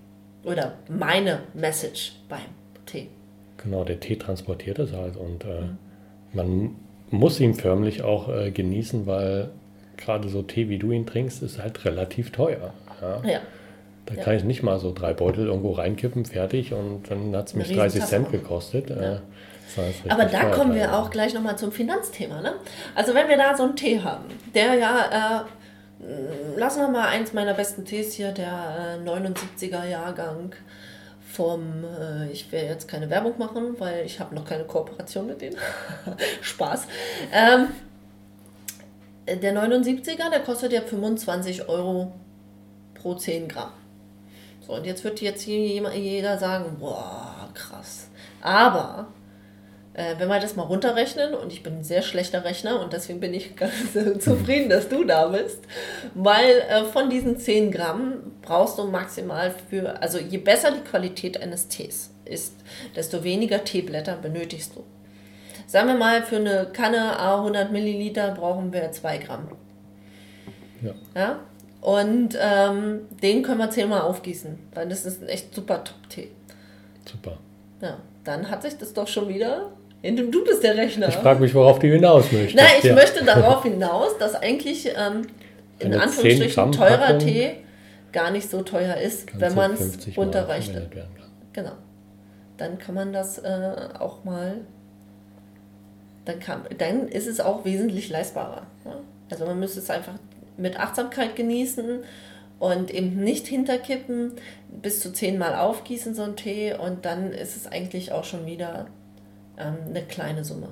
Oder 0.44 0.74
meine 0.88 1.40
Message 1.54 2.16
beim 2.28 2.40
Tee. 2.86 3.08
Genau, 3.58 3.84
der 3.84 4.00
Tee 4.00 4.16
transportiert 4.16 4.78
es 4.80 4.92
halt 4.92 5.16
und 5.16 5.44
äh, 5.44 5.60
mhm. 5.60 5.78
man 6.32 6.76
muss 7.10 7.38
ihn 7.38 7.54
förmlich 7.54 8.02
auch 8.02 8.28
äh, 8.28 8.50
genießen, 8.50 9.06
weil 9.06 9.50
gerade 9.96 10.28
so 10.28 10.42
Tee, 10.42 10.68
wie 10.68 10.78
du 10.78 10.90
ihn 10.90 11.06
trinkst, 11.06 11.42
ist 11.42 11.62
halt 11.62 11.84
relativ 11.84 12.32
teuer. 12.32 12.72
Ja. 13.00 13.22
ja. 13.24 13.40
Da 14.06 14.14
ja. 14.14 14.22
kann 14.22 14.34
ich 14.34 14.44
nicht 14.44 14.62
mal 14.62 14.78
so 14.78 14.92
drei 14.92 15.12
Beutel 15.12 15.46
irgendwo 15.46 15.72
reinkippen, 15.72 16.24
fertig 16.24 16.72
und 16.72 17.08
dann 17.08 17.34
hat 17.36 17.48
es 17.48 17.54
mich 17.54 17.72
30 17.72 18.04
Cent 18.04 18.32
gekostet. 18.32 18.90
Ja. 18.90 18.96
Äh, 18.96 19.20
Aber 20.08 20.24
da 20.24 20.50
kommen 20.50 20.74
wir 20.74 20.94
auch 20.94 21.10
gleich 21.10 21.34
nochmal 21.34 21.56
zum 21.56 21.72
Finanzthema. 21.72 22.40
Ne? 22.40 22.54
Also 22.94 23.14
wenn 23.14 23.28
wir 23.28 23.36
da 23.36 23.56
so 23.56 23.62
einen 23.62 23.76
Tee 23.76 24.00
haben, 24.00 24.24
der 24.54 24.74
ja, 24.74 25.46
äh, 26.00 26.58
lassen 26.58 26.80
wir 26.80 26.88
mal 26.88 27.08
eins 27.08 27.32
meiner 27.32 27.54
besten 27.54 27.84
Tees 27.84 28.12
hier, 28.14 28.32
der 28.32 28.98
äh, 29.04 29.08
79er 29.08 29.86
Jahrgang 29.86 30.52
vom, 31.32 31.84
äh, 31.84 32.30
ich 32.30 32.50
werde 32.52 32.66
jetzt 32.66 32.88
keine 32.88 33.08
Werbung 33.08 33.38
machen, 33.38 33.76
weil 33.78 34.04
ich 34.04 34.20
habe 34.20 34.34
noch 34.34 34.44
keine 34.44 34.64
Kooperation 34.64 35.26
mit 35.26 35.40
denen. 35.40 35.56
Spaß. 36.42 36.86
Ähm, 37.32 37.68
der 39.26 39.54
79er, 39.54 40.30
der 40.30 40.40
kostet 40.40 40.72
ja 40.72 40.80
25 40.82 41.68
Euro 41.68 42.12
pro 42.94 43.14
10 43.14 43.48
Gramm. 43.48 43.70
So, 44.66 44.74
und 44.74 44.86
jetzt 44.86 45.02
wird 45.04 45.20
jetzt 45.20 45.46
jeder 45.46 46.38
sagen, 46.38 46.76
boah, 46.78 47.48
krass. 47.54 48.08
Aber 48.40 49.08
äh, 49.94 50.14
wenn 50.18 50.28
wir 50.28 50.40
das 50.40 50.56
mal 50.56 50.62
runterrechnen, 50.62 51.34
und 51.34 51.52
ich 51.52 51.62
bin 51.62 51.78
ein 51.78 51.84
sehr 51.84 52.02
schlechter 52.02 52.44
Rechner 52.44 52.80
und 52.80 52.92
deswegen 52.92 53.20
bin 53.20 53.34
ich 53.34 53.56
ganz 53.56 53.92
zufrieden, 54.20 54.70
dass 54.70 54.88
du 54.88 55.04
da 55.04 55.28
bist, 55.28 55.60
weil 56.14 56.60
äh, 56.68 56.84
von 56.84 57.10
diesen 57.10 57.38
10 57.38 57.70
Gramm 57.70 58.32
brauchst 58.42 58.78
du 58.78 58.84
maximal 58.84 59.54
für, 59.68 60.00
also 60.00 60.18
je 60.18 60.38
besser 60.38 60.70
die 60.70 60.88
Qualität 60.88 61.40
eines 61.40 61.68
Tees 61.68 62.14
ist, 62.24 62.54
desto 62.96 63.24
weniger 63.24 63.64
Teeblätter 63.64 64.16
benötigst 64.16 64.76
du. 64.76 64.84
Sagen 65.66 65.88
wir 65.88 65.96
mal, 65.96 66.22
für 66.22 66.36
eine 66.36 66.68
Kanne 66.72 67.18
A100 67.18 67.70
Milliliter 67.70 68.32
brauchen 68.32 68.72
wir 68.72 68.92
2 68.92 69.18
Gramm. 69.18 69.48
Ja. 70.82 70.92
ja? 71.14 71.40
Und 71.82 72.38
ähm, 72.40 73.00
den 73.22 73.42
können 73.42 73.58
wir 73.58 73.68
zehnmal 73.68 74.02
aufgießen, 74.02 74.56
weil 74.72 74.88
das 74.88 75.04
ist 75.04 75.20
ein 75.20 75.28
echt 75.28 75.52
super 75.52 75.82
Top-Tee. 75.82 76.30
Super. 77.04 77.38
Ja, 77.80 77.98
dann 78.22 78.48
hat 78.48 78.62
sich 78.62 78.78
das 78.78 78.92
doch 78.94 79.08
schon 79.08 79.28
wieder. 79.28 79.72
Du 80.02 80.44
bist 80.44 80.62
der 80.62 80.76
Rechner. 80.76 81.08
Ich 81.08 81.16
frage 81.16 81.40
mich, 81.40 81.52
worauf 81.54 81.80
du 81.80 81.88
hinaus 81.88 82.30
möchtest. 82.30 82.54
Nein, 82.54 82.74
ich 82.78 82.84
ja. 82.84 82.94
möchte 82.94 83.24
darauf 83.24 83.64
hinaus, 83.64 84.16
dass 84.18 84.36
eigentlich 84.36 84.88
ähm, 84.96 85.26
in 85.80 85.94
Anführungsstrichen 85.94 86.70
teurer 86.70 87.18
Tee 87.18 87.56
gar 88.12 88.30
nicht 88.30 88.48
so 88.48 88.62
teuer 88.62 88.96
ist, 88.96 89.38
wenn 89.38 89.54
man 89.54 89.72
es 89.72 89.98
runterrechnet. 90.16 90.88
Genau. 91.52 91.72
Dann 92.58 92.78
kann 92.78 92.94
man 92.94 93.12
das 93.12 93.38
äh, 93.38 93.72
auch 93.98 94.22
mal. 94.22 94.60
Dann, 96.24 96.38
kann, 96.38 96.62
dann 96.78 97.08
ist 97.08 97.26
es 97.26 97.40
auch 97.40 97.64
wesentlich 97.64 98.08
leistbarer. 98.08 98.62
Ja? 98.84 99.00
Also 99.30 99.46
man 99.46 99.58
müsste 99.58 99.80
es 99.80 99.90
einfach 99.90 100.14
mit 100.56 100.78
Achtsamkeit 100.78 101.36
genießen 101.36 102.04
und 102.58 102.90
eben 102.92 103.16
nicht 103.16 103.46
hinterkippen, 103.46 104.32
bis 104.68 105.00
zu 105.00 105.12
zehnmal 105.12 105.56
aufgießen 105.56 106.14
so 106.14 106.22
ein 106.22 106.36
Tee 106.36 106.74
und 106.74 107.04
dann 107.04 107.32
ist 107.32 107.56
es 107.56 107.66
eigentlich 107.66 108.12
auch 108.12 108.24
schon 108.24 108.46
wieder 108.46 108.86
ähm, 109.58 109.78
eine 109.88 110.02
kleine 110.02 110.44
Summe, 110.44 110.68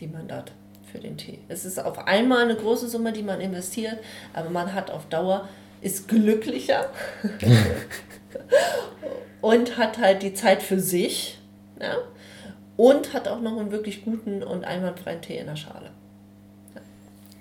die 0.00 0.06
man 0.06 0.28
da 0.28 0.38
hat 0.38 0.52
für 0.90 0.98
den 0.98 1.16
Tee. 1.16 1.38
Es 1.48 1.64
ist 1.64 1.78
auf 1.78 2.06
einmal 2.06 2.44
eine 2.44 2.56
große 2.56 2.88
Summe, 2.88 3.12
die 3.12 3.22
man 3.22 3.40
investiert, 3.40 3.98
aber 4.32 4.50
man 4.50 4.74
hat 4.74 4.90
auf 4.90 5.06
Dauer, 5.06 5.48
ist 5.82 6.08
glücklicher 6.08 6.90
und 9.40 9.76
hat 9.76 9.98
halt 9.98 10.22
die 10.22 10.34
Zeit 10.34 10.62
für 10.62 10.80
sich 10.80 11.38
ja, 11.80 11.96
und 12.76 13.12
hat 13.12 13.28
auch 13.28 13.40
noch 13.40 13.58
einen 13.58 13.72
wirklich 13.72 14.04
guten 14.04 14.42
und 14.42 14.64
einwandfreien 14.64 15.22
Tee 15.22 15.38
in 15.38 15.46
der 15.46 15.56
Schale. 15.56 15.90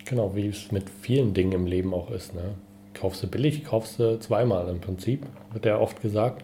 Genau, 0.09 0.35
wie 0.35 0.47
es 0.47 0.71
mit 0.71 0.89
vielen 0.89 1.35
Dingen 1.35 1.51
im 1.51 1.65
Leben 1.67 1.93
auch 1.93 2.09
ist. 2.09 2.33
Ne? 2.33 2.55
Kaufst 2.95 3.21
du 3.21 3.27
billig, 3.27 3.63
kaufst 3.63 3.99
du 3.99 4.19
zweimal 4.19 4.67
im 4.67 4.81
Prinzip, 4.81 5.23
wird 5.53 5.65
ja 5.65 5.77
oft 5.77 6.01
gesagt. 6.01 6.43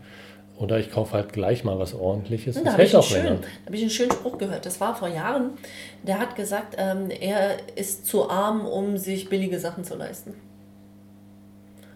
Oder 0.57 0.79
ich 0.79 0.91
kaufe 0.91 1.13
halt 1.13 1.33
gleich 1.33 1.63
mal 1.63 1.79
was 1.79 1.95
ordentliches. 1.95 2.61
Das 2.63 2.77
hält 2.77 2.95
auch 2.95 3.09
länger. 3.09 3.39
Da 3.41 3.65
habe 3.65 3.75
ich 3.75 3.81
einen 3.81 3.89
schönen 3.89 4.11
Spruch 4.11 4.37
gehört. 4.37 4.65
Das 4.65 4.79
war 4.79 4.95
vor 4.95 5.09
Jahren. 5.09 5.49
Der 6.03 6.19
hat 6.19 6.35
gesagt, 6.35 6.75
ähm, 6.77 7.09
er 7.09 7.57
ist 7.75 8.05
zu 8.05 8.29
arm, 8.29 8.65
um 8.65 8.97
sich 8.97 9.27
billige 9.27 9.59
Sachen 9.59 9.83
zu 9.83 9.95
leisten. 9.95 10.33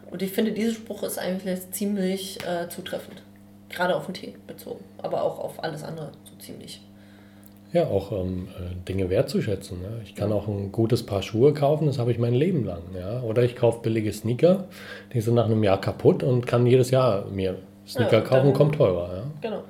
Und 0.10 0.23
ich 0.23 0.32
finde, 0.32 0.51
dieser 0.51 0.73
Spruch 0.73 1.03
ist 1.03 1.19
eigentlich 1.19 1.71
ziemlich 1.71 2.39
äh, 2.45 2.67
zutreffend. 2.67 3.21
Gerade 3.69 3.95
auf 3.95 4.08
den 4.08 4.15
Tee 4.15 4.36
bezogen, 4.47 4.84
aber 4.97 5.23
auch 5.23 5.39
auf 5.39 5.63
alles 5.63 5.84
andere 5.84 6.12
so 6.25 6.36
ziemlich. 6.43 6.82
Ja, 7.71 7.86
auch 7.86 8.12
ähm, 8.12 8.47
äh, 8.58 8.75
Dinge 8.88 9.10
wertzuschätzen. 9.10 9.82
Ne? 9.82 10.01
Ich 10.03 10.15
kann 10.15 10.32
auch 10.32 10.47
ein 10.47 10.71
gutes 10.71 11.05
Paar 11.05 11.21
Schuhe 11.21 11.53
kaufen, 11.53 11.86
das 11.86 11.99
habe 11.99 12.12
ich 12.12 12.17
mein 12.17 12.34
Leben 12.34 12.65
lang. 12.65 12.82
Ja? 12.97 13.21
Oder 13.21 13.43
ich 13.43 13.55
kaufe 13.55 13.82
billige 13.82 14.12
Sneaker, 14.12 14.67
die 15.13 15.21
sind 15.21 15.36
nach 15.36 15.45
einem 15.45 15.63
Jahr 15.63 15.79
kaputt 15.79 16.23
und 16.23 16.47
kann 16.47 16.65
jedes 16.65 16.89
Jahr 16.89 17.25
mir 17.25 17.58
Sneaker 17.88 18.19
ja, 18.19 18.21
kaufen, 18.21 18.53
kommt 18.53 18.75
teurer. 18.75 19.17
Ja? 19.17 19.23
Genau. 19.41 19.63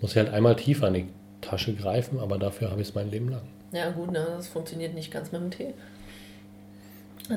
Muss 0.00 0.12
ich 0.12 0.16
halt 0.16 0.32
einmal 0.32 0.56
tiefer 0.56 0.88
in 0.88 0.94
die 0.94 1.06
Tasche 1.40 1.74
greifen, 1.74 2.18
aber 2.18 2.36
dafür 2.38 2.70
habe 2.70 2.80
ich 2.80 2.88
es 2.88 2.94
mein 2.94 3.10
Leben 3.10 3.28
lang. 3.28 3.42
Ja, 3.72 3.90
gut, 3.90 4.10
ne? 4.10 4.26
das 4.36 4.48
funktioniert 4.48 4.94
nicht 4.94 5.12
ganz 5.12 5.30
mit 5.30 5.40
dem 5.40 5.50
Tee. 5.50 5.74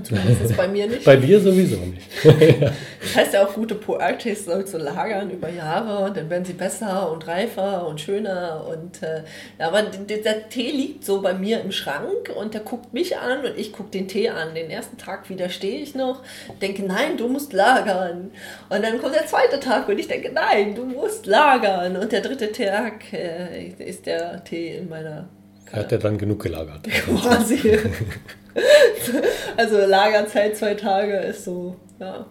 Zumindest 0.01 0.57
bei 0.57 0.67
mir 0.67 0.87
nicht. 0.87 1.05
Bei 1.05 1.15
dir 1.15 1.39
sowieso 1.39 1.77
nicht. 1.77 2.09
Das 3.03 3.17
heißt 3.17 3.33
ja 3.33 3.45
auch, 3.45 3.53
gute 3.53 3.75
Poetis 3.75 4.45
sollst 4.45 4.73
du 4.73 4.77
lagern 4.77 5.29
über 5.29 5.49
Jahre 5.49 6.05
und 6.05 6.15
dann 6.15 6.29
werden 6.29 6.45
sie 6.45 6.53
besser 6.53 7.11
und 7.11 7.27
reifer 7.27 7.85
und 7.85 7.99
schöner. 7.99 8.65
Und, 8.65 9.03
äh, 9.03 9.23
aber 9.59 9.83
der 9.83 10.49
Tee 10.49 10.71
liegt 10.71 11.03
so 11.03 11.21
bei 11.21 11.33
mir 11.33 11.59
im 11.59 11.73
Schrank 11.73 12.31
und 12.33 12.53
der 12.53 12.61
guckt 12.61 12.93
mich 12.93 13.17
an 13.17 13.39
und 13.39 13.57
ich 13.57 13.73
gucke 13.73 13.91
den 13.91 14.07
Tee 14.07 14.29
an. 14.29 14.55
Den 14.55 14.69
ersten 14.69 14.97
Tag 14.97 15.29
widerstehe 15.29 15.81
ich 15.81 15.95
noch, 15.95 16.23
denke, 16.61 16.83
nein, 16.83 17.17
du 17.17 17.27
musst 17.27 17.51
lagern. 17.51 18.31
Und 18.69 18.83
dann 18.83 18.99
kommt 18.99 19.15
der 19.15 19.27
zweite 19.27 19.59
Tag 19.59 19.89
und 19.89 19.99
ich 19.99 20.07
denke, 20.07 20.31
nein, 20.33 20.73
du 20.73 20.85
musst 20.85 21.25
lagern. 21.25 21.97
Und 21.97 22.13
der 22.13 22.21
dritte 22.21 22.53
Tag 22.53 23.11
äh, 23.11 23.67
ist 23.79 24.05
der 24.05 24.43
Tee 24.45 24.77
in 24.77 24.87
meiner 24.87 25.27
hat 25.73 25.91
er 25.91 25.97
dann 25.97 26.19
genug 26.19 26.43
gelagert. 26.43 26.83
Quasi. 27.05 27.79
also 29.57 29.77
Lagerzeit 29.77 30.55
zwei 30.57 30.75
Tage 30.75 31.17
ist 31.17 31.45
so, 31.45 31.75
ja. 31.99 32.25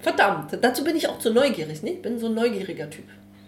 Verdammt, 0.00 0.56
dazu 0.60 0.84
bin 0.84 0.96
ich 0.96 1.08
auch 1.08 1.18
zu 1.18 1.32
neugierig, 1.32 1.82
ne? 1.82 1.90
Ich 1.90 2.02
bin 2.02 2.18
so 2.18 2.26
ein 2.26 2.34
neugieriger 2.34 2.88
Typ. 2.88 3.04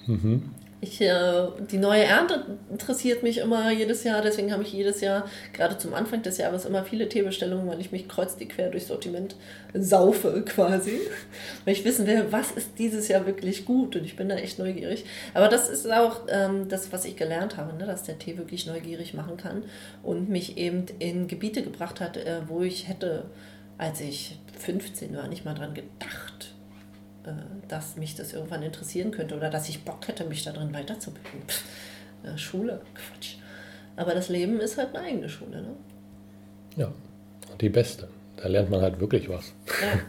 Mhm. 0.07 0.51
Ich, 0.83 0.99
äh, 1.03 1.49
die 1.71 1.77
neue 1.77 2.05
Ernte 2.05 2.59
interessiert 2.71 3.23
mich 3.23 3.39
immer 3.39 3.71
jedes 3.71 4.03
Jahr, 4.03 4.23
deswegen 4.23 4.51
habe 4.51 4.63
ich 4.63 4.73
jedes 4.73 5.03
Jahr, 5.03 5.27
gerade 5.53 5.77
zum 5.77 5.93
Anfang 5.93 6.23
des 6.23 6.39
Jahres, 6.39 6.65
immer 6.65 6.85
viele 6.85 7.07
Teebestellungen, 7.07 7.67
weil 7.69 7.81
ich 7.81 7.93
mich 7.93 8.09
kreuz 8.09 8.37
die 8.37 8.49
quer 8.49 8.71
durchs 8.71 8.89
Sortiment 8.89 9.37
saufe 9.75 10.43
quasi. 10.43 10.99
Weil 11.65 11.75
ich 11.75 11.85
wissen 11.85 12.07
will, 12.07 12.27
was 12.31 12.53
ist 12.53 12.79
dieses 12.79 13.09
Jahr 13.09 13.27
wirklich 13.27 13.67
gut 13.67 13.95
und 13.95 14.05
ich 14.05 14.17
bin 14.17 14.31
da 14.31 14.37
echt 14.37 14.59
neugierig. 14.59 15.05
Aber 15.35 15.49
das 15.49 15.69
ist 15.69 15.91
auch 15.91 16.23
ähm, 16.29 16.69
das, 16.69 16.93
was 16.93 17.05
ich 17.05 17.15
gelernt 17.15 17.59
habe, 17.59 17.77
ne? 17.77 17.85
dass 17.85 18.05
der 18.05 18.19
Tee 18.19 18.39
wirklich 18.39 18.67
neugierig 18.67 19.13
machen 19.13 19.37
kann 19.37 19.65
und 20.03 20.31
mich 20.31 20.57
eben 20.57 20.87
in 20.99 21.29
Gebiete 21.29 21.63
gebracht 21.63 22.01
hat, 22.01 22.17
äh, 22.17 22.41
wo 22.49 22.63
ich 22.63 22.89
hätte, 22.89 23.27
als 23.77 24.01
ich 24.01 24.39
15 24.59 25.15
war, 25.15 25.29
nicht 25.29 25.45
mal 25.45 25.55
dran 25.55 25.75
gedacht 25.75 26.55
dass 27.69 27.97
mich 27.97 28.15
das 28.15 28.33
irgendwann 28.33 28.63
interessieren 28.63 29.11
könnte 29.11 29.37
oder 29.37 29.51
dass 29.51 29.69
ich 29.69 29.85
Bock 29.85 30.09
hätte, 30.09 30.25
mich 30.25 30.45
darin 30.45 30.73
weiterzubilden. 30.73 31.43
Pff, 31.47 31.65
äh, 32.25 32.39
Schule, 32.39 32.81
Quatsch. 32.95 33.37
Aber 33.97 34.15
das 34.15 34.29
Leben 34.29 34.61
ist 34.61 34.79
halt 34.79 34.95
eine 34.95 35.05
eigene 35.07 35.29
Schule. 35.29 35.63
Ne? 35.63 35.77
Ja, 36.77 36.93
die 37.61 37.69
beste. 37.69 38.09
Da 38.37 38.49
lernt 38.49 38.71
man 38.71 38.81
halt 38.81 38.99
wirklich 39.01 39.29
was. 39.29 39.53
Ja, 39.83 40.01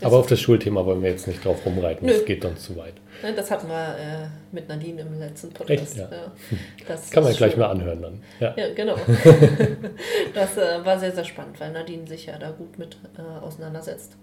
Aber 0.06 0.18
auf 0.18 0.26
das 0.26 0.40
Schulthema 0.40 0.84
wollen 0.84 1.02
wir 1.02 1.10
jetzt 1.10 1.28
nicht 1.28 1.44
drauf 1.44 1.64
rumreiten. 1.64 2.06
Nö. 2.06 2.12
Das 2.12 2.24
geht 2.24 2.44
uns 2.44 2.64
zu 2.64 2.76
weit. 2.76 2.94
Das 3.36 3.50
hatten 3.50 3.68
wir 3.68 3.96
äh, 3.96 4.26
mit 4.50 4.68
Nadine 4.68 5.02
im 5.02 5.18
letzten 5.18 5.50
Podcast. 5.50 5.98
Echt? 5.98 6.10
Ja. 6.10 6.32
Das 6.88 7.10
Kann 7.10 7.24
man 7.24 7.34
gleich 7.34 7.56
mal 7.56 7.66
anhören 7.70 8.02
dann. 8.02 8.22
Ja, 8.40 8.54
ja 8.56 8.74
genau. 8.74 8.96
das 10.36 10.58
äh, 10.58 10.84
war 10.84 10.98
sehr, 10.98 11.12
sehr 11.12 11.24
spannend, 11.24 11.58
weil 11.60 11.72
Nadine 11.72 12.06
sich 12.06 12.26
ja 12.26 12.38
da 12.38 12.50
gut 12.50 12.78
mit 12.78 12.98
äh, 13.16 13.44
auseinandersetzt. 13.44 14.16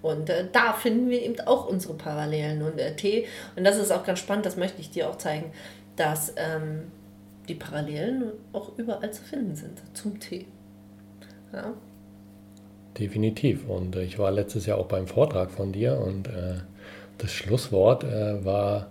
Und 0.00 0.30
äh, 0.30 0.46
da 0.50 0.72
finden 0.72 1.10
wir 1.10 1.22
eben 1.22 1.38
auch 1.40 1.68
unsere 1.68 1.94
Parallelen. 1.94 2.62
Und 2.62 2.78
äh, 2.78 2.96
Tee, 2.96 3.26
und 3.56 3.64
das 3.64 3.76
ist 3.76 3.92
auch 3.92 4.02
ganz 4.02 4.20
spannend, 4.20 4.46
das 4.46 4.56
möchte 4.56 4.80
ich 4.80 4.90
dir 4.90 5.08
auch 5.08 5.16
zeigen, 5.16 5.52
dass 5.96 6.32
ähm, 6.36 6.90
die 7.46 7.54
Parallelen 7.54 8.32
auch 8.54 8.72
überall 8.78 9.12
zu 9.12 9.22
finden 9.22 9.54
sind 9.54 9.82
zum 9.92 10.18
Tee. 10.18 10.46
Ja. 11.52 11.74
Definitiv. 12.98 13.68
Und 13.68 13.96
äh, 13.96 14.02
ich 14.02 14.18
war 14.18 14.30
letztes 14.30 14.64
Jahr 14.64 14.78
auch 14.78 14.86
beim 14.86 15.06
Vortrag 15.06 15.50
von 15.50 15.72
dir 15.72 15.98
und 15.98 16.28
äh, 16.28 16.60
das 17.18 17.32
Schlusswort 17.32 18.02
war 18.02 18.86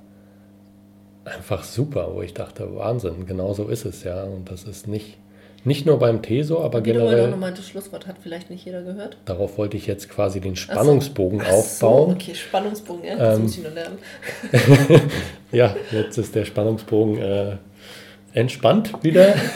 einfach 1.25 1.63
super, 1.63 2.13
wo 2.13 2.21
ich 2.21 2.35
dachte, 2.35 2.75
Wahnsinn, 2.75 3.25
genau 3.25 3.53
so 3.53 3.67
ist 3.67 3.85
es 3.85 4.03
ja. 4.03 4.21
Und 4.23 4.51
das 4.51 4.65
ist 4.65 4.87
nicht 4.87 5.17
nicht 5.65 5.85
nur 5.85 5.99
beim 5.99 6.21
Teso, 6.21 6.61
aber 6.61 6.79
Wie 6.79 6.91
generell. 6.91 7.25
Du 7.25 7.31
nochmal 7.31 7.53
das 7.53 7.67
Schlusswort 7.67 8.07
hat 8.07 8.17
vielleicht 8.21 8.49
nicht 8.49 8.65
jeder 8.65 8.81
gehört. 8.81 9.17
Darauf 9.25 9.57
wollte 9.57 9.77
ich 9.77 9.87
jetzt 9.87 10.09
quasi 10.09 10.39
den 10.39 10.55
Spannungsbogen 10.55 11.41
Ach 11.41 11.51
so. 11.51 11.57
aufbauen. 11.57 12.09
So, 12.09 12.15
okay, 12.15 12.35
Spannungsbogen, 12.35 13.05
ja, 13.05 13.15
das 13.17 13.37
ähm, 13.37 13.43
muss 13.43 13.57
ich 13.57 13.63
nur 13.63 13.71
lernen. 13.71 13.97
ja, 15.51 15.75
jetzt 15.91 16.17
ist 16.17 16.35
der 16.35 16.45
Spannungsbogen 16.45 17.17
äh, 17.17 17.57
entspannt 18.33 18.93
wieder. 19.03 19.35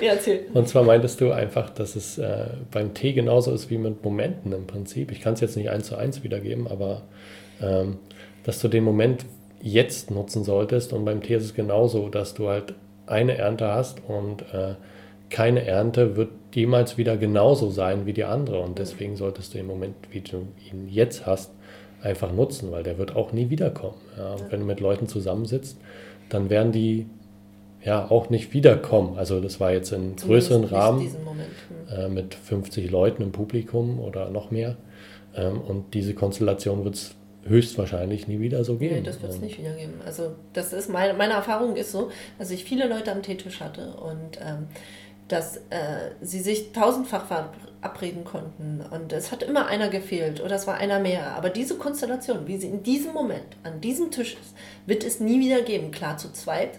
ja, 0.00 0.12
erzähl. 0.12 0.46
Und 0.54 0.68
zwar 0.68 0.82
meintest 0.82 1.20
du 1.20 1.32
einfach, 1.32 1.70
dass 1.70 1.96
es 1.96 2.18
äh, 2.18 2.46
beim 2.70 2.94
Tee 2.94 3.12
genauso 3.12 3.52
ist 3.52 3.70
wie 3.70 3.78
mit 3.78 4.02
Momenten 4.02 4.52
im 4.52 4.66
Prinzip. 4.66 5.12
Ich 5.12 5.20
kann 5.20 5.34
es 5.34 5.40
jetzt 5.40 5.56
nicht 5.56 5.70
eins 5.70 5.86
zu 5.86 5.96
eins 5.96 6.22
wiedergeben, 6.22 6.66
aber 6.66 7.02
ähm, 7.60 7.98
dass 8.44 8.60
du 8.60 8.68
den 8.68 8.84
Moment 8.84 9.24
jetzt 9.62 10.10
nutzen 10.10 10.44
solltest. 10.44 10.92
Und 10.92 11.04
beim 11.04 11.22
Tee 11.22 11.34
ist 11.34 11.44
es 11.44 11.54
genauso, 11.54 12.08
dass 12.08 12.34
du 12.34 12.48
halt 12.48 12.74
eine 13.06 13.36
Ernte 13.36 13.68
hast 13.68 14.00
und 14.06 14.42
äh, 14.52 14.74
keine 15.30 15.64
Ernte 15.64 16.16
wird 16.16 16.30
jemals 16.54 16.96
wieder 16.98 17.16
genauso 17.16 17.70
sein 17.70 18.06
wie 18.06 18.12
die 18.12 18.24
andere. 18.24 18.60
Und 18.60 18.78
deswegen 18.78 19.16
solltest 19.16 19.54
du 19.54 19.58
im 19.58 19.66
Moment, 19.66 19.94
wie 20.10 20.20
du 20.20 20.46
ihn 20.70 20.88
jetzt 20.88 21.26
hast, 21.26 21.50
einfach 22.02 22.32
nutzen, 22.32 22.70
weil 22.70 22.82
der 22.82 22.98
wird 22.98 23.16
auch 23.16 23.32
nie 23.32 23.50
wiederkommen. 23.50 23.96
Ja, 24.16 24.34
und 24.34 24.52
wenn 24.52 24.60
du 24.60 24.66
mit 24.66 24.80
Leuten 24.80 25.08
zusammensitzt, 25.08 25.78
dann 26.28 26.50
werden 26.50 26.72
die 26.72 27.06
ja 27.84 28.10
auch 28.10 28.30
nicht 28.30 28.52
wiederkommen. 28.52 29.16
Also 29.16 29.40
das 29.40 29.60
war 29.60 29.72
jetzt 29.72 29.92
in 29.92 30.16
größeren 30.16 30.64
Rahmen 30.64 31.02
hm. 31.02 31.96
äh, 31.96 32.08
mit 32.08 32.34
50 32.34 32.90
Leuten 32.90 33.22
im 33.22 33.32
Publikum 33.32 34.00
oder 34.00 34.30
noch 34.30 34.50
mehr. 34.50 34.76
Ähm, 35.34 35.60
und 35.60 35.94
diese 35.94 36.14
Konstellation 36.14 36.84
wird 36.84 36.94
es 36.94 37.14
höchstwahrscheinlich 37.48 38.28
nie 38.28 38.40
wieder 38.40 38.64
so 38.64 38.76
geben. 38.76 38.96
Nee, 38.96 39.02
das 39.02 39.20
wird 39.22 39.32
es 39.32 39.40
nicht 39.40 39.58
wieder 39.58 39.74
geben. 39.74 39.94
Also 40.04 40.34
das 40.52 40.72
ist 40.72 40.88
meine, 40.88 41.14
meine 41.14 41.34
Erfahrung 41.34 41.76
ist 41.76 41.92
so, 41.92 42.10
dass 42.38 42.50
ich 42.50 42.64
viele 42.64 42.88
Leute 42.88 43.12
am 43.12 43.22
Teetisch 43.22 43.60
hatte 43.60 43.94
und 43.94 44.38
ähm, 44.40 44.68
dass 45.28 45.56
äh, 45.70 46.12
sie 46.20 46.40
sich 46.40 46.72
tausendfach 46.72 47.26
verabreden 47.26 48.24
konnten 48.24 48.80
und 48.90 49.12
es 49.12 49.32
hat 49.32 49.42
immer 49.42 49.66
einer 49.66 49.88
gefehlt 49.88 50.40
oder 50.40 50.54
es 50.54 50.66
war 50.66 50.76
einer 50.76 51.00
mehr. 51.00 51.34
Aber 51.36 51.50
diese 51.50 51.76
Konstellation, 51.76 52.46
wie 52.46 52.58
sie 52.58 52.68
in 52.68 52.82
diesem 52.82 53.12
Moment 53.12 53.56
an 53.64 53.80
diesem 53.80 54.10
Tisch 54.10 54.34
ist, 54.34 54.54
wird 54.86 55.02
es 55.02 55.18
nie 55.18 55.40
wieder 55.40 55.62
geben. 55.62 55.90
Klar, 55.90 56.16
zu 56.16 56.32
zweit, 56.32 56.78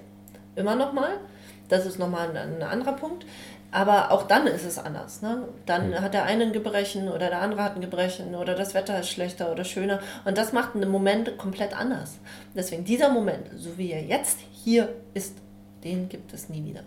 immer 0.55 0.75
noch 0.75 0.93
mal. 0.93 1.19
Das 1.67 1.85
ist 1.85 1.99
nochmal 1.99 2.29
ein, 2.29 2.37
ein 2.37 2.63
anderer 2.63 2.93
Punkt. 2.93 3.25
Aber 3.71 4.11
auch 4.11 4.23
dann 4.27 4.47
ist 4.47 4.65
es 4.65 4.79
anders. 4.79 5.21
Ne? 5.21 5.47
Dann 5.65 5.89
mhm. 5.89 6.01
hat 6.01 6.13
der 6.13 6.23
eine 6.23 6.45
ein 6.45 6.53
Gebrechen 6.53 7.09
oder 7.09 7.29
der 7.29 7.41
andere 7.41 7.63
hat 7.63 7.75
ein 7.75 7.81
Gebrechen 7.81 8.35
oder 8.35 8.55
das 8.55 8.73
Wetter 8.73 8.99
ist 8.99 9.09
schlechter 9.09 9.51
oder 9.51 9.65
schöner. 9.65 9.99
Und 10.25 10.37
das 10.37 10.53
macht 10.53 10.75
einen 10.75 10.89
Moment 10.89 11.37
komplett 11.37 11.77
anders. 11.77 12.17
Deswegen 12.55 12.85
dieser 12.85 13.11
Moment, 13.11 13.49
so 13.55 13.77
wie 13.77 13.91
er 13.91 14.03
jetzt 14.03 14.39
hier 14.63 14.89
ist, 15.13 15.37
den 15.83 16.07
gibt 16.07 16.33
es 16.33 16.49
nie 16.49 16.63
wieder. 16.63 16.83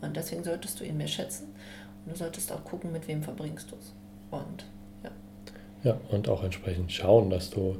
Und 0.00 0.16
deswegen 0.16 0.44
solltest 0.44 0.80
du 0.80 0.84
ihn 0.84 0.96
mehr 0.96 1.08
schätzen. 1.08 1.48
Und 2.04 2.12
du 2.12 2.18
solltest 2.18 2.50
auch 2.52 2.64
gucken, 2.64 2.90
mit 2.92 3.06
wem 3.06 3.22
verbringst 3.22 3.70
du 3.70 3.76
es. 3.76 3.94
Und 4.30 4.64
ja. 5.04 5.10
Ja, 5.84 6.00
und 6.10 6.28
auch 6.28 6.42
entsprechend 6.42 6.90
schauen, 6.90 7.28
dass 7.28 7.50
du 7.50 7.76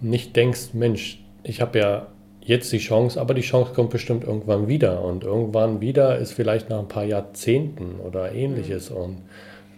nicht 0.00 0.34
denkst, 0.34 0.74
Mensch, 0.74 1.22
ich 1.42 1.60
habe 1.60 1.78
ja 1.78 2.06
jetzt 2.46 2.72
die 2.72 2.78
Chance, 2.78 3.20
aber 3.20 3.34
die 3.34 3.42
Chance 3.42 3.72
kommt 3.74 3.90
bestimmt 3.90 4.24
irgendwann 4.24 4.68
wieder. 4.68 5.02
Und 5.02 5.24
irgendwann 5.24 5.80
wieder 5.80 6.16
ist 6.16 6.32
vielleicht 6.32 6.70
nach 6.70 6.78
ein 6.78 6.88
paar 6.88 7.04
Jahrzehnten 7.04 8.00
oder 8.00 8.32
ähnliches. 8.32 8.90
Mhm. 8.90 8.96
Und 8.96 9.18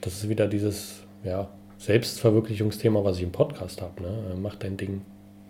das 0.02 0.14
ist 0.14 0.28
wieder 0.28 0.46
dieses 0.46 1.00
ja, 1.24 1.48
Selbstverwirklichungsthema, 1.78 3.02
was 3.02 3.16
ich 3.16 3.22
im 3.22 3.32
Podcast 3.32 3.80
habe. 3.80 4.02
Ne? 4.02 4.10
Mach 4.40 4.54
dein 4.54 4.76
Ding 4.76 5.00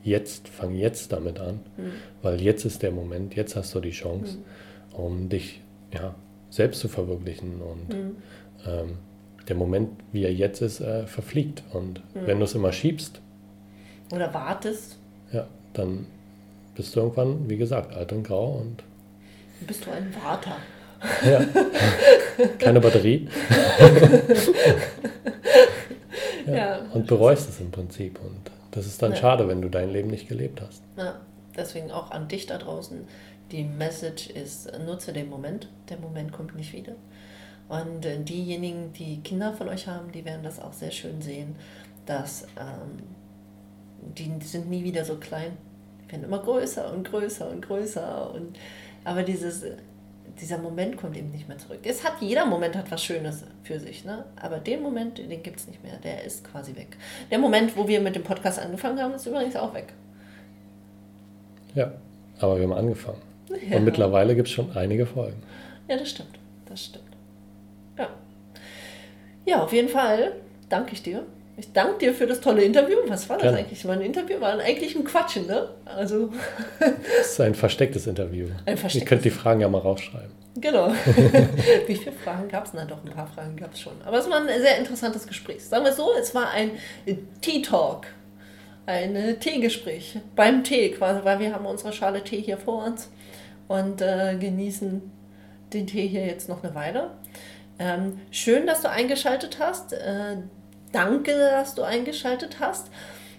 jetzt, 0.05 0.49
fang 0.49 0.77
jetzt 0.77 1.13
damit 1.13 1.41
an, 1.41 1.61
mhm. 1.77 1.93
weil 2.23 2.41
jetzt 2.41 2.65
ist 2.65 2.83
der 2.83 2.93
Moment, 2.93 3.35
jetzt 3.35 3.57
hast 3.57 3.75
du 3.75 3.81
die 3.81 3.91
Chance, 3.91 4.39
mhm. 4.39 4.95
um 4.95 5.29
dich 5.29 5.61
ja, 5.93 6.15
selbst 6.51 6.79
zu 6.81 6.89
verwirklichen. 6.89 7.61
Und 7.61 7.89
mhm. 7.89 8.17
ähm, 8.65 8.99
der 9.49 9.57
Moment, 9.57 9.91
wie 10.13 10.23
er 10.23 10.33
jetzt 10.33 10.63
ist, 10.63 10.81
äh, 10.81 11.09
verfliegt. 11.09 11.65
Und 11.73 11.99
mhm. 12.15 12.27
wenn 12.27 12.39
du 12.39 12.45
es 12.45 12.55
immer 12.55 12.71
schiebst 12.71 13.21
oder 14.13 14.33
wartest, 14.33 14.99
ja, 15.33 15.49
dann 15.73 16.07
bist 16.79 16.95
du 16.95 17.01
irgendwann, 17.01 17.51
wie 17.51 17.57
gesagt, 17.57 17.93
alt 17.93 18.13
und 18.13 18.23
grau 18.23 18.53
und. 18.53 18.85
Bist 19.67 19.85
du 19.85 19.91
ein 19.91 20.13
Vater? 20.13 20.59
Ja. 21.27 21.45
Keine 22.61 22.81
Batterie. 22.81 23.29
ja. 26.47 26.55
ja. 26.55 26.79
Und 26.95 27.09
bereust 27.09 27.49
es 27.49 27.59
im 27.59 27.73
Prinzip. 27.73 28.21
Und 28.21 28.53
das 28.71 28.87
ist 28.87 29.03
dann 29.03 29.11
ja. 29.11 29.17
schade, 29.17 29.49
wenn 29.49 29.61
du 29.61 29.69
dein 29.69 29.91
Leben 29.91 30.09
nicht 30.09 30.29
gelebt 30.29 30.61
hast. 30.61 30.85
Ja, 30.97 31.21
deswegen 31.57 31.91
auch 31.91 32.13
an 32.13 32.29
dich 32.29 32.47
da 32.47 32.59
draußen. 32.59 33.09
Die 33.51 33.65
Message 33.65 34.31
ist, 34.31 34.71
nutze 34.87 35.13
den 35.13 35.29
Moment. 35.29 35.69
Der 35.89 35.99
Moment 35.99 36.31
kommt 36.31 36.55
nicht 36.55 36.73
wieder. 36.73 36.95
Und 37.69 38.07
äh, 38.07 38.23
diejenigen, 38.23 38.93
die 38.93 39.21
Kinder 39.23 39.53
von 39.53 39.69
euch 39.69 39.89
haben, 39.89 40.13
die 40.13 40.25
werden 40.25 40.45
das 40.45 40.61
auch 40.61 40.73
sehr 40.73 40.93
schön 40.93 41.23
sehen, 41.23 41.57
dass 42.07 42.45
ähm, 42.57 43.03
die 44.17 44.31
sind 44.47 44.71
nie 44.71 44.85
wieder 44.85 45.05
so 45.05 45.17
klein 45.17 45.57
werden 46.09 46.25
immer 46.25 46.39
größer 46.39 46.93
und 46.93 47.09
größer 47.09 47.51
und 47.51 47.63
größer. 47.63 48.33
Und, 48.35 48.59
aber 49.05 49.23
dieses, 49.23 49.65
dieser 50.41 50.59
Moment 50.59 50.97
kommt 50.97 51.17
eben 51.17 51.31
nicht 51.31 51.49
mehr 51.49 51.59
zurück. 51.59 51.81
Es 51.83 52.05
hat, 52.05 52.15
jeder 52.21 52.47
Moment 52.47 52.77
hat 52.77 52.91
was 52.91 53.03
Schönes 53.03 53.45
für 53.63 53.79
sich, 53.81 54.05
ne? 54.05 54.25
aber 54.37 54.59
den 54.59 54.83
Moment, 54.83 55.19
den 55.19 55.43
gibt 55.43 55.61
es 55.61 55.67
nicht 55.67 55.83
mehr. 55.83 55.97
Der 55.99 56.25
ist 56.25 56.45
quasi 56.45 56.75
weg. 56.77 56.97
Der 57.31 57.39
Moment, 57.39 57.77
wo 57.77 57.89
wir 57.89 58.01
mit 58.01 58.17
dem 58.17 58.23
Podcast 58.23 58.59
angefangen 58.59 59.01
haben, 59.01 59.15
ist 59.15 59.27
übrigens 59.27 59.57
auch 59.57 59.75
weg. 59.75 59.93
Ja, 61.75 61.93
aber 62.41 62.57
wir 62.57 62.65
haben 62.65 62.73
angefangen. 62.73 63.23
Ja. 63.69 63.77
Und 63.77 63.85
mittlerweile 63.85 64.35
gibt 64.35 64.49
es 64.49 64.55
schon 64.55 64.77
einige 64.77 65.07
Folgen. 65.07 65.43
Ja, 65.89 65.97
das 65.97 66.11
stimmt. 66.11 66.39
Das 66.67 66.85
stimmt. 66.85 67.05
Ja. 67.97 68.09
Ja, 69.47 69.65
auf 69.65 69.73
jeden 69.73 69.89
Fall 69.89 70.33
danke 70.69 70.93
ich 70.93 71.03
dir. 71.03 71.25
Ich 71.59 71.73
danke 71.73 71.99
dir 71.99 72.15
für 72.15 72.29
das 72.29 72.41
tolle 72.41 72.63
Interview. 72.63 72.99
Was 73.09 73.29
war 73.29 73.37
das 73.37 73.43
Gerne. 73.43 73.59
eigentlich? 73.59 73.85
War 73.85 73.95
ein 73.95 74.01
Interview? 74.01 74.41
War 74.41 74.57
eigentlich 74.61 74.95
ein 74.95 75.03
Quatschen, 75.03 75.49
ne? 75.49 75.69
Also. 75.85 76.31
das 76.79 77.33
ist 77.33 77.41
ein 77.41 77.57
verstecktes 77.57 78.07
Interview. 78.07 78.47
Ein 78.65 78.77
verstecktes. 78.77 78.95
Ihr 78.95 79.05
könnt 79.05 79.25
die 79.25 79.31
Fragen 79.31 79.61
ja 79.61 79.69
mal 79.69 79.79
rausschreiben. 79.79 80.31
Genau. 80.61 80.89
Wie 81.87 81.97
viele 81.97 82.13
Fragen 82.13 82.49
gab 82.49 82.67
es? 82.67 82.75
Na 82.75 82.85
doch, 82.85 83.05
ein 83.05 83.11
paar 83.11 83.27
Fragen 83.27 83.57
gab 83.57 83.75
es 83.75 83.81
schon. 83.81 83.95
Aber 84.05 84.19
es 84.19 84.31
war 84.31 84.41
ein 84.41 84.47
sehr 84.47 84.79
interessantes 84.79 85.27
Gespräch. 85.27 85.65
Sagen 85.65 85.85
wir 85.85 85.93
so, 85.93 86.11
es 86.19 86.33
war 86.33 86.51
ein 86.53 86.71
Tea-Talk. 87.41 88.07
Ein 88.87 89.39
Teegespräch. 89.41 90.21
Beim 90.37 90.63
Tee 90.63 90.93
quasi, 90.93 91.25
weil 91.25 91.41
wir 91.41 91.53
haben 91.53 91.67
unsere 91.67 91.93
Schale 91.93 92.23
Tee 92.23 92.41
hier 92.41 92.57
vor 92.57 92.85
uns 92.85 93.11
und 93.67 94.01
äh, 94.01 94.37
genießen 94.39 95.03
den 95.73 95.87
Tee 95.89 96.07
hier 96.07 96.25
jetzt 96.25 96.49
noch 96.49 96.63
eine 96.63 96.75
Weile. 96.77 97.11
Ähm, 97.81 98.21
schön, 98.31 98.67
dass 98.67 98.83
du 98.83 98.91
eingeschaltet 98.91 99.59
hast. 99.61 99.93
Äh, 99.93 100.39
danke, 100.93 101.33
dass 101.33 101.75
du 101.75 101.83
eingeschaltet 101.83 102.59
hast 102.61 102.89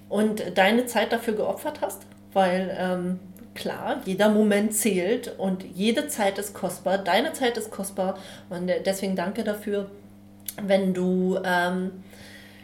und 0.09 0.57
deine 0.57 0.85
Zeit 0.85 1.11
dafür 1.11 1.35
geopfert 1.35 1.81
hast, 1.81 2.01
weil 2.33 2.75
ähm, 2.77 3.19
klar, 3.55 4.01
jeder 4.05 4.29
Moment 4.29 4.73
zählt 4.73 5.37
und 5.37 5.63
jede 5.63 6.07
Zeit 6.07 6.37
ist 6.37 6.53
kostbar. 6.53 6.97
Deine 6.97 7.33
Zeit 7.33 7.57
ist 7.57 7.71
kostbar 7.71 8.17
und 8.49 8.71
deswegen 8.85 9.15
danke 9.15 9.43
dafür. 9.43 9.89
Wenn 10.61 10.93
du, 10.93 11.39
ähm, 11.43 12.03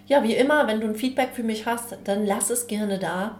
ja, 0.07 0.23
wie 0.23 0.35
immer, 0.35 0.67
wenn 0.67 0.81
du 0.81 0.87
ein 0.87 0.95
Feedback 0.95 1.29
für 1.33 1.43
mich 1.43 1.65
hast, 1.65 1.97
dann 2.03 2.25
lass 2.25 2.49
es 2.49 2.67
gerne 2.67 2.99
da. 2.99 3.39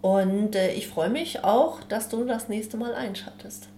Und 0.00 0.56
äh, 0.56 0.72
ich 0.72 0.88
freue 0.88 1.10
mich 1.10 1.44
auch, 1.44 1.82
dass 1.84 2.08
du 2.08 2.24
das 2.24 2.48
nächste 2.48 2.76
Mal 2.76 2.94
einschaltest. 2.94 3.68